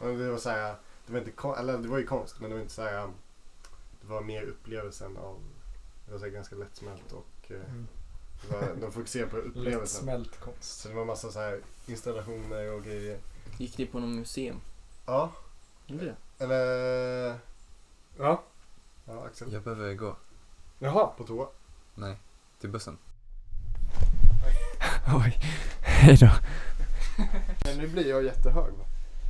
[0.01, 2.55] ja, det var såhär, det var inte kon- eller det var ju konst men det
[2.55, 3.07] var inte såhär,
[4.01, 5.39] det var mer upplevelsen av,
[6.05, 7.87] det var såhär ganska lättsmält och eh, Mm.
[8.51, 10.05] var, de fokuserade på upplevelsen.
[10.05, 10.79] Lättsmält konst.
[10.81, 13.17] Så det var massa såhär installationer och grejer.
[13.57, 14.61] Gick ni på något museum?
[15.05, 15.31] Ja,
[15.85, 16.43] Gjorde det?
[16.43, 17.39] eller,
[18.19, 18.43] Ja.
[19.05, 20.15] ja Axel, Jag behöver gå.
[20.79, 21.07] Jaha.
[21.17, 21.47] på toa.
[21.95, 22.17] Nej,
[22.59, 22.97] till bussen.
[25.25, 25.39] Oj,
[25.81, 26.29] hej då.
[27.65, 28.85] Men nu blir jag jättehög va?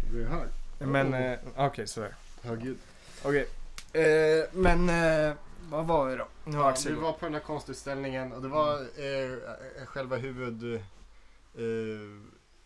[0.06, 0.48] Du blir hög.
[0.80, 2.48] Men eh, okej, så är det.
[2.48, 2.78] Högljudd.
[3.24, 3.48] Okej.
[3.94, 5.34] Eh, men eh,
[5.70, 6.28] vad var det då?
[6.46, 7.04] Nu har Ja, Axel vi gått.
[7.04, 10.82] var på den här konstutställningen och det var eh, själva huvud eh,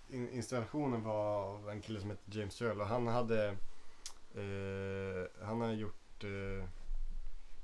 [0.09, 3.47] in- installationen var av en kille som heter James Turrell och han hade
[4.35, 6.65] eh, han har gjort eh,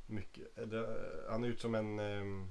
[0.07, 0.97] mycket, eh, det,
[1.29, 2.45] han har gjort som en eh,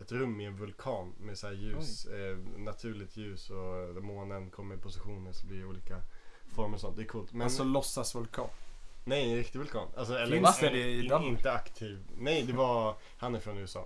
[0.00, 4.50] ett rum i en vulkan med så här ljus, eh, naturligt ljus och där månen
[4.50, 5.96] kommer i positioner så blir det olika
[6.54, 6.96] former och sånt.
[6.96, 7.32] Det är coolt.
[7.32, 8.46] Men, Alltså låtsasvulkan.
[9.04, 9.88] Nej, en riktig vulkan.
[9.96, 11.30] Alltså, eller, Finns en- det i Danmark?
[11.38, 11.98] Inte aktiv.
[12.18, 13.78] Nej, det var, han är från USA.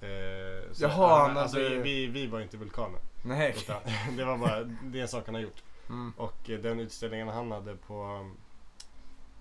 [0.00, 3.00] Eh, så Jaha, han, han alltså, hade- vi, vi var inte vulkaner.
[3.22, 3.54] Nej.
[3.56, 3.80] Utan,
[4.16, 5.62] det var bara, det är en sak han har gjort.
[5.88, 6.12] Mm.
[6.16, 8.30] Och eh, den utställningen han hade på,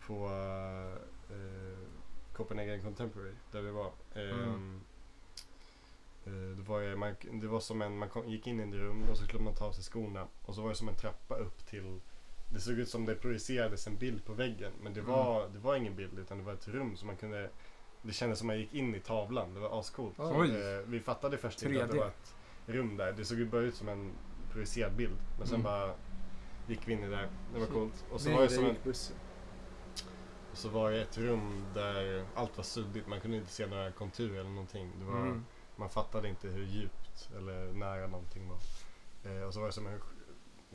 [0.07, 0.25] på
[1.29, 1.77] eh,
[2.33, 3.91] Copenhagen Contemporary, där vi var.
[4.15, 4.81] Eh, Mm.
[6.25, 8.73] Eh, det, var, ju- man, det var som en, man kom, gick in i ett
[8.81, 10.27] rum och så skulle man ta av sig skorna.
[10.45, 11.99] Och så var det som en trappa upp till
[12.49, 14.71] det såg ut som det projicerades en bild på väggen.
[14.81, 17.49] Men det var, det var ingen bild utan det var ett rum som man kunde
[18.01, 19.53] Det kändes som man gick in i tavlan.
[19.53, 20.15] Det var ascoolt.
[20.19, 20.49] Oj.
[20.49, 21.93] Eh, vi fattade först inte att 3D.
[21.93, 22.35] det var ett
[22.65, 23.11] rum där.
[23.11, 24.11] Det såg ju bara ut som en
[24.51, 25.17] projicerad bild.
[25.37, 25.63] Men sen Mm.
[25.63, 25.93] bara
[26.67, 27.29] gick vi in i det.
[27.53, 28.05] Det var coolt.
[28.11, 28.75] Och så Nej, var det som en,
[30.51, 33.07] och så var det ett rum där allt var suddigt.
[33.07, 34.91] Man kunde inte se några konturer eller någonting.
[35.05, 35.45] Var, Mm.
[35.75, 38.57] Man fattade inte hur djupt eller nära någonting var.
[39.31, 39.99] Eh, och så var det som en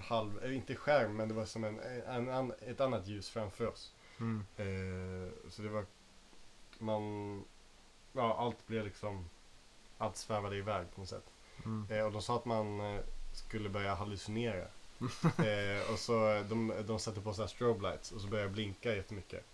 [0.01, 3.67] halv, eh, inte skärm, men det var som en, en, an- ett annat ljus framför
[3.67, 3.93] oss.
[4.21, 4.45] Mm.
[4.57, 5.87] Eh, så det var,
[6.79, 7.45] man,
[8.13, 9.25] ja allt blev liksom,
[9.99, 11.25] allt svävade iväg på något sätt.
[11.65, 11.87] Mm.
[11.91, 13.01] Eh, och de sa att man eh,
[13.33, 14.65] skulle börja hallucinera.
[15.39, 18.55] eh, och så de, de satte på så här strobe lights och så började det
[18.55, 19.45] blinka jättemycket.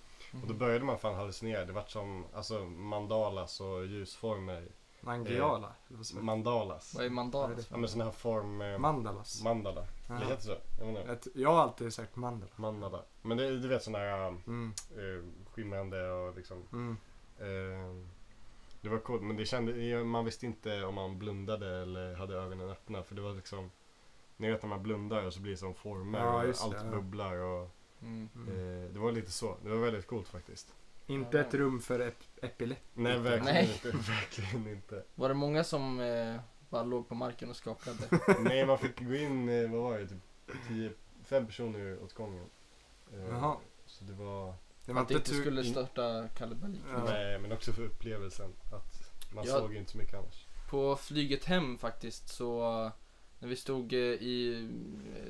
[0.42, 1.64] Och då började man fan hallucinera.
[1.64, 4.66] Det vart som alltså, mandalas och ljusformer.
[5.00, 6.26] Mangiala, eller vad säger du?
[6.26, 6.94] mandalas.
[6.94, 7.66] Vad är mandalas?
[7.70, 8.60] Ja men sån här form...
[8.60, 9.42] Eh, Mandalas.
[9.42, 9.86] mandala.
[10.08, 10.56] Det heter så?
[10.78, 12.52] Jag Jag har alltid sagt mandala.
[12.56, 13.02] Mandala.
[13.22, 14.72] Men det, du vet sån här Mm.
[14.90, 16.62] eh, skimrande och liksom.
[16.72, 16.96] Mm.
[17.38, 18.06] Eh,
[18.80, 22.70] det var coolt men det kände, man visste inte om man blundade eller hade ögonen
[22.70, 23.70] öppna för det var liksom
[24.36, 26.90] Ni vet när man blundar och så blir det som former Ja, och allt det,
[26.90, 27.70] bubblar och
[28.02, 28.28] Mm.
[28.48, 30.74] eh, Det var lite så, det var väldigt coolt faktiskt
[31.06, 33.00] Inte ett rum för ep- epileptiker.
[33.02, 33.72] Nej verkligen Nej.
[33.84, 36.36] inte, verkligen inte Var det många som eh,
[36.70, 38.20] bara låg på marken och skakade?
[38.40, 40.18] Nej man fick gå in, eh, vad var det, typ
[40.68, 40.92] 10,
[41.24, 42.46] fem personer åt gången
[43.12, 43.56] Eh, Jaha.
[43.86, 44.54] Så det var
[44.86, 46.80] Det var att det inte skulle störta kalabalik.
[46.90, 47.04] Ja.
[47.04, 49.52] Nej men också för upplevelsen att man Ja.
[49.52, 52.60] såg inte så mycket annars På flyget hem faktiskt så
[53.38, 54.68] när vi stod eh, i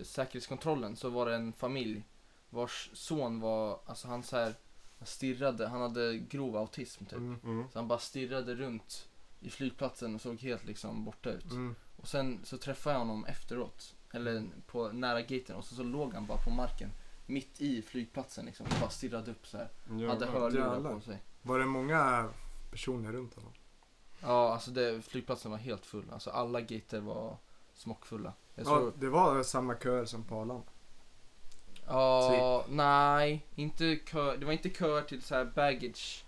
[0.03, 2.05] säkerhetskontrollen så var det en familj
[2.51, 4.55] vars son var, alltså han så här
[5.03, 7.19] stirrade, han hade grov autism typ.
[7.19, 7.41] Mm.
[7.45, 7.65] mm.
[7.73, 9.09] Så han bara stirrade runt
[9.41, 11.51] i flygplatsen och såg helt liksom borta ut.
[11.51, 11.75] Mm.
[11.97, 16.15] Och sen så träffade jag honom efteråt, eller på nära gaten och så, så låg
[16.15, 16.91] han bara på marken
[17.27, 19.69] mitt i flygplatsen liksom bara stirrade upp så här.
[19.99, 21.19] Ja, Hade hörlurar på sig.
[21.43, 22.29] Var det många
[22.71, 23.53] personer runt honom?
[24.23, 26.05] Ja, alltså det, flygplatsen var helt full.
[26.13, 27.37] Alltså alla gater var
[27.75, 28.33] smockfulla.
[28.55, 30.63] Jag Ja, såg, det var samma köer som på Arlanda.
[31.87, 36.25] ja, nej, inte kö, det var inte köer till så här baggage,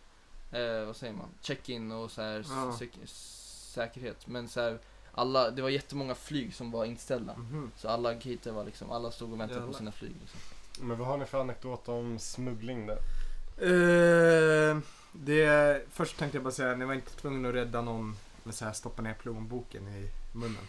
[0.53, 2.77] eh, vad säger man, check-in och så här Ja.
[2.79, 3.07] säk-
[3.75, 4.27] säkerhet.
[4.27, 4.79] Men så här,
[5.12, 7.35] alla, det var jättemånga flyg som var inställda.
[7.37, 7.70] Mhm.
[7.77, 9.79] Så alla gater var liksom, alla stod och väntade på Jävlar.
[9.79, 10.12] sina flyg.
[10.20, 10.41] Liksom.
[10.89, 12.99] Men vad har ni för anekdot om smuggling där?
[13.61, 14.79] Eh,
[15.12, 18.65] det, först tänkte jag bara säga, ni var inte tvungna att rädda någon med så
[18.65, 20.69] här stoppa ner plånboken i munnen.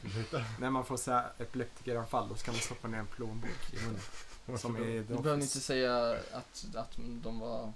[0.60, 4.58] När man får så här epileptikeranfall då ska man stoppa ner en plånbok i munnen.
[4.58, 7.72] Som i Du behöver inte säga att, att de var,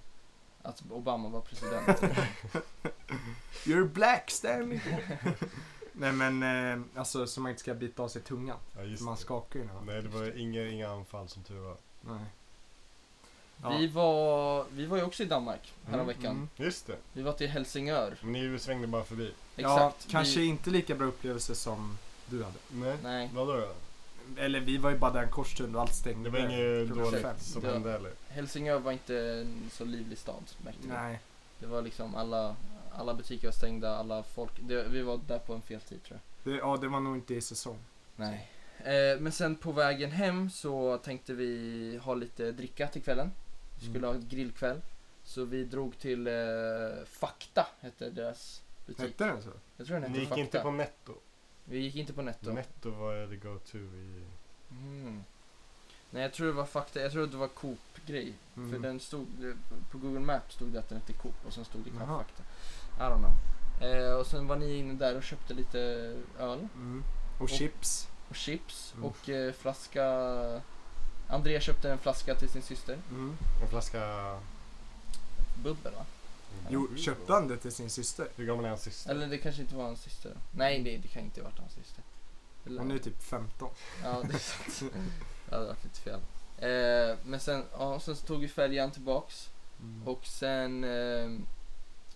[0.66, 1.86] att Obama var president.
[3.64, 4.80] You're black Stanley!
[5.93, 8.59] Nej men eh, alltså så man inte ska bita av sig tungan.
[8.76, 9.20] Ja, just Man det.
[9.20, 9.68] skakar ju.
[9.86, 11.76] Nej det var inga, inga anfall som tur var.
[12.01, 12.24] Nej.
[13.78, 16.36] Vi, var, vi var ju också i Danmark häromveckan.
[16.36, 16.48] Mm.
[16.56, 16.97] Just det.
[17.12, 18.16] Vi var till Helsingör.
[18.20, 19.32] Men ni svängde bara förbi.
[19.56, 20.10] Ja, Exakt.
[20.10, 22.56] kanske vi, inte lika bra upplevelse som du hade.
[22.68, 22.97] Nej.
[23.02, 23.30] Nej.
[23.34, 23.72] Vadå då?
[24.40, 26.30] Eller vi var ju bara där en kort stund och allt stängde.
[26.30, 28.12] Det var inget dåligt som hände eller?
[28.37, 30.89] Helsingör var inte en så livlig stad märkte.
[30.89, 31.21] Nej.
[31.59, 32.57] Det var liksom alla,
[32.93, 34.53] alla butiker var stängda, alla folk.
[34.61, 36.53] Det, vi var där på en fel tid tror jag.
[36.53, 37.79] Det, ja, det var nog inte i säsong.
[38.17, 38.51] Nej.
[38.79, 43.33] Eh, men sen på vägen hem så tänkte vi ha lite dricka till kvällen.
[43.81, 44.11] Vi skulle Mm.
[44.11, 44.81] ha ett grillkväll.
[45.25, 46.33] Så vi drog till eh,
[47.07, 49.01] Fakta, hette deras butik.
[49.07, 49.51] Hette den så?
[49.77, 50.41] Jag tror den hette Ni gick Fakta.
[50.41, 51.13] inte på netto?
[51.65, 52.53] Vi gick inte på Netto.
[52.53, 54.23] Netto var the go-to i...
[54.71, 55.25] Mm.
[56.11, 58.33] Nej jag tror det var Fakta, jag tror att det var Coop-grej.
[58.57, 58.70] Mm.
[58.73, 59.27] För den stod,
[59.91, 62.19] på Google Maps stod det att den hette Coop och sen stod det kanske Jaha.
[62.24, 62.43] Fakta.
[62.97, 63.33] I don't know.
[63.91, 65.78] Eh, och sen var ni inne där och köpte lite
[66.39, 67.05] öl Mm.
[67.41, 68.09] Och chips.
[68.28, 69.05] och chips Mm.
[69.05, 70.05] och eh, flaska
[71.28, 72.99] Andrea köpte en flaska till sin syster.
[73.11, 73.37] Mm.
[73.62, 74.01] En flaska...
[75.62, 76.05] Bubbel va?
[76.69, 78.28] Jo, köpte han det till sin syster?
[78.37, 79.11] Hur gammal är hans syster?
[79.11, 80.33] Eller det kanske inte var hans syster.
[80.51, 82.05] Nej det, det kan inte ha varit hans syster.
[82.66, 83.69] Eller- Hon är typ 15.
[84.05, 84.93] Ja, det är sant.
[85.48, 86.20] Det hade varit lite fel.
[86.59, 89.48] Eh, men sen, ja, sen så tog vi färjan tillbaks
[90.05, 91.31] och sen eh,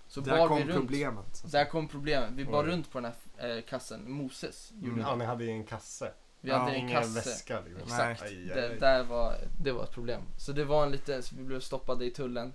[0.08, 0.74] så Där bar kom vi runt.
[0.80, 1.42] problemet.
[1.52, 2.30] Där kom problemet.
[2.32, 2.68] Vi bar Oj.
[2.70, 4.10] runt på den här eh, kassen.
[4.12, 4.88] Moses Mm.
[4.88, 5.16] gjorde Ja, det.
[5.16, 6.12] ni hade i en kasse.
[6.40, 7.14] Vi Ja, hade en kasse.
[7.30, 7.82] väska liksom.
[7.82, 8.22] Exakt.
[8.22, 8.78] Aj, aj, Det, aj.
[8.78, 10.22] där var, det var ett problem.
[10.38, 12.52] Så det var en liten, så vi blev stoppade i tullen.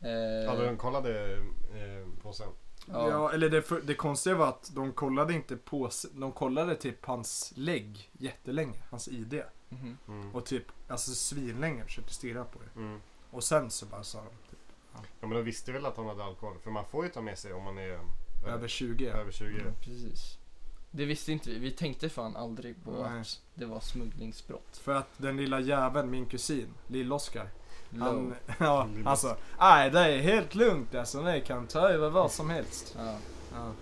[0.00, 2.48] Eh, Ja, de kollade eh, påsen.
[2.86, 6.74] Ja, ja, eller det, för, det konstiga var att de kollade inte på, de kollade
[6.76, 9.42] typ hans lägg jättelänge, hans ID.
[10.08, 10.34] Mm.
[10.34, 12.80] Och typ, alltså svinlänge försökte stirra på det.
[12.80, 13.00] Mm.
[13.30, 14.58] Och sen så bara sa de typ,
[14.94, 16.58] Ja, men de visste väl att han hade alkohol?
[16.62, 18.00] För man får ju ta med sig om man är
[18.46, 19.08] över 20.
[19.08, 19.60] Över 20.
[19.60, 20.38] Mm, precis.
[20.90, 21.58] Det visste inte vi.
[21.58, 23.20] Vi tänkte fan aldrig på Nej.
[23.20, 24.76] att det var smugglingsbrott.
[24.76, 27.48] För att den lilla jäveln, min kusin, Lill-Oskar.
[27.98, 32.50] Han, ja, alltså, nej det är helt lugnt alltså, ni kan ta över vad som
[32.50, 32.96] helst.
[32.98, 33.18] Ja.
[33.52, 33.72] Ja.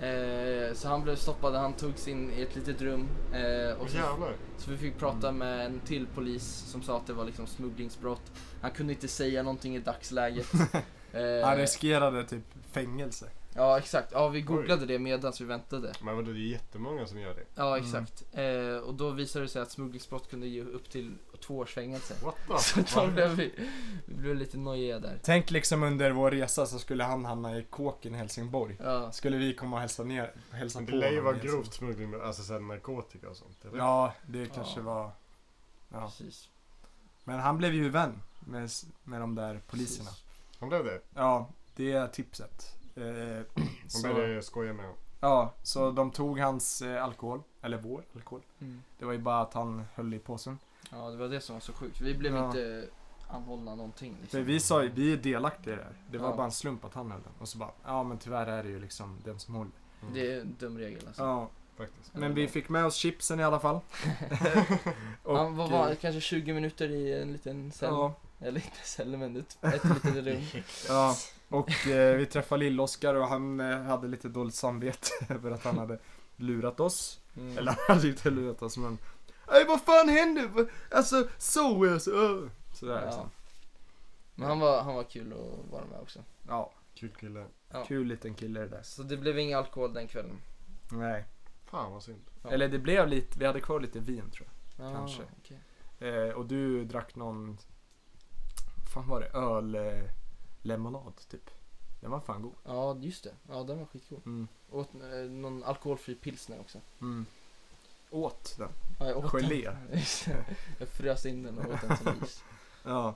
[0.00, 3.08] Eh, så han blev stoppad, han togs in i ett litet rum.
[3.32, 4.32] Eh, och så, jävlar.
[4.58, 8.32] så vi fick prata med en till polis som sa att det var liksom smugglingsbrott.
[8.62, 10.46] Han kunde inte säga någonting i dagsläget.
[11.12, 12.42] Eh, Han riskerade typ
[12.72, 13.26] fängelse.
[13.54, 15.92] ja exakt, ja vi googlade det medan vi väntade.
[16.02, 17.42] Men vadå, det är jättemånga som gör det.
[17.54, 17.86] Ja Mm.
[17.86, 18.24] exakt.
[18.32, 22.14] Eh, och då visade det sig att smugglingsbrott kunde ge upp till två års fängelse.
[22.24, 23.52] What Så då blev vi,
[24.06, 25.18] vi blev lite nojiga där.
[25.22, 28.76] Tänk liksom under vår resa så skulle han hamna i kåken i Helsingborg.
[28.82, 31.74] Ja, Skulle vi komma och hälsa ner, hälsa Men på det lär ju vara grovt
[31.74, 33.64] smuggling, med- alltså narkotika och sånt.
[33.64, 33.78] Eller?
[33.78, 34.84] Ja, det kanske Ja.
[34.84, 35.10] var...
[35.92, 36.00] Ja.
[36.06, 36.48] precis.
[37.24, 38.70] Men han blev ju vän med,
[39.04, 40.08] med de där poliserna.
[40.10, 40.24] Precis.
[40.60, 41.00] Han blev det?
[41.14, 42.72] Ja, det är tipset.
[42.96, 43.02] Eh,
[43.82, 44.98] Han så, började skoja med honom.
[45.20, 48.42] ja, så de tog hans eh, alkohol, eller vår alkohol.
[48.60, 48.82] Mm.
[48.98, 50.58] Det var ju bara att han höll i påsen.
[50.90, 52.00] Ja, det var det som var så sjukt.
[52.00, 52.46] Vi blev Ja.
[52.46, 52.88] inte
[53.28, 54.14] anhållna någonting.
[54.16, 54.44] För Liksom.
[54.44, 55.92] vi sa ju, vi är delaktiga i det här.
[56.10, 56.36] Det var Ja.
[56.36, 57.32] bara en slump att han höll den.
[57.38, 59.72] Och så bara, ja men tyvärr är det ju liksom den som håller.
[60.14, 61.22] Det är en dum regel alltså.
[61.22, 62.14] Ja, Faktiskt.
[62.14, 63.80] men vi fick med oss chipsen i alla fall.
[65.22, 67.88] Och, Han var, var eh, kanske 20 minuter i en liten cell.
[67.92, 70.62] Ja, Eller inte cell, men ett, ett litet rum.
[70.88, 71.14] ja.
[71.48, 75.78] Och eh, vi träffade Lill-Oskar och han eh, hade lite dåligt samvete över att han
[75.78, 75.98] hade
[76.36, 77.20] lurat oss.
[77.36, 77.58] Mm.
[77.58, 78.98] Eller han hade inte lurat oss men
[79.48, 80.66] Ey vad fan hände?
[80.90, 82.10] Alltså så alltså.
[82.10, 83.04] ö." Sådär Ja.
[83.06, 83.30] liksom.
[84.34, 86.24] Men han var, han var kul att vara med också.
[86.48, 87.46] Ja, Kul kille.
[87.70, 87.84] Ja.
[87.84, 88.82] kul liten kille det där.
[88.82, 90.36] Så det blev ingen alkohol den kvällen.
[90.92, 91.24] Nej.
[91.64, 92.22] Fan vad synd.
[92.42, 92.50] Ja.
[92.50, 94.48] Eller det blev lite, vi hade kvar lite vin tror
[94.78, 95.22] Ja, Kanske.
[95.40, 95.58] okej.
[95.98, 96.28] jag.
[96.28, 97.58] Eh, och du drack någon,
[98.94, 99.26] fan var det?
[99.26, 100.04] Öl eh,
[100.62, 101.50] lemonad typ.
[102.00, 102.54] Den var fan god.
[102.64, 103.34] Ja, just det.
[103.48, 104.20] Ja, den var skitgod.
[104.26, 104.48] Mm.
[104.70, 106.80] Åt eh, någon alkoholfri pilsner också.
[107.00, 107.26] Mm.
[108.16, 108.68] Åt den.
[108.98, 109.64] Ja, jag åt Gelé.
[109.70, 110.00] Den.
[110.78, 112.44] Jag frös in den och åt den som is.
[112.84, 113.14] Ja.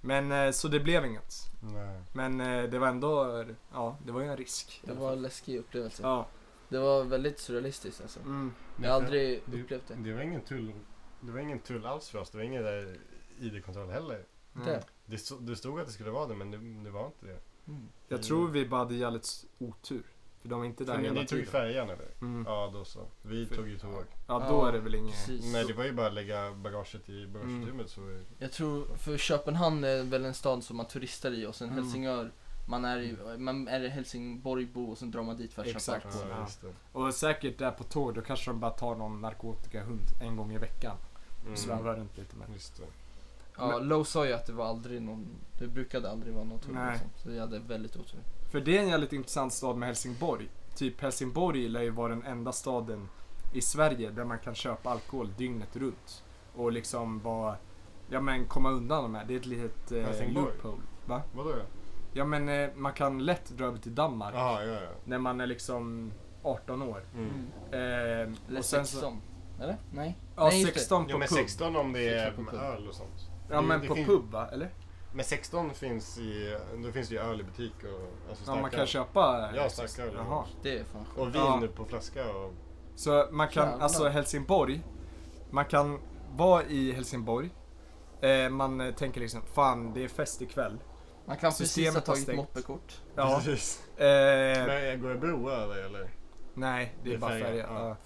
[0.00, 1.34] Men eh, så det blev inget.
[1.60, 2.00] Nej.
[2.12, 4.82] Men eh, det var ändå, ja det var ju en risk.
[4.84, 6.02] Det var en läskig upplevelse.
[6.02, 6.26] Ja.
[6.68, 8.20] Det var väldigt surrealistiskt alltså.
[8.20, 8.54] Mm.
[8.82, 9.94] Jag har aldrig Det- upplevt det.
[9.94, 10.72] Det var ingen tull,
[11.20, 12.30] det var ingen tull alls för oss.
[12.30, 12.96] Det var ingen där
[13.38, 14.24] ID-kontroll heller.
[14.54, 14.66] Mm.
[14.66, 14.82] Det.
[15.06, 17.38] Det, stod- det stod att det skulle vara det men det, det var inte det.
[17.68, 17.88] Mm.
[18.08, 20.04] Jag tror vi bara hade jävligt otur.
[20.42, 21.60] För de var inte där För ni, hela ni tog ju tiden.
[21.60, 22.08] färjan eller?
[22.20, 22.44] Mm.
[22.48, 23.06] Ja då så.
[23.22, 24.04] Vi För- tog ju tåg.
[24.28, 25.14] Ja då är det väl inget.
[25.26, 25.52] Precis.
[25.52, 27.32] Nej det var ju bara att lägga bagaget i Mm.
[27.32, 31.54] bagageutrymmet så Jag tror, för Köpenhamn är väl en stad som man turistar i och
[31.54, 31.84] sen Mm.
[31.84, 32.32] Helsingör,
[32.68, 36.06] man är, i, man är Helsingborgbo och sen drar man dit för att köpa Exakt.
[36.06, 36.28] alkohol.
[36.62, 36.68] ja.
[36.92, 40.58] Och säkert där på tåg, då kanske de bara tar någon narkotikahund en gång i
[40.58, 40.96] veckan.
[41.44, 41.56] Mm.
[41.56, 42.46] Svävar runt lite med.
[42.52, 42.82] Just det.
[43.56, 45.26] Ja, Low sa ju att det var aldrig någon,
[45.58, 46.92] det brukade aldrig vara någon Nej.
[46.92, 47.10] liksom.
[47.16, 48.20] Så vi hade väldigt otur.
[48.52, 50.48] För det är en jävligt intressant stad med Helsingborg.
[50.74, 53.08] Typ Helsingborg lär ju vara den enda staden
[53.52, 56.24] i Sverige där man kan köpa alkohol dygnet runt.
[56.54, 57.56] Och liksom bara,
[58.10, 59.26] ja men komma undan med.
[59.26, 60.82] Det är ett litet eh, loophole.
[61.06, 61.22] Va?
[61.34, 61.62] Vadå då?
[62.14, 64.88] Ja men eh, man kan lätt dra över till Danmark Jaha, ja ja.
[65.04, 66.12] när man är liksom
[66.42, 67.04] 18 år.
[67.14, 67.28] Mm.
[67.72, 67.78] Eh,
[68.48, 69.20] Eller och sen 16.
[69.60, 69.76] Eller?
[69.92, 70.18] Nej?
[70.36, 70.78] Ja, Nej, just det.
[70.80, 71.38] 16 Ja på men pub.
[71.38, 72.54] 16 om det är På pub.
[72.60, 73.30] öl och sånt.
[73.50, 74.48] Ja Det- men det på finns- pub va?
[74.52, 74.70] Eller?
[75.14, 78.58] Men 16 finns i, då finns det ju öl i butik och alltså Ja man
[78.60, 78.78] starköl.
[78.78, 79.50] kan köpa...
[79.56, 80.14] Ja, starköl.
[80.16, 80.44] Jaha.
[80.62, 81.18] Det är fan sjukt.
[81.18, 81.62] Och vin Ja.
[81.76, 82.52] på flaska och...
[82.94, 83.84] Så man kan, Jävlar.
[83.84, 84.82] alltså Helsingborg,
[85.50, 85.98] man kan
[86.36, 87.50] vara i Helsingborg,
[88.20, 90.78] eh, man eh, tänker liksom fan det är fest ikväll.
[91.26, 92.36] Man kan precis Systemet ha har tagit stängt.
[92.36, 93.00] moppekort.
[93.14, 93.40] Ja.
[93.44, 93.82] Precis.
[93.98, 96.10] Eh, Men går det bro över eller?
[96.54, 97.66] nej, det är, Det är bara färja, färja.
[97.70, 97.88] ja.
[97.88, 97.96] Ja.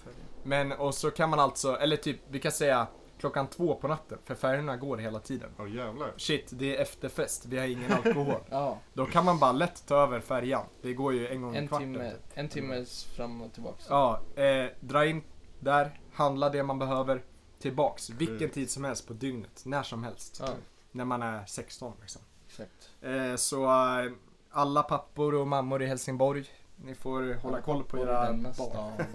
[0.43, 2.87] Men och så kan man alltså, eller typ vi kan säga
[3.19, 5.49] klockan två på natten, för färjorna går hela tiden.
[5.59, 6.13] Åh jävlar.
[6.17, 8.41] Shit, det är efterfest, vi har ingen alkohol.
[8.49, 10.65] Ja, Då kan man bara lätt ta över färjan.
[10.81, 11.93] Det går ju en gång i en kvarten.
[11.93, 12.19] timme, typ.
[12.33, 13.85] en timmes fram och tillbaks.
[13.89, 15.23] Ja, eh, dra in
[15.59, 17.23] där, handla det man behöver,
[17.59, 18.09] tillbaks.
[18.09, 20.37] Vilken tid som helst på dygnet, när som helst.
[20.45, 20.49] Ja,
[20.91, 22.21] När man är 16 liksom.
[22.47, 22.89] exakt.
[23.01, 24.11] Eh, så eh,
[24.51, 26.45] alla pappor och mammor i Helsingborg,
[26.83, 29.05] ni får hålla koll på era barn.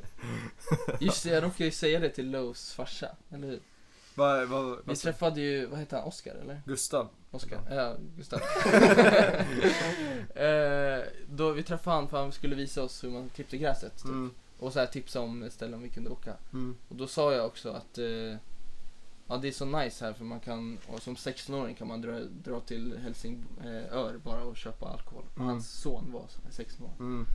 [1.00, 3.60] Just det, jag råkade ju säga det till Lows farsa, eller hur?
[4.14, 6.62] Va, va, Vi va, träffade ju, vad heter han, Oscar eller?
[6.66, 7.08] Gustav.
[7.30, 8.40] Oskar, ja, Gustav.
[10.34, 13.96] eh, då vi träffade han för han skulle visa oss hur man klippte gräset.
[13.96, 14.04] Typ.
[14.04, 16.34] Mm, Och så här tipsa om ställen vi kunde åka.
[16.52, 18.36] mm, Och då sa jag också att eh,
[19.26, 22.20] ja, det är så nice här för man kan, och som 16-åring kan man dra,
[22.20, 25.24] dra till Helsingör bara och köpa alkohol.
[25.36, 25.48] Mm.
[25.48, 26.92] Hans son var 16 år.
[26.98, 27.26] mm.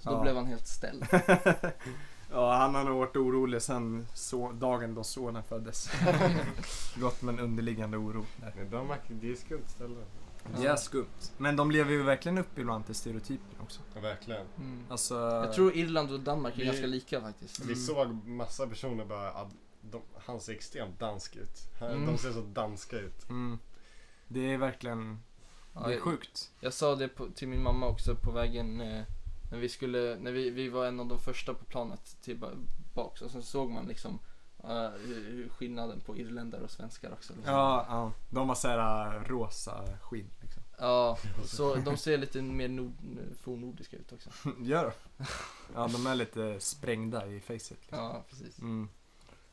[0.00, 0.22] Så då Ja.
[0.22, 1.06] blev han helt ställd.
[2.30, 5.90] ja, han har nog varit orolig sen så, dagen då sonen föddes.
[6.96, 8.52] Gått med en underliggande oro där.
[8.56, 9.96] Men Danmark, det är skumt ställe.
[10.60, 11.32] Det är skumt.
[11.36, 13.80] Men de lever ju verkligen upp ibland till stereotypen också.
[13.94, 14.46] Ja, verkligen.
[14.56, 14.84] Mm.
[14.88, 15.14] Alltså...
[15.14, 17.60] Jag tror Irland och Danmark är Vi- ganska lika faktiskt.
[17.64, 19.48] Vi såg massa personer bara, att
[19.90, 21.68] de, han ser extremt dansk ut.
[21.80, 22.06] Han, Mm.
[22.06, 23.28] De ser så danska ut.
[23.28, 23.58] Mm.
[24.28, 25.22] Det är verkligen...
[25.72, 26.50] Det är jag- sjukt.
[26.60, 29.04] Jag sa det på, till min mamma också på vägen eh,
[29.50, 33.30] när vi skulle, när vi, vi var en av de första på planet tillbaks och
[33.30, 34.18] sen såg man liksom
[34.64, 37.32] eh, hur, hur skillnaden på irländare och svenskar också.
[37.36, 37.54] Liksom.
[37.54, 38.12] Ja, ja.
[38.30, 40.62] De har såhär äh, rosa skinn liksom.
[40.78, 42.92] Ja, så de ser lite mer nord,
[43.42, 44.30] fornnordiska ut också.
[44.60, 45.24] Gör de?
[45.74, 47.78] Ja, de är lite sprängda i facet.
[47.80, 47.98] Liksom.
[47.98, 48.58] Ja, precis.
[48.58, 48.88] Mm.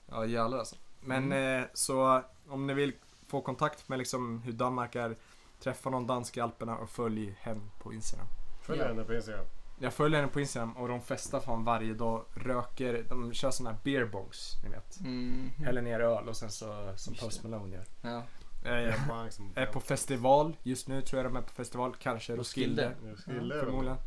[0.07, 0.75] Ja, jävlar alltså.
[1.01, 1.61] Men Mm.
[1.63, 2.93] eh, så om ni vill
[3.27, 5.15] få kontakt med liksom hur Danmark är,
[5.59, 8.27] träffa någon dansk i Alperna och följ hem på Instagram.
[8.61, 8.87] Följ Ja.
[8.87, 9.45] henne på Instagram.
[9.79, 13.71] Jag följer henne på Instagram och de festar fan varje dag, röker, de kör såna
[13.71, 14.99] här beer bongs, ni vet.
[14.99, 15.49] Mm.
[15.57, 17.43] Häller ner öl och sen så, som Just Post.
[17.43, 17.85] Malone gör.
[18.01, 18.23] Ja.
[18.69, 22.89] Eh, liksom- är på festival, just nu tror jag de är på festival, kanske Roskilde.
[22.89, 23.11] Roskilde.
[23.11, 23.97] Roskilde, Ja, förmodligen.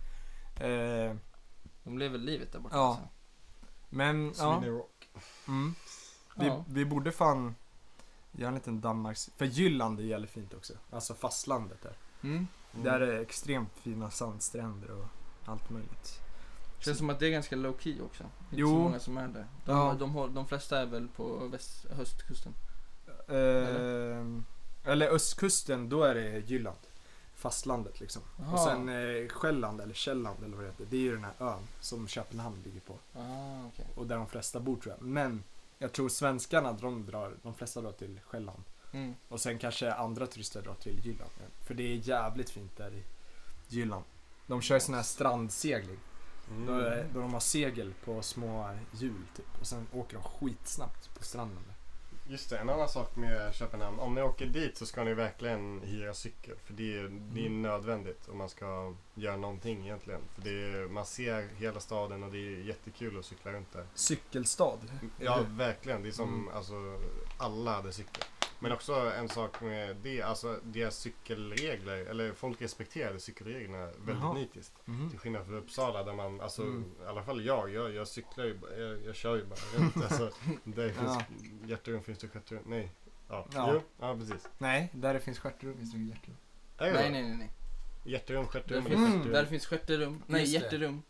[1.11, 1.17] Eh,
[1.83, 2.77] De lever livet där borta.
[2.77, 2.89] Ja.
[2.89, 3.09] Alltså.
[3.89, 4.71] men, Sweden ja.
[4.71, 5.09] Rock.
[5.49, 5.75] Mm.
[6.39, 6.65] Vi, Ja.
[6.69, 7.55] vi borde fan
[8.33, 9.31] göra en liten Danmarks...
[9.37, 10.73] För Jylland är jävligt fint också.
[10.91, 11.93] Alltså fastlandet där.
[12.23, 12.47] Mm.
[12.73, 15.07] Där är extremt fina sandstränder och
[15.45, 16.21] allt möjligt.
[16.79, 18.25] Känns som att det är ganska low key också.
[18.51, 18.69] Det är Jo.
[18.69, 19.47] inte så många som är där.
[19.65, 19.97] De, Ja.
[19.99, 22.53] de, har, de flesta är väl på väst, höstkusten.
[23.29, 24.27] Eh,
[24.93, 26.79] eller östkusten, då är det Jylland.
[27.35, 28.23] Fastlandet liksom.
[28.39, 28.53] Jaha.
[28.53, 30.87] Och sen eh, Själland eller Källand eller vad det heter.
[30.91, 32.93] Det är ju den här ön som Köpenhamn ligger på.
[33.15, 33.87] Ah, okej.
[33.97, 35.07] Och där de flesta bor tror jag.
[35.07, 35.43] Men
[35.79, 38.63] jag tror svenskarna, de drar, de flesta drar till Själland.
[38.93, 39.15] Mm.
[39.29, 41.31] Och sen kanske andra turister drar till Jylland.
[41.67, 43.03] För det är jävligt fint där i
[43.69, 44.05] Jylland.
[44.47, 45.99] De kör sån här strandsegling.
[46.67, 46.85] Då, Mm.
[46.85, 49.47] är- då de har segel på små hjul typ.
[49.61, 51.59] Och sen åker de skitsnabbt på stranden.
[51.67, 51.75] där.
[52.31, 53.99] Just det, en annan sak med Köpenhamn.
[53.99, 56.55] Om ni åker dit så ska ni verkligen hyra cykel.
[56.65, 57.03] För det är,
[57.33, 57.63] det är Mm.
[57.63, 60.21] nödvändigt om man ska göra någonting egentligen.
[60.35, 63.87] För det är, man ser hela staden och det är jättekul att cykla runt där.
[63.95, 64.79] Cykelstad.
[65.21, 66.03] Ja, verkligen.
[66.03, 66.49] Det är som, Mm.
[66.57, 67.01] alltså,
[67.39, 68.25] alla hade cykel.
[68.61, 74.35] Men också en sak med det, alltså deras cykelregler, eller folk respekterade cykelreglerna väldigt Jaha.
[74.35, 74.75] nitiskt.
[74.87, 75.11] Mhm.
[75.11, 76.85] Till skillnad från Uppsala där man, alltså Mm.
[77.03, 79.97] i alla fall jag, jag, jag cyklar ju, jag, jag kör ju bara runt.
[80.05, 80.31] Alltså,
[80.65, 81.23] där finns Ja.
[81.67, 82.91] hjärterum finns det stjärterum, nej.
[83.29, 83.71] Ja, Ja.
[83.75, 84.49] Jo, ja precis.
[84.59, 86.37] Nej, där det finns stjärterum finns det hjärterum.
[86.81, 87.37] Nej, nej, nej.
[87.37, 87.51] nej.
[88.05, 89.33] Hjärterum, Där, stjärterum eller finns, stjärterum?
[89.33, 90.23] där finns stjärterum.
[90.27, 91.03] Nej, hjärterum.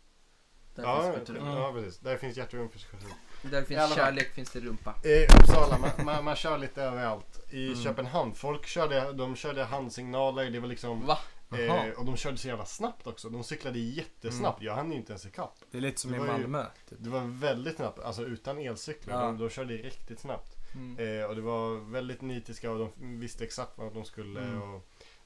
[0.75, 1.47] Där ja, finns stjärterum.
[1.47, 1.99] ja, precis.
[1.99, 3.11] Där finns hjärterum, finns stjärterum.
[3.41, 4.95] Där finns kärlek, finns det rumpa.
[5.03, 7.39] I Uppsala, man, man, man kör lite överallt.
[7.49, 7.83] I Mm.
[7.83, 11.17] Köpenhamn, folk körde, de körde handsignaler, det var liksom Va?
[11.51, 13.29] Eh, och de körde så jävla snabbt också.
[13.29, 14.61] De cyklade jättesnabbt.
[14.61, 15.53] Jag hann ju inte ens ikapp.
[15.71, 16.65] Det är lite som Det i var ju- Malmö.
[16.89, 16.97] Typ.
[17.01, 19.15] Det var väldigt snabbt, alltså utan elcyklar.
[19.21, 19.25] Ja.
[19.25, 20.55] De, de körde riktigt snabbt.
[20.75, 21.19] Mm.
[21.21, 24.39] Eh, och det var väldigt nitiska och de visste exakt vad de skulle.
[24.39, 24.61] Mm.
[24.61, 24.75] Och,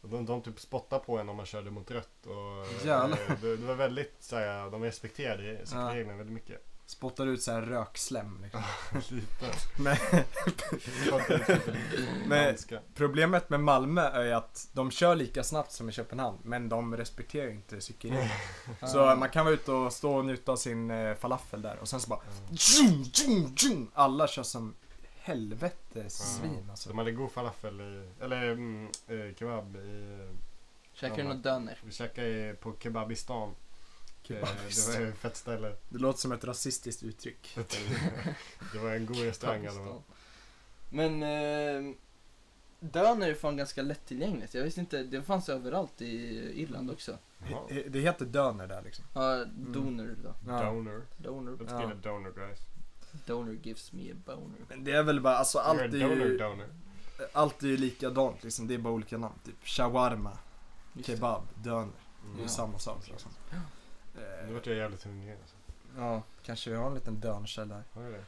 [0.02, 2.26] och de, de typ spottade på en om man körde mot rött.
[2.26, 2.85] Och, eh,
[3.41, 6.65] det, det var väldigt såhär, de respekterade cykelreglerna väldigt mycket.
[6.85, 8.61] Spottar ut så här rökslem liksom.
[9.18, 9.51] Lite.
[12.27, 12.55] Men,
[12.95, 16.38] problemet med Malmö är ju att de kör lika snabbt som i Köpenhamn.
[16.43, 18.31] Men de respekterar inte cykelreglerna.
[18.88, 21.88] Så man kan vara ute och stå och njuta av sin eh, falafel där och
[21.88, 22.19] sen så bara
[22.57, 23.91] tjum, tjum, tjum.
[23.93, 24.76] Alla kör som
[25.15, 26.89] helvete svin alltså.
[26.89, 30.18] De hade god falafel i, eller mm, eh, kebab i
[30.93, 31.80] Käkar du något döner?
[31.84, 33.55] Vi käkade på Kebabistan.
[34.32, 34.36] Eh.
[34.36, 35.76] Det var ett fett ställe.
[35.90, 37.58] Det låter som ett rasistiskt uttryck.
[38.74, 40.02] Det var en god restaurang alla.
[40.90, 41.95] Men eh,
[42.80, 44.54] döner är fan ganska lättillgängligt.
[44.54, 46.16] Jag visste inte, det fanns överallt i
[46.62, 47.18] Irland också.
[47.50, 47.62] Jaha.
[47.70, 49.06] Det- Det heter döner där liksom.
[49.14, 50.36] Ja, donor då.
[50.48, 50.64] Ja.
[50.64, 51.06] Donor.
[51.18, 51.58] Donor.
[51.58, 51.82] Let's Ja.
[51.82, 52.60] get a donor guys.
[53.26, 54.60] Donor gives me a boner.
[54.70, 56.70] Men det är väl bara, alltså allt är ju, donor.
[57.34, 58.68] allt är ju likadant liksom.
[58.68, 59.36] Det är bara olika namn.
[59.45, 60.38] Typ shawarma,
[60.94, 61.14] Just det.
[61.16, 61.91] kebab, döner.
[62.26, 62.48] Det är ju Ja.
[62.48, 63.32] samma sak liksom.
[64.14, 65.56] Nu Eh, vart jag jävligt hungrig alltså.
[65.98, 67.84] Ja, kanske vi har en liten dönerkälla här.
[67.94, 68.23] Har du det?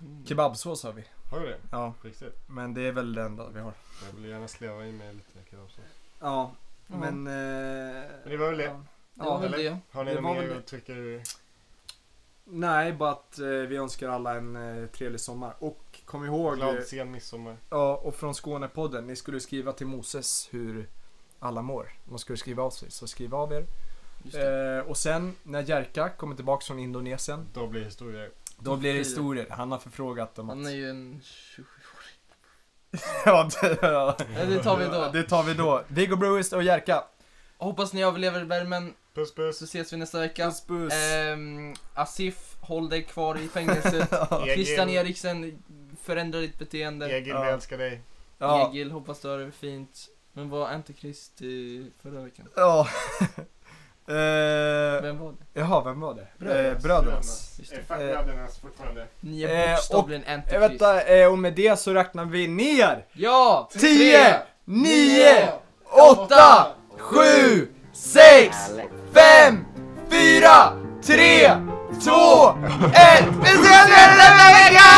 [0.00, 0.26] Mm.
[0.26, 1.04] Kebabsås har vi.
[1.30, 1.58] Har du det?
[1.72, 2.34] Ja, Riktigt?
[2.46, 3.72] men det är väl det enda vi har.
[4.06, 5.80] Jag vill gärna sleva i mig lite kebabsås.
[6.20, 6.50] Ja,
[6.88, 6.96] Ja.
[6.96, 7.26] men...
[7.26, 8.64] Eh, Men det var väl det?
[8.64, 8.82] ja.
[9.14, 9.78] Det var väl det.
[9.90, 10.56] Har ni Det något mer det.
[10.56, 11.22] och trycker?
[12.44, 15.54] Nej, bara att eh, vi önskar alla en eh, trevlig sommar.
[15.58, 16.56] Och kom ihåg...
[16.56, 17.56] Glad sen midsommar.
[17.70, 19.06] Ja, och från Skånepodden.
[19.06, 20.88] Ni skulle skriva till Moses hur
[21.38, 21.92] alla mår.
[22.04, 23.66] Man skulle skriva av sig, så skriv av er.
[24.22, 24.76] Det.
[24.78, 28.30] Eh, och sen när Jerka kommer tillbaka från Indonesien, Då blir historier.
[28.58, 29.46] då blir det historier.
[29.50, 30.56] Han har förfrågat om att...
[30.56, 32.20] Han är ju en 27-åring.
[33.24, 34.16] ja, det, ja.
[34.38, 35.10] Ja, det tar vi då.
[35.12, 35.82] Det tar vi då.
[35.88, 37.04] Viggo Bruist och Jerka.
[37.58, 39.58] Hoppas ni överlever värmen, Puss puss.
[39.58, 40.44] så ses vi nästa vecka.
[40.46, 40.92] Puss puss.
[40.94, 44.08] Ehm, Asif, håll dig kvar i fängelset.
[44.54, 45.62] Christian Eriksen,
[46.02, 47.06] förändra ditt beteende.
[47.16, 47.42] Egil, Ja.
[47.42, 48.00] vi älskar dig.
[48.38, 50.08] ja, Egil, hoppas du har det fint.
[50.32, 52.48] Men var Antikrist i förra veckan?
[52.56, 52.88] Ja.
[54.08, 55.60] Eh, Vem var det?
[55.60, 56.26] Jaha, vem var det?
[56.38, 56.74] Brödernas.
[56.76, 57.54] Eh, Brödernas.
[57.58, 57.76] Just det.
[57.76, 59.06] Är fackbrödernas fortfarande?
[59.20, 63.04] Ni är Eh, bokstavligen och, eh, vänta, eh, och med det så räknar vi ner.
[63.12, 63.68] Ja!
[63.72, 65.48] 10, 9,
[66.10, 66.66] 8,
[66.98, 68.56] 7, 6,
[69.14, 69.64] 5,
[70.10, 70.48] 4,
[71.06, 71.48] 3,
[72.04, 72.48] 2,
[72.94, 73.24] 1.
[73.42, 74.90] Vi ses igen nästa vecka!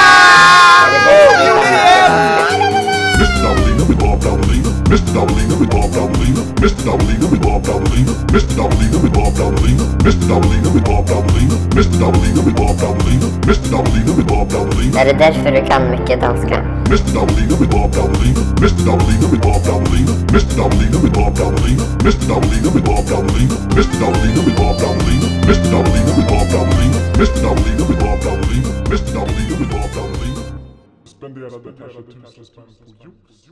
[3.18, 3.42] Mr.
[3.42, 4.70] Dabalina with Bob Dabalina.
[4.90, 5.14] Mr.
[5.14, 6.37] Dabalina with Bob Dabalina.
[6.62, 6.84] Mr.
[6.86, 8.54] Doubleina med Bob Doubleina, Mr.
[8.58, 10.24] Doubleina med Bob Doubleina, Mr.
[10.30, 11.96] Doubleina med Bob Doubleina, Mr.
[12.00, 13.68] Doubleina med Bob Doubleina, Mr.
[13.72, 15.00] Doubleina med Bob Doubleina.
[15.00, 16.56] Är det därför du kan mycket danska?
[16.90, 17.10] Mr.
[17.14, 18.82] Doubleina med Bob Doubleina, Mr.
[18.88, 20.52] Doubleina med Bob Doubleina, Mr.
[20.58, 22.24] Doubleina med Bob Doubleina, Mr.
[22.30, 23.94] Doubleina med Bob Doubleina, Mr.
[24.00, 25.66] Doubleina med Bob Doubleina, Mr.
[25.72, 27.38] Doubleina med Bob Doubleina, Mr.
[27.44, 29.10] Doubleina med Bob Doubleina, Mr.
[29.14, 30.42] Doubleina med Bob Doubleina.
[31.14, 33.47] Spenderade kanske tusen spänn på juice.